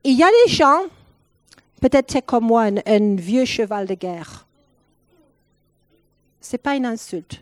Il 0.03 0.15
y 0.15 0.23
a 0.23 0.31
des 0.47 0.53
gens, 0.53 0.85
peut-être 1.81 2.11
c'est 2.11 2.25
comme 2.25 2.45
moi, 2.45 2.71
un, 2.87 3.17
vieux 3.17 3.45
cheval 3.45 3.87
de 3.87 3.95
guerre. 3.95 4.47
C'est 6.41 6.59
pas 6.59 6.75
une 6.75 6.87
insulte. 6.87 7.41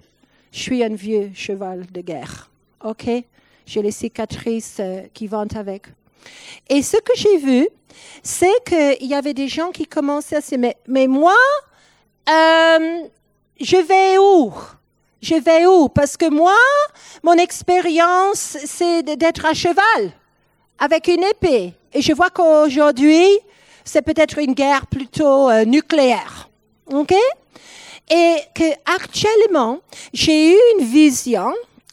Je 0.50 0.58
suis 0.58 0.82
un 0.82 0.94
vieux 0.94 1.30
cheval 1.34 1.86
de 1.86 2.00
guerre. 2.00 2.50
OK? 2.84 3.08
J'ai 3.64 3.82
les 3.82 3.92
cicatrices 3.92 4.78
euh, 4.80 5.02
qui 5.14 5.28
vont 5.28 5.46
avec. 5.54 5.86
Et 6.68 6.82
ce 6.82 6.96
que 6.96 7.12
j'ai 7.14 7.36
vu, 7.38 7.68
c'est 8.22 8.64
qu'il 8.64 9.06
y 9.06 9.14
avait 9.14 9.34
des 9.34 9.48
gens 9.48 9.70
qui 9.70 9.86
commençaient 9.86 10.36
à 10.36 10.40
se 10.40 10.54
dire, 10.54 10.72
mais, 10.86 11.06
moi, 11.06 11.36
euh, 12.28 13.02
je 13.60 13.76
vais 13.76 14.18
où? 14.18 14.52
Je 15.20 15.34
vais 15.34 15.66
où? 15.66 15.88
Parce 15.88 16.16
que 16.16 16.28
moi, 16.28 16.56
mon 17.22 17.34
expérience, 17.34 18.56
c'est 18.64 19.02
d'être 19.02 19.46
à 19.46 19.54
cheval 19.54 20.12
avec 20.78 21.08
une 21.08 21.22
épée. 21.22 21.74
Et 21.92 22.02
je 22.02 22.12
vois 22.12 22.30
qu'aujourd'hui, 22.30 23.26
c'est 23.84 24.02
peut-être 24.02 24.38
une 24.38 24.54
guerre 24.54 24.86
plutôt 24.86 25.50
euh, 25.50 25.64
nucléaire. 25.64 26.48
OK? 26.92 27.14
Et 28.10 28.36
que 28.54 28.72
actuellement, 28.84 29.80
j'ai 30.12 30.52
eu 30.52 30.58
une 30.78 30.84
vision 30.84 31.52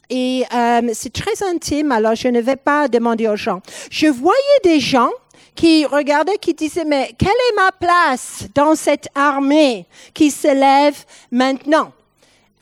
et 0.09 0.43
euh, 0.53 0.89
c'est 0.93 1.13
très 1.13 1.43
intime, 1.43 1.91
alors 1.91 2.15
je 2.15 2.27
ne 2.27 2.41
vais 2.41 2.55
pas 2.55 2.87
demander 2.87 3.27
aux 3.27 3.35
gens. 3.35 3.61
Je 3.91 4.07
voyais 4.07 4.59
des 4.63 4.79
gens 4.79 5.11
qui 5.55 5.85
regardaient, 5.85 6.37
qui 6.37 6.53
disaient, 6.53 6.85
mais 6.85 7.13
quelle 7.17 7.29
est 7.29 7.55
ma 7.55 7.71
place 7.71 8.47
dans 8.55 8.75
cette 8.75 9.09
armée 9.13 9.85
qui 10.13 10.31
se 10.31 10.47
lève 10.47 10.95
maintenant? 11.31 11.91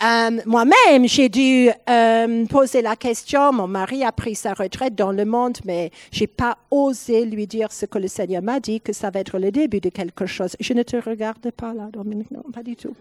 Euh, 0.04 0.42
moi-même, 0.46 1.08
j'ai 1.08 1.28
dû 1.28 1.70
euh, 1.90 2.46
poser 2.46 2.84
la 2.84 2.96
question. 2.96 3.52
Mon 3.52 3.68
mari 3.68 4.04
a 4.04 4.12
pris 4.12 4.36
sa 4.36 4.54
retraite 4.54 4.94
dans 4.94 5.12
le 5.12 5.26
monde, 5.26 5.58
mais 5.66 5.92
j'ai 6.12 6.28
pas 6.28 6.58
osé 6.70 7.26
lui 7.26 7.48
dire 7.48 7.72
ce 7.72 7.88
que 7.88 7.98
le 7.98 8.08
Seigneur 8.08 8.44
m'a 8.44 8.60
dit, 8.60 8.80
que 8.80 8.94
ça 8.94 9.10
va 9.10 9.22
être 9.22 9.40
le 9.40 9.52
début 9.52 9.80
de 9.80 9.90
quelque 9.90 10.28
chose. 10.28 10.56
Je 10.60 10.74
ne 10.74 10.84
te 10.84 10.98
regarde 10.98 11.50
pas 11.50 11.74
là, 11.74 11.90
Dominique, 11.92 12.30
non, 12.30 12.44
pas 12.54 12.62
du 12.62 12.76
tout. 12.76 12.96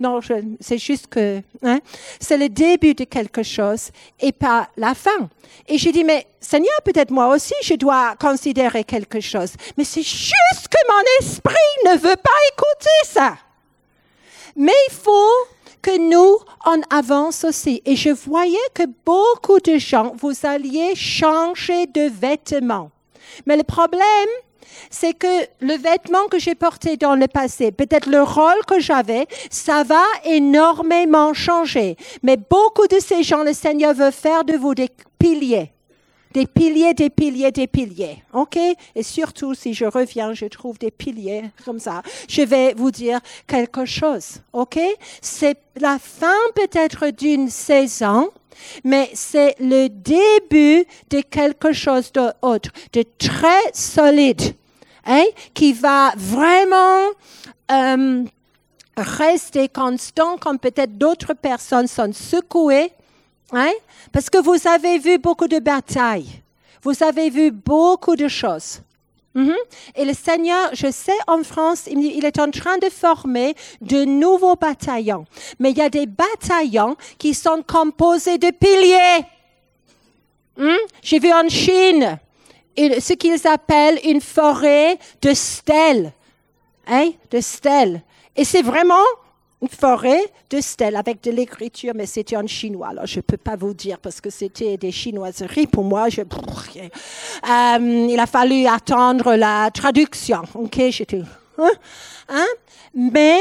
Non, 0.00 0.20
c'est 0.58 0.78
juste 0.78 1.08
que 1.08 1.42
hein, 1.62 1.80
c'est 2.18 2.38
le 2.38 2.48
début 2.48 2.94
de 2.94 3.04
quelque 3.04 3.42
chose 3.42 3.90
et 4.18 4.32
pas 4.32 4.68
la 4.78 4.94
fin. 4.94 5.28
Et 5.68 5.76
j'ai 5.76 5.92
dit, 5.92 6.04
mais 6.04 6.26
Seigneur, 6.40 6.80
peut-être 6.82 7.10
moi 7.10 7.28
aussi, 7.28 7.54
je 7.62 7.74
dois 7.74 8.14
considérer 8.18 8.84
quelque 8.84 9.20
chose. 9.20 9.52
Mais 9.76 9.84
c'est 9.84 10.02
juste 10.02 10.68
que 10.70 10.78
mon 10.88 11.02
esprit 11.20 11.54
ne 11.84 11.92
veut 11.92 12.16
pas 12.16 12.30
écouter 12.52 13.04
ça. 13.04 13.36
Mais 14.56 14.72
il 14.88 14.94
faut 14.94 15.57
que 15.88 15.98
nous, 15.98 16.36
on 16.66 16.82
avance 16.90 17.44
aussi. 17.44 17.80
Et 17.86 17.96
je 17.96 18.10
voyais 18.10 18.68
que 18.74 18.82
beaucoup 19.06 19.58
de 19.58 19.78
gens, 19.78 20.12
vous 20.18 20.34
alliez 20.42 20.94
changer 20.94 21.86
de 21.86 22.10
vêtements. 22.10 22.90
Mais 23.46 23.56
le 23.56 23.62
problème, 23.62 24.02
c'est 24.90 25.14
que 25.14 25.46
le 25.60 25.78
vêtement 25.78 26.26
que 26.30 26.38
j'ai 26.38 26.54
porté 26.54 26.98
dans 26.98 27.14
le 27.14 27.26
passé, 27.26 27.72
peut-être 27.72 28.06
le 28.06 28.22
rôle 28.22 28.66
que 28.66 28.80
j'avais, 28.80 29.26
ça 29.48 29.82
va 29.82 30.02
énormément 30.24 31.32
changer. 31.32 31.96
Mais 32.22 32.36
beaucoup 32.36 32.86
de 32.86 33.00
ces 33.00 33.22
gens, 33.22 33.42
le 33.42 33.54
Seigneur 33.54 33.94
veut 33.94 34.10
faire 34.10 34.44
de 34.44 34.58
vous 34.58 34.74
des 34.74 34.90
piliers 35.18 35.72
des 36.32 36.46
piliers, 36.46 36.94
des 36.94 37.10
piliers, 37.10 37.50
des 37.50 37.66
piliers. 37.66 38.22
OK? 38.32 38.58
Et 38.94 39.02
surtout, 39.02 39.54
si 39.54 39.74
je 39.74 39.84
reviens, 39.84 40.32
je 40.32 40.46
trouve 40.46 40.78
des 40.78 40.90
piliers 40.90 41.44
comme 41.64 41.78
ça. 41.78 42.02
Je 42.28 42.42
vais 42.42 42.74
vous 42.74 42.90
dire 42.90 43.20
quelque 43.46 43.84
chose. 43.84 44.40
OK? 44.52 44.78
C'est 45.20 45.58
la 45.80 45.98
fin 45.98 46.36
peut-être 46.54 47.10
d'une 47.10 47.48
saison, 47.48 48.30
mais 48.84 49.10
c'est 49.14 49.54
le 49.60 49.88
début 49.88 50.86
de 51.10 51.20
quelque 51.20 51.72
chose 51.72 52.12
d'autre, 52.12 52.70
de 52.92 53.04
très 53.18 53.72
solide, 53.72 54.54
hein? 55.06 55.24
Qui 55.54 55.72
va 55.72 56.12
vraiment, 56.16 57.06
euh, 57.70 58.24
rester 58.98 59.68
constant 59.68 60.36
comme 60.38 60.58
peut-être 60.58 60.96
d'autres 60.98 61.34
personnes 61.34 61.86
sont 61.86 62.12
secouées 62.12 62.92
Hein? 63.52 63.72
Parce 64.12 64.28
que 64.30 64.38
vous 64.38 64.68
avez 64.68 64.98
vu 64.98 65.18
beaucoup 65.18 65.48
de 65.48 65.58
batailles. 65.58 66.42
Vous 66.82 67.02
avez 67.02 67.30
vu 67.30 67.50
beaucoup 67.50 68.16
de 68.16 68.28
choses. 68.28 68.80
Mhm. 69.34 69.54
Et 69.94 70.04
le 70.04 70.14
Seigneur, 70.14 70.70
je 70.72 70.90
sais, 70.90 71.16
en 71.26 71.42
France, 71.42 71.86
il 71.86 72.24
est 72.24 72.38
en 72.38 72.50
train 72.50 72.78
de 72.78 72.88
former 72.88 73.54
de 73.80 74.04
nouveaux 74.04 74.56
bataillons. 74.56 75.26
Mais 75.58 75.70
il 75.70 75.78
y 75.78 75.82
a 75.82 75.90
des 75.90 76.06
bataillons 76.06 76.96
qui 77.18 77.34
sont 77.34 77.62
composés 77.66 78.38
de 78.38 78.50
piliers. 78.50 79.24
Hmm? 80.56 80.86
J'ai 81.02 81.18
vu 81.18 81.32
en 81.32 81.48
Chine 81.48 82.18
ce 82.76 83.12
qu'ils 83.12 83.46
appellent 83.46 84.00
une 84.04 84.20
forêt 84.20 84.98
de 85.22 85.34
stèles. 85.34 86.12
Hein? 86.86 87.10
De 87.30 87.40
stèles. 87.40 88.02
Et 88.34 88.44
c'est 88.44 88.62
vraiment 88.62 89.04
une 89.60 89.68
forêt 89.68 90.22
de 90.50 90.60
stèles 90.60 90.96
avec 90.96 91.22
de 91.22 91.30
l'écriture, 91.30 91.92
mais 91.94 92.06
c'était 92.06 92.36
en 92.36 92.46
chinois. 92.46 92.88
Alors, 92.88 93.06
je 93.06 93.16
ne 93.18 93.22
peux 93.22 93.36
pas 93.36 93.56
vous 93.56 93.74
dire 93.74 93.98
parce 93.98 94.20
que 94.20 94.30
c'était 94.30 94.76
des 94.76 94.92
chinoiseries. 94.92 95.66
Pour 95.66 95.84
moi, 95.84 96.08
je, 96.08 96.20
euh, 96.20 98.06
il 98.10 98.20
a 98.20 98.26
fallu 98.26 98.66
attendre 98.66 99.34
la 99.34 99.70
traduction. 99.72 100.42
OK, 100.54 100.80
j'étais, 100.90 101.22
hein? 101.58 101.70
hein? 102.28 102.46
Mais 102.94 103.40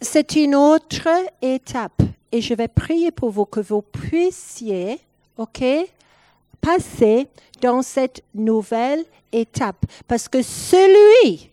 c'est 0.00 0.36
une 0.36 0.54
autre 0.54 1.08
étape. 1.42 2.02
Et 2.32 2.40
je 2.40 2.54
vais 2.54 2.68
prier 2.68 3.10
pour 3.10 3.30
vous 3.30 3.44
que 3.44 3.60
vous 3.60 3.82
puissiez, 3.82 4.98
OK, 5.36 5.62
passer 6.60 7.28
dans 7.60 7.82
cette 7.82 8.22
nouvelle 8.34 9.04
étape. 9.32 9.84
Parce 10.08 10.28
que 10.28 10.40
celui 10.42 11.49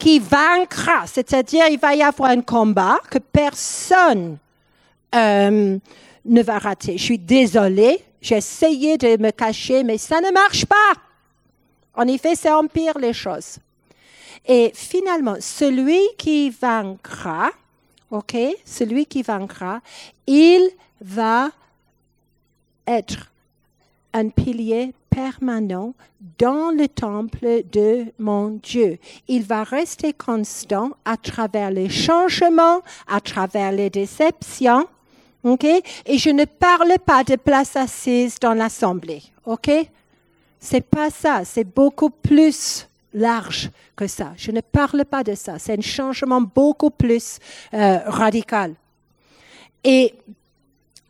qui 0.00 0.18
vaincra, 0.18 1.06
c'est-à-dire 1.06 1.66
il 1.70 1.78
va 1.78 1.94
y 1.94 2.02
avoir 2.02 2.30
un 2.30 2.40
combat 2.40 2.98
que 3.10 3.18
personne 3.18 4.38
euh, 5.14 5.78
ne 6.24 6.42
va 6.42 6.58
rater. 6.58 6.96
Je 6.96 7.04
suis 7.04 7.18
désolée, 7.18 8.02
j'ai 8.20 8.38
essayé 8.38 8.96
de 8.96 9.22
me 9.22 9.30
cacher, 9.30 9.84
mais 9.84 9.98
ça 9.98 10.20
ne 10.20 10.32
marche 10.32 10.64
pas. 10.64 10.94
En 11.94 12.08
effet, 12.08 12.34
ça 12.34 12.58
empire 12.58 12.98
les 12.98 13.12
choses. 13.12 13.58
Et 14.46 14.72
finalement, 14.74 15.36
celui 15.38 16.00
qui 16.16 16.48
vaincra, 16.48 17.50
ok, 18.10 18.36
celui 18.64 19.04
qui 19.04 19.22
vaincra, 19.22 19.80
il 20.26 20.70
va 21.02 21.50
être 22.86 23.30
un 24.14 24.30
pilier 24.30 24.94
permanent 25.20 25.92
dans 26.38 26.70
le 26.70 26.88
temple 26.88 27.62
de 27.70 28.06
mon 28.18 28.58
Dieu. 28.62 28.98
Il 29.28 29.42
va 29.42 29.64
rester 29.64 30.14
constant 30.14 30.92
à 31.04 31.16
travers 31.18 31.70
les 31.70 31.90
changements, 31.90 32.80
à 33.06 33.20
travers 33.20 33.72
les 33.72 33.90
déceptions. 33.90 34.86
OK? 35.44 35.64
Et 35.64 36.18
je 36.18 36.30
ne 36.30 36.46
parle 36.46 36.94
pas 37.04 37.22
de 37.24 37.36
place 37.36 37.76
assise 37.76 38.38
dans 38.38 38.54
l'assemblée. 38.54 39.22
OK? 39.44 39.70
C'est 40.58 40.86
pas 40.86 41.10
ça. 41.10 41.44
C'est 41.44 41.64
beaucoup 41.64 42.10
plus 42.10 42.88
large 43.12 43.70
que 43.96 44.06
ça. 44.06 44.32
Je 44.36 44.52
ne 44.52 44.62
parle 44.62 45.04
pas 45.04 45.22
de 45.22 45.34
ça. 45.34 45.58
C'est 45.58 45.76
un 45.76 45.82
changement 45.82 46.40
beaucoup 46.40 46.90
plus 46.90 47.38
euh, 47.74 47.98
radical. 48.06 48.74
Et 49.84 50.14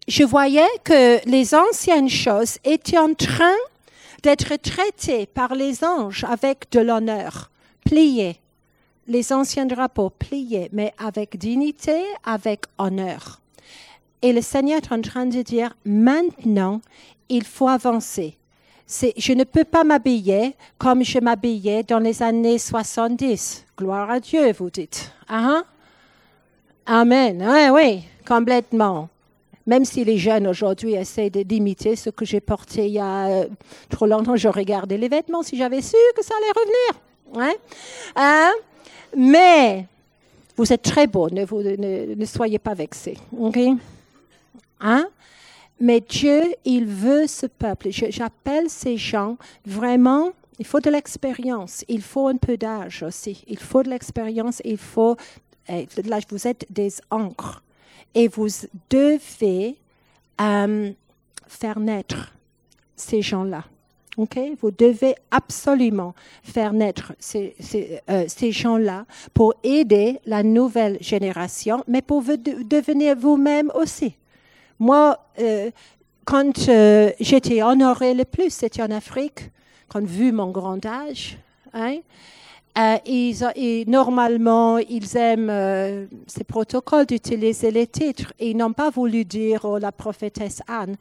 je 0.09 0.25
voyais 0.25 0.73
que 0.83 1.25
les 1.29 1.55
anciennes 1.55 2.09
choses 2.09 2.59
étaient 2.65 2.99
en 2.99 3.15
train 3.15 3.61
d'être 4.23 4.57
traitées 4.57 5.27
par 5.27 5.55
les 5.55 5.85
anges 5.85 6.25
avec 6.25 6.71
de 6.73 6.81
l'honneur, 6.81 7.51
pliées. 7.85 8.37
Les 9.07 9.33
anciens 9.33 9.67
drapeaux 9.67 10.11
pliés, 10.11 10.69
mais 10.73 10.95
avec 10.99 11.37
dignité, 11.37 12.03
avec 12.25 12.65
honneur. 12.79 13.41
Et 14.23 14.33
le 14.33 14.43
Seigneur 14.43 14.81
est 14.83 14.93
en 14.93 15.01
train 15.01 15.27
de 15.27 15.43
dire, 15.43 15.75
maintenant, 15.85 16.81
il 17.29 17.45
faut 17.45 17.69
avancer. 17.69 18.37
je 19.17 19.33
ne 19.33 19.45
peux 19.45 19.65
pas 19.65 19.85
m'habiller 19.85 20.55
comme 20.79 21.03
je 21.03 21.19
m'habillais 21.19 21.83
dans 21.83 21.99
les 21.99 22.23
années 22.23 22.59
70. 22.59 23.65
Gloire 23.77 24.11
à 24.11 24.21
Dieu, 24.21 24.53
vous 24.53 24.71
dites. 24.71 25.13
Hein? 25.29 25.65
Amen. 26.87 27.47
Oui, 27.49 27.69
oui, 27.73 28.03
complètement. 28.27 29.09
Même 29.71 29.85
si 29.85 30.03
les 30.03 30.19
jeunes 30.19 30.49
aujourd'hui 30.49 30.95
essaient 30.95 31.31
d'imiter 31.31 31.95
ce 31.95 32.11
que 32.11 32.25
j'ai 32.25 32.41
porté 32.41 32.87
il 32.87 32.95
y 32.95 32.99
a 32.99 33.29
euh, 33.29 33.47
trop 33.89 34.05
longtemps, 34.05 34.35
je 34.35 34.49
regardais 34.49 34.99
les 34.99 35.09
vêtements 35.09 35.45
si 35.45 35.57
j'avais 35.57 35.81
su 35.81 35.95
que 36.17 36.25
ça 36.25 36.35
allait 36.37 36.61
revenir. 36.61 37.55
Hein? 38.17 38.53
Mais 39.17 39.87
vous 40.57 40.73
êtes 40.73 40.83
très 40.83 41.07
beaux, 41.07 41.31
ne, 41.31 42.25
soyez 42.25 42.59
pas 42.59 42.75
vexés. 42.75 43.17
Hein? 44.81 45.09
Mais 45.79 46.01
Dieu, 46.01 46.43
il 46.65 46.87
veut 46.87 47.29
ce 47.29 47.47
peuple. 47.47 47.91
J'appelle 47.93 48.69
ces 48.69 48.97
gens 48.97 49.37
vraiment, 49.65 50.33
il 50.59 50.67
faut 50.67 50.81
de 50.81 50.91
l'expérience, 50.91 51.85
il 51.87 52.03
faut 52.03 52.27
un 52.27 52.39
peu 52.39 52.57
d'âge 52.57 53.05
aussi, 53.05 53.45
il 53.47 53.61
faut 53.61 53.85
de 53.85 53.91
l'expérience, 53.91 54.61
il 54.65 54.79
faut, 54.79 55.17
eh, 55.69 55.87
là, 56.07 56.19
vous 56.29 56.49
êtes 56.49 56.67
des 56.71 56.93
encres 57.13 57.63
et 58.15 58.29
vous 58.29 58.49
devez 58.89 59.77
euh, 60.41 60.91
faire 61.47 61.79
naître 61.79 62.33
ces 62.97 63.23
gens-là. 63.23 63.65
Okay? 64.17 64.57
Vous 64.61 64.71
devez 64.71 65.15
absolument 65.31 66.15
faire 66.43 66.73
naître 66.73 67.13
ces, 67.19 67.55
euh, 68.09 68.27
gens-là 68.39 69.07
pour 69.33 69.55
aider 69.63 70.21
la 70.27 70.43
nouvelle 70.43 70.99
génération, 71.01 71.85
mais 71.87 72.03
pour 72.03 72.23
devenir 72.23 73.17
vous-même 73.17 73.71
aussi. 73.75 74.17
Moi, 74.79 75.19
euh, 75.39 75.71
quand 76.25 76.71
j'étais 77.21 77.63
honorée 77.63 78.15
le 78.15 78.25
plus, 78.25 78.51
c'était 78.51 78.83
en 78.83 78.91
Afrique, 78.91 79.51
quand 79.89 80.05
vu 80.05 80.33
mon 80.33 80.51
grand 80.51 80.85
âge. 80.85 81.39
Hein, 81.73 81.99
euh, 82.79 82.97
ils, 83.05 83.85
normalement, 83.89 84.79
ils 84.79 85.17
aiment 85.17 86.09
ces 86.27 86.45
protocoles 86.45 87.07
d'utiliser 87.07 87.71
les 87.71 87.87
titres. 87.87 88.33
Ils 88.39 88.57
n'ont 88.57 88.73
pas 88.73 88.91
voulu 88.91 89.25
dire 89.25 89.65
oh, 89.65 89.79
la 89.79 89.93
prophétesse 89.93 90.63
Anne. 90.69 90.97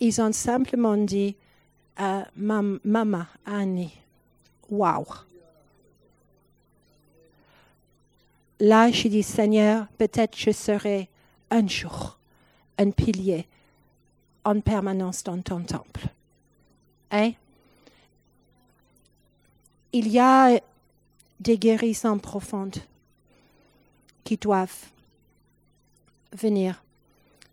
Ils 0.00 0.20
ont 0.20 0.32
simplement 0.32 0.96
dit 0.96 1.36
Maman 2.36 3.26
Annie. 3.44 3.94
Wow. 4.70 5.06
Là, 8.60 8.90
je 8.90 9.08
dis 9.08 9.22
Seigneur, 9.22 9.86
peut-être 9.98 10.36
je 10.38 10.50
serai 10.50 11.08
un 11.50 11.66
jour 11.66 12.18
un 12.80 12.90
pilier 12.90 13.46
en 14.44 14.60
permanence 14.60 15.22
dans 15.22 15.40
ton 15.40 15.60
temple. 15.60 16.06
Hein? 17.10 17.32
Il 19.92 20.08
y 20.08 20.18
a 20.18 20.58
des 21.40 21.58
guérisons 21.58 22.18
profondes 22.18 22.76
qui 24.24 24.36
doivent 24.36 24.90
venir. 26.32 26.82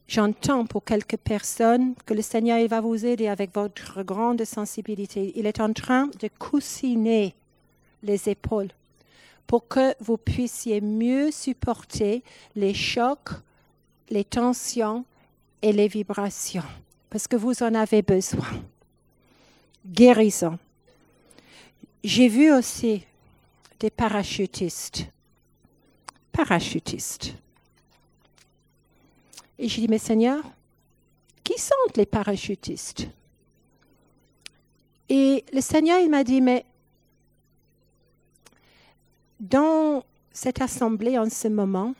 J'entends 0.08 0.66
pour 0.66 0.84
quelques 0.84 1.18
personnes 1.18 1.96
que 2.06 2.14
le 2.14 2.22
Seigneur 2.22 2.66
va 2.68 2.80
vous 2.80 3.06
aider 3.06 3.28
avec 3.28 3.54
votre 3.54 4.04
grande 4.04 4.44
sensibilité. 4.46 5.34
Il 5.36 5.46
est 5.46 5.60
en 5.60 5.74
train 5.74 6.08
de 6.20 6.30
coussiner 6.40 7.36
les 8.04 8.30
épaules 8.30 8.70
pour 9.48 9.68
que 9.68 9.96
vous 10.00 10.18
puissiez 10.18 10.82
mieux 10.82 11.32
supporter 11.32 12.24
les 12.56 12.74
chocs, 12.74 13.32
les 14.10 14.24
tensions, 14.24 15.06
et 15.62 15.72
les 15.72 15.88
vibrations, 15.88 16.64
parce 17.10 17.28
que 17.28 17.36
vous 17.36 17.64
en 17.64 17.74
avez 17.74 18.02
besoin. 18.02 18.48
Guérison. 19.86 20.60
J'ai 22.04 22.28
vu 22.28 22.52
aussi 22.52 23.06
des 23.80 23.90
parachutistes. 23.90 25.06
Parachutistes. 26.32 27.34
Et 29.60 29.68
j'ai 29.68 29.82
dit, 29.82 29.88
mais 29.88 29.98
Seigneur, 29.98 30.44
qui 31.44 31.60
sont 31.60 31.74
les 31.96 32.06
parachutistes? 32.06 33.08
Et 35.10 35.44
le 35.54 35.62
Seigneur, 35.62 36.00
il 36.00 36.10
m'a 36.10 36.24
dit, 36.24 36.42
mais 36.42 36.66
dans 39.40 40.04
cette 40.32 40.62
assemblée 40.62 41.18
en 41.18 41.30
ce 41.30 41.48
moment, 41.48 41.96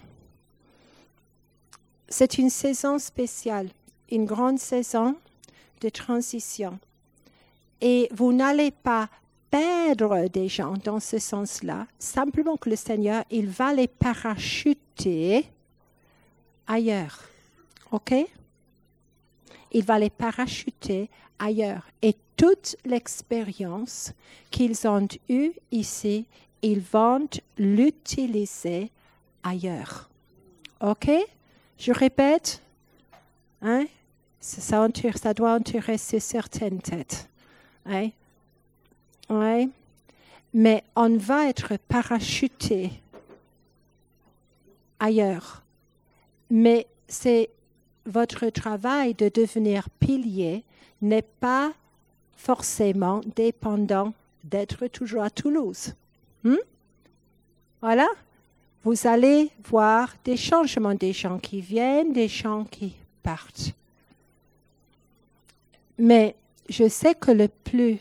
c'est 2.10 2.38
une 2.38 2.50
saison 2.50 3.00
spéciale, 3.00 3.70
une 4.12 4.26
grande 4.26 4.60
saison 4.60 5.16
de 5.82 5.90
transition. 5.90 6.80
Et 7.82 8.10
vous 8.12 8.34
n'allez 8.34 8.72
pas 8.72 9.10
perdre 9.50 10.28
des 10.28 10.48
gens 10.48 10.74
dans 10.84 11.00
ce 11.00 11.20
sens-là, 11.20 11.88
simplement 12.00 12.58
que 12.58 12.70
le 12.70 12.76
Seigneur, 12.76 13.24
il 13.30 13.48
va 13.48 13.74
les 13.74 13.88
parachuter 13.88 15.46
ailleurs. 16.68 17.24
OK? 17.92 18.14
Il 19.72 19.84
va 19.84 20.00
les 20.00 20.10
parachuter 20.10 21.10
ailleurs. 21.40 21.88
Et 22.02 22.16
toute 22.36 22.76
l'expérience 22.86 24.14
qu'ils 24.52 24.88
ont 24.88 25.08
eue 25.30 25.52
ici, 25.72 26.26
ils 26.62 26.82
vont 26.82 27.28
l'utiliser 27.58 28.92
ailleurs. 29.44 30.10
OK? 30.82 31.10
Je 31.78 31.92
répète, 31.92 32.62
hein, 33.62 33.86
ça, 34.40 34.88
doit 35.34 35.54
intéresser 35.54 36.20
certaines 36.20 36.82
têtes. 36.82 37.30
Hein? 37.86 38.10
Ouais. 39.30 39.70
Mais 40.54 40.84
on 40.96 41.18
va 41.18 41.48
être 41.50 41.78
parachuté 41.88 42.92
ailleurs. 45.00 45.64
Mais 46.50 46.88
c'est 47.08 47.50
votre 48.06 48.48
travail 48.50 49.14
de 49.14 49.30
devenir 49.30 49.90
pilier 50.00 50.64
n'est 51.02 51.22
pas 51.22 51.74
forcément 52.36 53.22
dépendant 53.36 54.14
d'être 54.44 54.88
toujours 54.88 55.24
à 55.24 55.30
Toulouse. 55.30 55.94
Hmm? 56.44 56.56
Voilà 57.82 58.08
vous 58.88 59.06
allez 59.06 59.52
voir 59.66 60.16
des 60.24 60.38
changements, 60.38 60.96
des 60.96 61.12
gens 61.12 61.40
qui 61.40 61.60
viennent, 61.60 62.14
des 62.14 62.30
gens 62.30 62.64
qui 62.64 62.96
partent. 63.22 63.74
Mais 65.98 66.36
je 66.70 66.88
sais 66.88 67.14
que 67.14 67.32
le 67.32 67.50
plus 67.50 67.98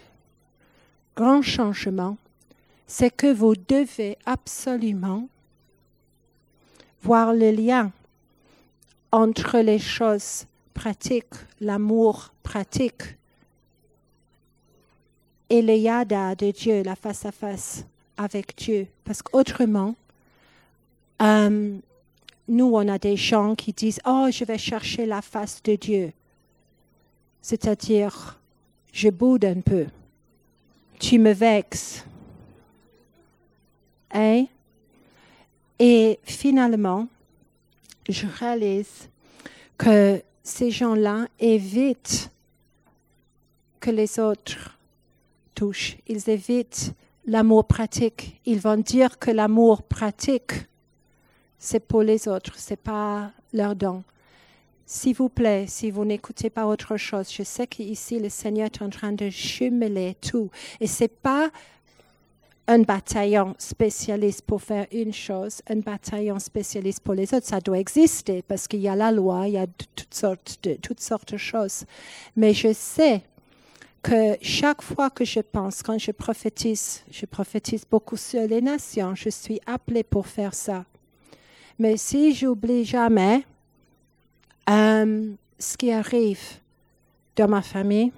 grand 1.16 1.42
changement, 1.42 2.16
c'est 2.86 3.10
que 3.10 3.32
vous 3.32 3.54
devez 3.56 4.16
absolument 4.26 5.28
voir 7.02 7.32
le 7.32 7.50
lien 7.50 7.90
entre 9.10 9.58
les 9.58 9.78
choses 9.78 10.46
pratiques, 10.74 11.34
l'amour 11.60 12.32
pratique, 12.42 13.16
et 15.48 15.62
le 15.62 15.74
yada 15.74 16.34
de 16.34 16.50
Dieu, 16.50 16.82
la 16.82 16.96
face 16.96 17.24
à 17.24 17.32
face 17.32 17.84
avec 18.16 18.56
Dieu. 18.56 18.86
Parce 19.04 19.22
qu'autrement, 19.22 19.94
euh, 21.22 21.78
nous, 22.48 22.70
on 22.72 22.88
a 22.88 22.98
des 22.98 23.16
gens 23.16 23.54
qui 23.54 23.72
disent, 23.72 24.00
oh, 24.04 24.28
je 24.30 24.44
vais 24.44 24.58
chercher 24.58 25.06
la 25.06 25.22
face 25.22 25.62
de 25.62 25.76
Dieu. 25.76 26.12
C'est-à-dire, 27.42 28.38
je 28.92 29.08
boude 29.08 29.44
un 29.44 29.60
peu. 29.60 29.86
Tu 30.98 31.18
me 31.18 31.32
vexes. 31.32 32.04
Hein? 34.12 34.46
Et 35.78 36.18
finalement, 36.22 37.08
je 38.08 38.26
réalise 38.26 39.08
que 39.76 40.22
ces 40.42 40.70
gens-là 40.70 41.26
évitent 41.38 42.30
que 43.80 43.90
les 43.90 44.18
autres 44.18 44.78
touchent. 45.54 45.98
Ils 46.06 46.30
évitent 46.30 46.92
l'amour 47.26 47.66
pratique. 47.66 48.40
Ils 48.46 48.60
vont 48.60 48.78
dire 48.78 49.18
que 49.18 49.30
l'amour 49.30 49.82
pratique 49.82 50.66
c'est 51.58 51.80
pour 51.80 52.02
les 52.02 52.28
autres, 52.28 52.52
c'est 52.56 52.80
pas 52.80 53.32
leur 53.52 53.74
don. 53.74 54.02
S'il 54.88 55.16
vous 55.16 55.28
plaît, 55.28 55.64
si 55.66 55.90
vous 55.90 56.04
n'écoutez 56.04 56.48
pas 56.48 56.64
autre 56.64 56.96
chose, 56.96 57.32
je 57.32 57.42
sais 57.42 57.66
qu'ici 57.66 58.20
le 58.20 58.28
Seigneur 58.28 58.66
est 58.66 58.82
en 58.82 58.88
train 58.88 59.10
de 59.10 59.28
jumeler 59.28 60.16
tout. 60.20 60.48
Et 60.80 60.86
c'est 60.86 61.08
pas 61.08 61.50
un 62.68 62.78
bataillon 62.80 63.56
spécialiste 63.58 64.42
pour 64.42 64.62
faire 64.62 64.86
une 64.92 65.12
chose, 65.12 65.60
un 65.68 65.80
bataillon 65.80 66.38
spécialiste 66.38 67.00
pour 67.00 67.14
les 67.14 67.34
autres. 67.34 67.46
Ça 67.46 67.60
doit 67.60 67.80
exister 67.80 68.42
parce 68.42 68.68
qu'il 68.68 68.80
y 68.80 68.88
a 68.88 68.94
la 68.94 69.10
loi, 69.10 69.48
il 69.48 69.54
y 69.54 69.58
a 69.58 69.66
toutes 69.66 70.14
sortes 70.14 70.58
de, 70.62 70.74
toutes 70.74 71.00
sortes 71.00 71.32
de 71.32 71.38
choses. 71.38 71.84
Mais 72.36 72.54
je 72.54 72.72
sais 72.72 73.22
que 74.02 74.36
chaque 74.40 74.82
fois 74.82 75.10
que 75.10 75.24
je 75.24 75.40
pense, 75.40 75.82
quand 75.82 75.98
je 75.98 76.12
prophétise, 76.12 77.02
je 77.10 77.26
prophétise 77.26 77.84
beaucoup 77.90 78.16
sur 78.16 78.46
les 78.46 78.60
nations, 78.60 79.16
je 79.16 79.30
suis 79.30 79.60
appelée 79.66 80.04
pour 80.04 80.28
faire 80.28 80.54
ça. 80.54 80.84
Mais 81.76 81.96
si 81.96 82.32
j'oublie 82.32 82.84
jamais 82.84 83.44
euh, 84.68 85.32
ce 85.58 85.76
qui 85.76 85.92
arrive 85.92 86.60
dans 87.36 87.48
ma 87.48 87.62
famille 87.62 88.12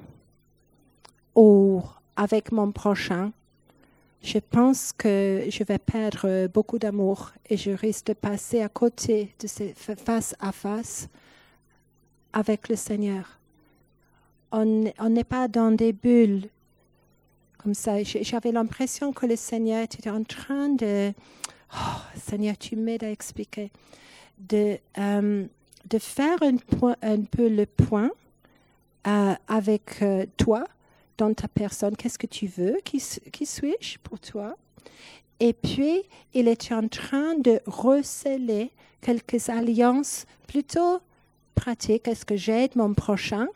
ou 1.35 1.83
avec 2.17 2.53
mon 2.53 2.73
prochain, 2.73 3.33
je 4.23 4.39
pense 4.39 4.93
que 4.93 5.45
je 5.49 5.65
vais 5.65 5.79
perdre 5.79 6.49
beaucoup 6.49 6.79
d'amour 6.79 7.33
et 7.49 7.57
je 7.57 7.71
risque 7.71 8.07
de 8.07 8.13
passer 8.15 8.63
à 8.63 8.69
côté 8.69 9.35
de 9.41 9.47
ces 9.47 9.75
face 9.75 10.35
à 10.41 10.53
face 10.53 11.09
avec 12.33 12.69
le 12.69 12.77
Seigneur. 12.77 13.39
On 14.51 14.65
n'est 14.65 15.25
pas 15.25 15.47
dans 15.47 15.71
des 15.71 15.93
bulles 15.93 16.49
comme 17.59 17.75
ça. 17.75 18.03
J'avais 18.03 18.53
l'impression 18.53 19.13
que 19.13 19.27
le 19.27 19.37
Seigneur 19.37 19.83
était 19.83 20.09
en 20.09 20.25
train 20.25 20.71
de... 20.71 21.13
Oh, 21.75 22.01
Seigneur, 22.17 22.57
tu 22.57 22.77
m'aides 22.77 23.05
à 23.05 23.11
expliquer. 23.11 23.71
De, 24.39 24.79
euh, 24.99 25.45
de 25.89 25.99
faire 25.99 26.39
un, 26.43 27.23
peu 27.23 27.49
le 27.49 27.67
point 27.67 28.11
euh, 29.07 29.35
avec 29.47 30.03
euh, 30.03 30.27
toi 30.37 30.65
dans 31.17 31.33
ta 31.35 31.49
personne. 31.49 31.97
Qu'est-ce 31.97 32.19
que 32.19 32.27
tu 32.27 32.47
veux? 32.47 32.79
Qui, 32.85 33.03
qui 33.33 33.47
suis-je 33.47 33.99
pour 33.99 34.19
toi? 34.21 34.57
Et 35.41 35.53
puis, 35.53 36.03
il 36.35 36.49
est 36.49 36.73
en 36.73 36.89
train 36.89 37.35
de 37.35 37.61
receler 37.67 38.71
quelques 39.01 39.49
alliances 39.49 40.27
plutôt 40.47 41.01
pratiques. 41.55 42.09
Est-ce 42.09 42.25
que 42.25 42.37
j'aide 42.37 42.75
mon 42.77 42.95
prochain? 42.95 43.47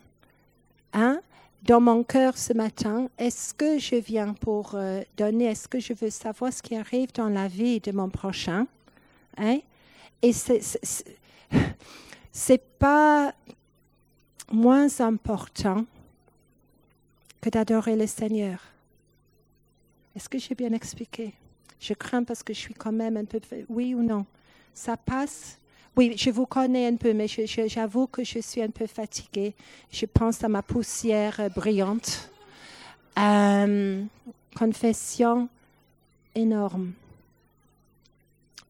Hein? 0.92 1.20
Dans 1.64 1.80
mon 1.80 2.02
cœur 2.02 2.36
ce 2.36 2.52
matin, 2.52 3.08
est-ce 3.18 3.54
que 3.54 3.78
je 3.78 3.96
viens 3.96 4.34
pour 4.34 4.72
euh, 4.74 5.02
donner, 5.16 5.44
est-ce 5.46 5.68
que 5.68 5.78
je 5.78 5.92
veux 5.92 6.10
savoir 6.10 6.52
ce 6.52 6.62
qui 6.62 6.74
arrive 6.74 7.12
dans 7.12 7.28
la 7.28 7.46
vie 7.46 7.78
de 7.78 7.92
mon 7.92 8.08
prochain? 8.08 8.66
Hein? 9.38 9.60
Et 10.22 10.32
c'est, 10.32 10.60
c'est 12.32 12.62
pas 12.78 13.34
moins 14.50 15.00
important 15.00 15.84
que 17.40 17.50
d'adorer 17.50 17.96
le 17.96 18.06
Seigneur. 18.06 18.58
Est-ce 20.16 20.28
que 20.28 20.38
j'ai 20.38 20.54
bien 20.54 20.72
expliqué? 20.72 21.34
Je 21.78 21.94
crains 21.94 22.24
parce 22.24 22.42
que 22.42 22.52
je 22.52 22.58
suis 22.58 22.74
quand 22.74 22.92
même 22.92 23.16
un 23.16 23.24
peu... 23.24 23.40
Oui 23.68 23.94
ou 23.94 24.02
non? 24.02 24.24
Ça 24.72 24.96
passe? 24.96 25.58
Oui, 25.96 26.14
je 26.16 26.30
vous 26.30 26.46
connais 26.46 26.86
un 26.86 26.96
peu, 26.96 27.12
mais 27.12 27.26
j'avoue 27.28 28.06
que 28.06 28.24
je 28.24 28.38
suis 28.38 28.62
un 28.62 28.70
peu 28.70 28.86
fatiguée. 28.86 29.54
Je 29.90 30.06
pense 30.06 30.42
à 30.42 30.48
ma 30.48 30.62
poussière 30.62 31.50
brillante. 31.54 32.30
Euh, 33.18 34.02
confession 34.56 35.48
énorme. 36.34 36.92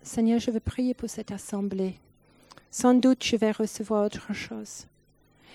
Seigneur, 0.02 0.40
je 0.40 0.50
veux 0.50 0.60
prier 0.60 0.94
pour 0.94 1.08
cette 1.08 1.30
assemblée. 1.30 1.94
Sans 2.72 2.94
doute, 2.94 3.22
je 3.22 3.36
vais 3.36 3.50
recevoir 3.50 4.06
autre 4.06 4.32
chose. 4.32 4.86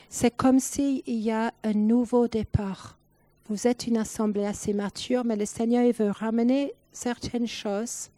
C'est 0.07 0.29
comme 0.29 0.59
s'il 0.59 1.01
y 1.07 1.31
a 1.31 1.51
un 1.63 1.73
nouveau 1.73 2.27
départ. 2.27 2.95
Vous 3.49 3.65
êtes 3.65 3.87
une 3.87 3.97
assemblée 3.97 4.45
assez 4.45 4.71
mature, 4.71 5.25
mais 5.25 5.35
le 5.35 5.47
Seigneur 5.47 5.91
veut 5.93 6.11
ramener 6.11 6.73
certaines 6.91 7.47
choses 7.47 8.11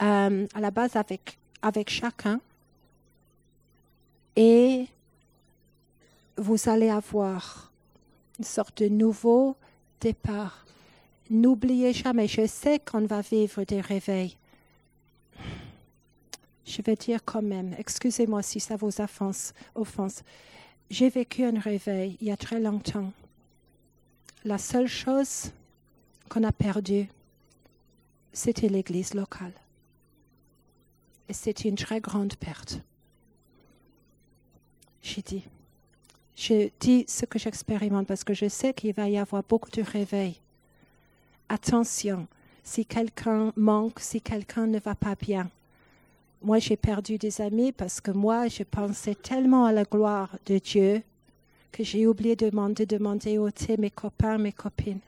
euh, 0.00 0.46
à 0.54 0.60
la 0.60 0.70
base 0.70 0.94
avec, 0.94 1.36
avec 1.62 1.90
chacun. 1.90 2.40
Et 4.36 4.86
vous 6.36 6.68
allez 6.68 6.90
avoir 6.90 7.72
une 8.38 8.44
sorte 8.44 8.84
de 8.84 8.88
nouveau 8.88 9.56
départ. 10.00 10.64
N'oubliez 11.28 11.92
jamais, 11.92 12.28
je 12.28 12.46
sais 12.46 12.78
qu'on 12.78 13.04
va 13.04 13.20
vivre 13.20 13.64
des 13.64 13.80
réveils. 13.80 14.36
Je 16.72 16.80
vais 16.80 16.96
dire 16.96 17.20
quand 17.24 17.42
même, 17.42 17.74
excusez-moi 17.78 18.42
si 18.42 18.58
ça 18.60 18.76
vous 18.76 18.90
offense. 19.74 20.22
J'ai 20.88 21.08
vécu 21.10 21.44
un 21.44 21.58
réveil 21.58 22.16
il 22.20 22.28
y 22.28 22.30
a 22.30 22.36
très 22.36 22.60
longtemps 22.60 23.12
la 24.44 24.58
seule 24.58 24.88
chose 24.88 25.52
qu'on 26.28 26.42
a 26.42 26.52
perdue, 26.52 27.08
c'était 28.32 28.68
l'église 28.68 29.14
locale. 29.14 29.52
Et 31.28 31.32
c'était 31.32 31.68
une 31.68 31.76
très 31.76 32.00
grande 32.00 32.34
perte. 32.36 32.80
J'ai 35.02 35.22
dit, 35.22 35.44
je 36.36 36.70
dis 36.80 37.04
ce 37.08 37.24
que 37.24 37.38
j'expérimente 37.38 38.06
parce 38.06 38.24
que 38.24 38.34
je 38.34 38.48
sais 38.48 38.74
qu'il 38.74 38.94
va 38.94 39.08
y 39.08 39.18
avoir 39.18 39.42
beaucoup 39.44 39.70
de 39.70 39.82
réveils. 39.82 40.40
Attention, 41.48 42.26
si 42.64 42.84
quelqu'un 42.84 43.52
manque, 43.56 44.00
si 44.00 44.20
quelqu'un 44.20 44.66
ne 44.66 44.78
va 44.78 44.94
pas 44.94 45.14
bien. 45.14 45.50
Moi, 46.44 46.58
j'ai 46.58 46.76
perdu 46.76 47.18
des 47.18 47.40
amis 47.40 47.70
parce 47.70 48.00
que 48.00 48.10
moi, 48.10 48.48
je 48.48 48.64
pensais 48.64 49.14
tellement 49.14 49.64
à 49.64 49.72
la 49.72 49.84
gloire 49.84 50.28
de 50.46 50.58
Dieu 50.58 51.02
que 51.70 51.84
j'ai 51.84 52.06
oublié 52.06 52.34
de 52.34 52.50
demander, 52.50 52.84
demander 52.84 53.38
au 53.38 53.48
mes 53.78 53.90
copains, 53.90 54.38
mes 54.38 54.52
copines. 54.52 55.00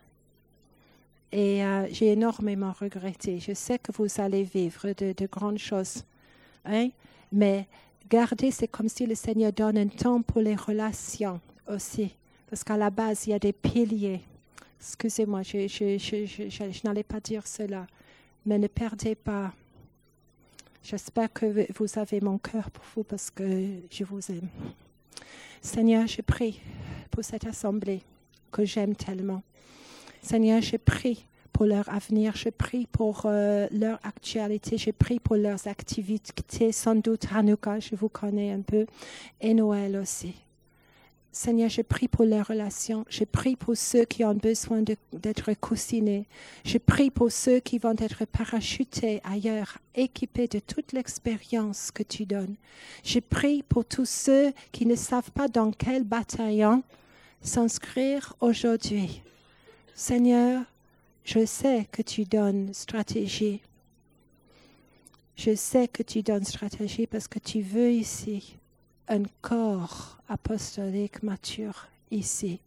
Et 1.32 1.64
euh, 1.64 1.88
j'ai 1.90 2.12
énormément 2.12 2.72
regretté. 2.78 3.40
Je 3.40 3.52
sais 3.52 3.80
que 3.80 3.90
vous 3.90 4.06
allez 4.18 4.44
vivre 4.44 4.92
de, 4.92 5.26
grandes 5.26 5.58
choses. 5.58 6.04
Hein? 6.64 6.90
Mais 7.32 7.66
garder, 8.08 8.52
c'est 8.52 8.68
comme 8.68 8.88
si 8.88 9.04
le 9.04 9.16
Seigneur 9.16 9.52
donne 9.52 9.76
un 9.76 9.88
temps 9.88 10.22
pour 10.22 10.40
les 10.40 10.54
relations 10.54 11.40
aussi. 11.68 12.14
Parce 12.48 12.62
qu'à 12.62 12.76
la 12.76 12.90
base, 12.90 13.26
il 13.26 13.30
y 13.30 13.32
a 13.34 13.40
des 13.40 13.52
piliers. 13.52 14.20
Excusez-moi, 14.78 15.42
je 15.42 16.86
n'allais 16.86 17.02
pas 17.02 17.18
dire 17.18 17.44
cela. 17.44 17.88
Mais 18.46 18.56
ne 18.56 18.68
perdez 18.68 19.16
pas. 19.16 19.52
J'espère 20.84 21.32
que 21.32 21.66
vous 21.78 21.98
avez 21.98 22.20
mon 22.20 22.36
cœur 22.36 22.70
pour 22.70 22.84
vous 22.94 23.04
parce 23.04 23.30
que 23.30 23.66
je 23.90 24.04
vous 24.04 24.20
aime. 24.30 24.48
Seigneur, 25.62 26.06
je 26.06 26.20
prie 26.20 26.60
pour 27.10 27.24
cette 27.24 27.46
assemblée 27.46 28.02
que 28.52 28.66
j'aime 28.66 28.94
tellement. 28.94 29.42
Seigneur, 30.20 30.60
je 30.60 30.76
prie 30.76 31.24
pour 31.54 31.64
leur 31.64 31.88
avenir, 31.88 32.36
je 32.36 32.50
prie 32.50 32.86
pour 32.86 33.22
euh, 33.24 33.66
leur 33.70 33.98
actualité, 34.04 34.76
je 34.76 34.90
prie 34.90 35.20
pour 35.20 35.36
leurs 35.36 35.66
activités, 35.66 36.70
sans 36.70 36.96
doute 36.96 37.28
Hanouka, 37.34 37.80
je 37.80 37.96
vous 37.96 38.10
connais 38.10 38.52
un 38.52 38.60
peu, 38.60 38.84
et 39.40 39.54
Noël 39.54 39.96
aussi. 39.96 40.34
Seigneur, 41.34 41.68
je 41.68 41.82
prie 41.82 42.06
pour 42.06 42.24
les 42.24 42.40
relations. 42.40 43.04
Je 43.08 43.24
prie 43.24 43.56
pour 43.56 43.76
ceux 43.76 44.04
qui 44.04 44.24
ont 44.24 44.34
besoin 44.34 44.84
d'être 45.12 45.52
coussinés. 45.54 46.28
Je 46.64 46.78
prie 46.78 47.10
pour 47.10 47.32
ceux 47.32 47.58
qui 47.58 47.78
vont 47.78 47.96
être 47.98 48.24
parachutés 48.24 49.20
ailleurs, 49.24 49.78
équipés 49.96 50.46
de 50.46 50.60
toute 50.60 50.92
l'expérience 50.92 51.90
que 51.90 52.04
tu 52.04 52.24
donnes. 52.24 52.54
Je 53.02 53.18
prie 53.18 53.64
pour 53.64 53.84
tous 53.84 54.08
ceux 54.08 54.52
qui 54.70 54.86
ne 54.86 54.94
savent 54.94 55.32
pas 55.32 55.48
dans 55.48 55.72
quel 55.72 56.04
bataillon 56.04 56.84
s'inscrire 57.42 58.36
aujourd'hui. 58.38 59.20
Seigneur, 59.92 60.62
je 61.24 61.44
sais 61.44 61.88
que 61.90 62.02
tu 62.02 62.22
donnes 62.26 62.72
stratégie. 62.72 63.60
Je 65.34 65.56
sais 65.56 65.88
que 65.88 66.04
tu 66.04 66.22
donnes 66.22 66.44
stratégie 66.44 67.08
parce 67.08 67.26
que 67.26 67.40
tu 67.40 67.60
veux 67.60 67.90
ici 67.90 68.56
un 69.08 69.22
corps 69.42 70.18
apostolique 70.28 71.22
mature 71.22 71.88
ici. 72.10 72.60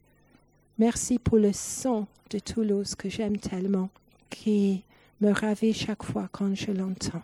Merci 0.78 1.18
pour 1.18 1.38
le 1.38 1.54
son 1.54 2.08
de 2.30 2.40
Toulouse 2.40 2.96
que 2.96 3.10
j'aime 3.10 3.38
tellement, 3.38 3.90
qui 4.30 4.84
me 5.22 5.32
ravit 5.32 5.74
chaque 5.74 6.04
fois 6.04 6.30
quand 6.32 6.54
je 6.54 6.72
l'entends. 6.72 7.24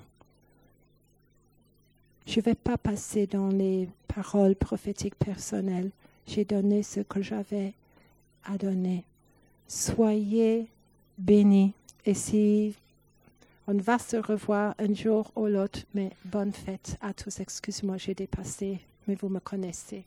Je 2.25 2.39
ne 2.39 2.43
vais 2.43 2.55
pas 2.55 2.77
passer 2.77 3.27
dans 3.27 3.49
les 3.49 3.89
paroles 4.07 4.55
prophétiques 4.55 5.15
personnelles. 5.15 5.91
J'ai 6.25 6.45
donné 6.45 6.81
ce 6.81 7.01
que 7.01 7.21
j'avais 7.21 7.73
à 8.45 8.57
donner. 8.57 9.03
Soyez 9.67 10.67
bénis. 11.17 11.73
Et 12.05 12.13
si 12.13 12.75
on 13.67 13.77
va 13.77 13.99
se 13.99 14.17
revoir 14.17 14.73
un 14.79 14.93
jour 14.93 15.31
ou 15.35 15.45
l'autre, 15.47 15.79
mais 15.93 16.11
bonne 16.25 16.53
fête 16.53 16.97
à 17.01 17.13
tous. 17.13 17.39
Excuse-moi, 17.39 17.97
j'ai 17.97 18.13
dépassé 18.13 18.79
mais 19.07 19.15
vous 19.15 19.29
me 19.29 19.39
connaissez. 19.39 20.05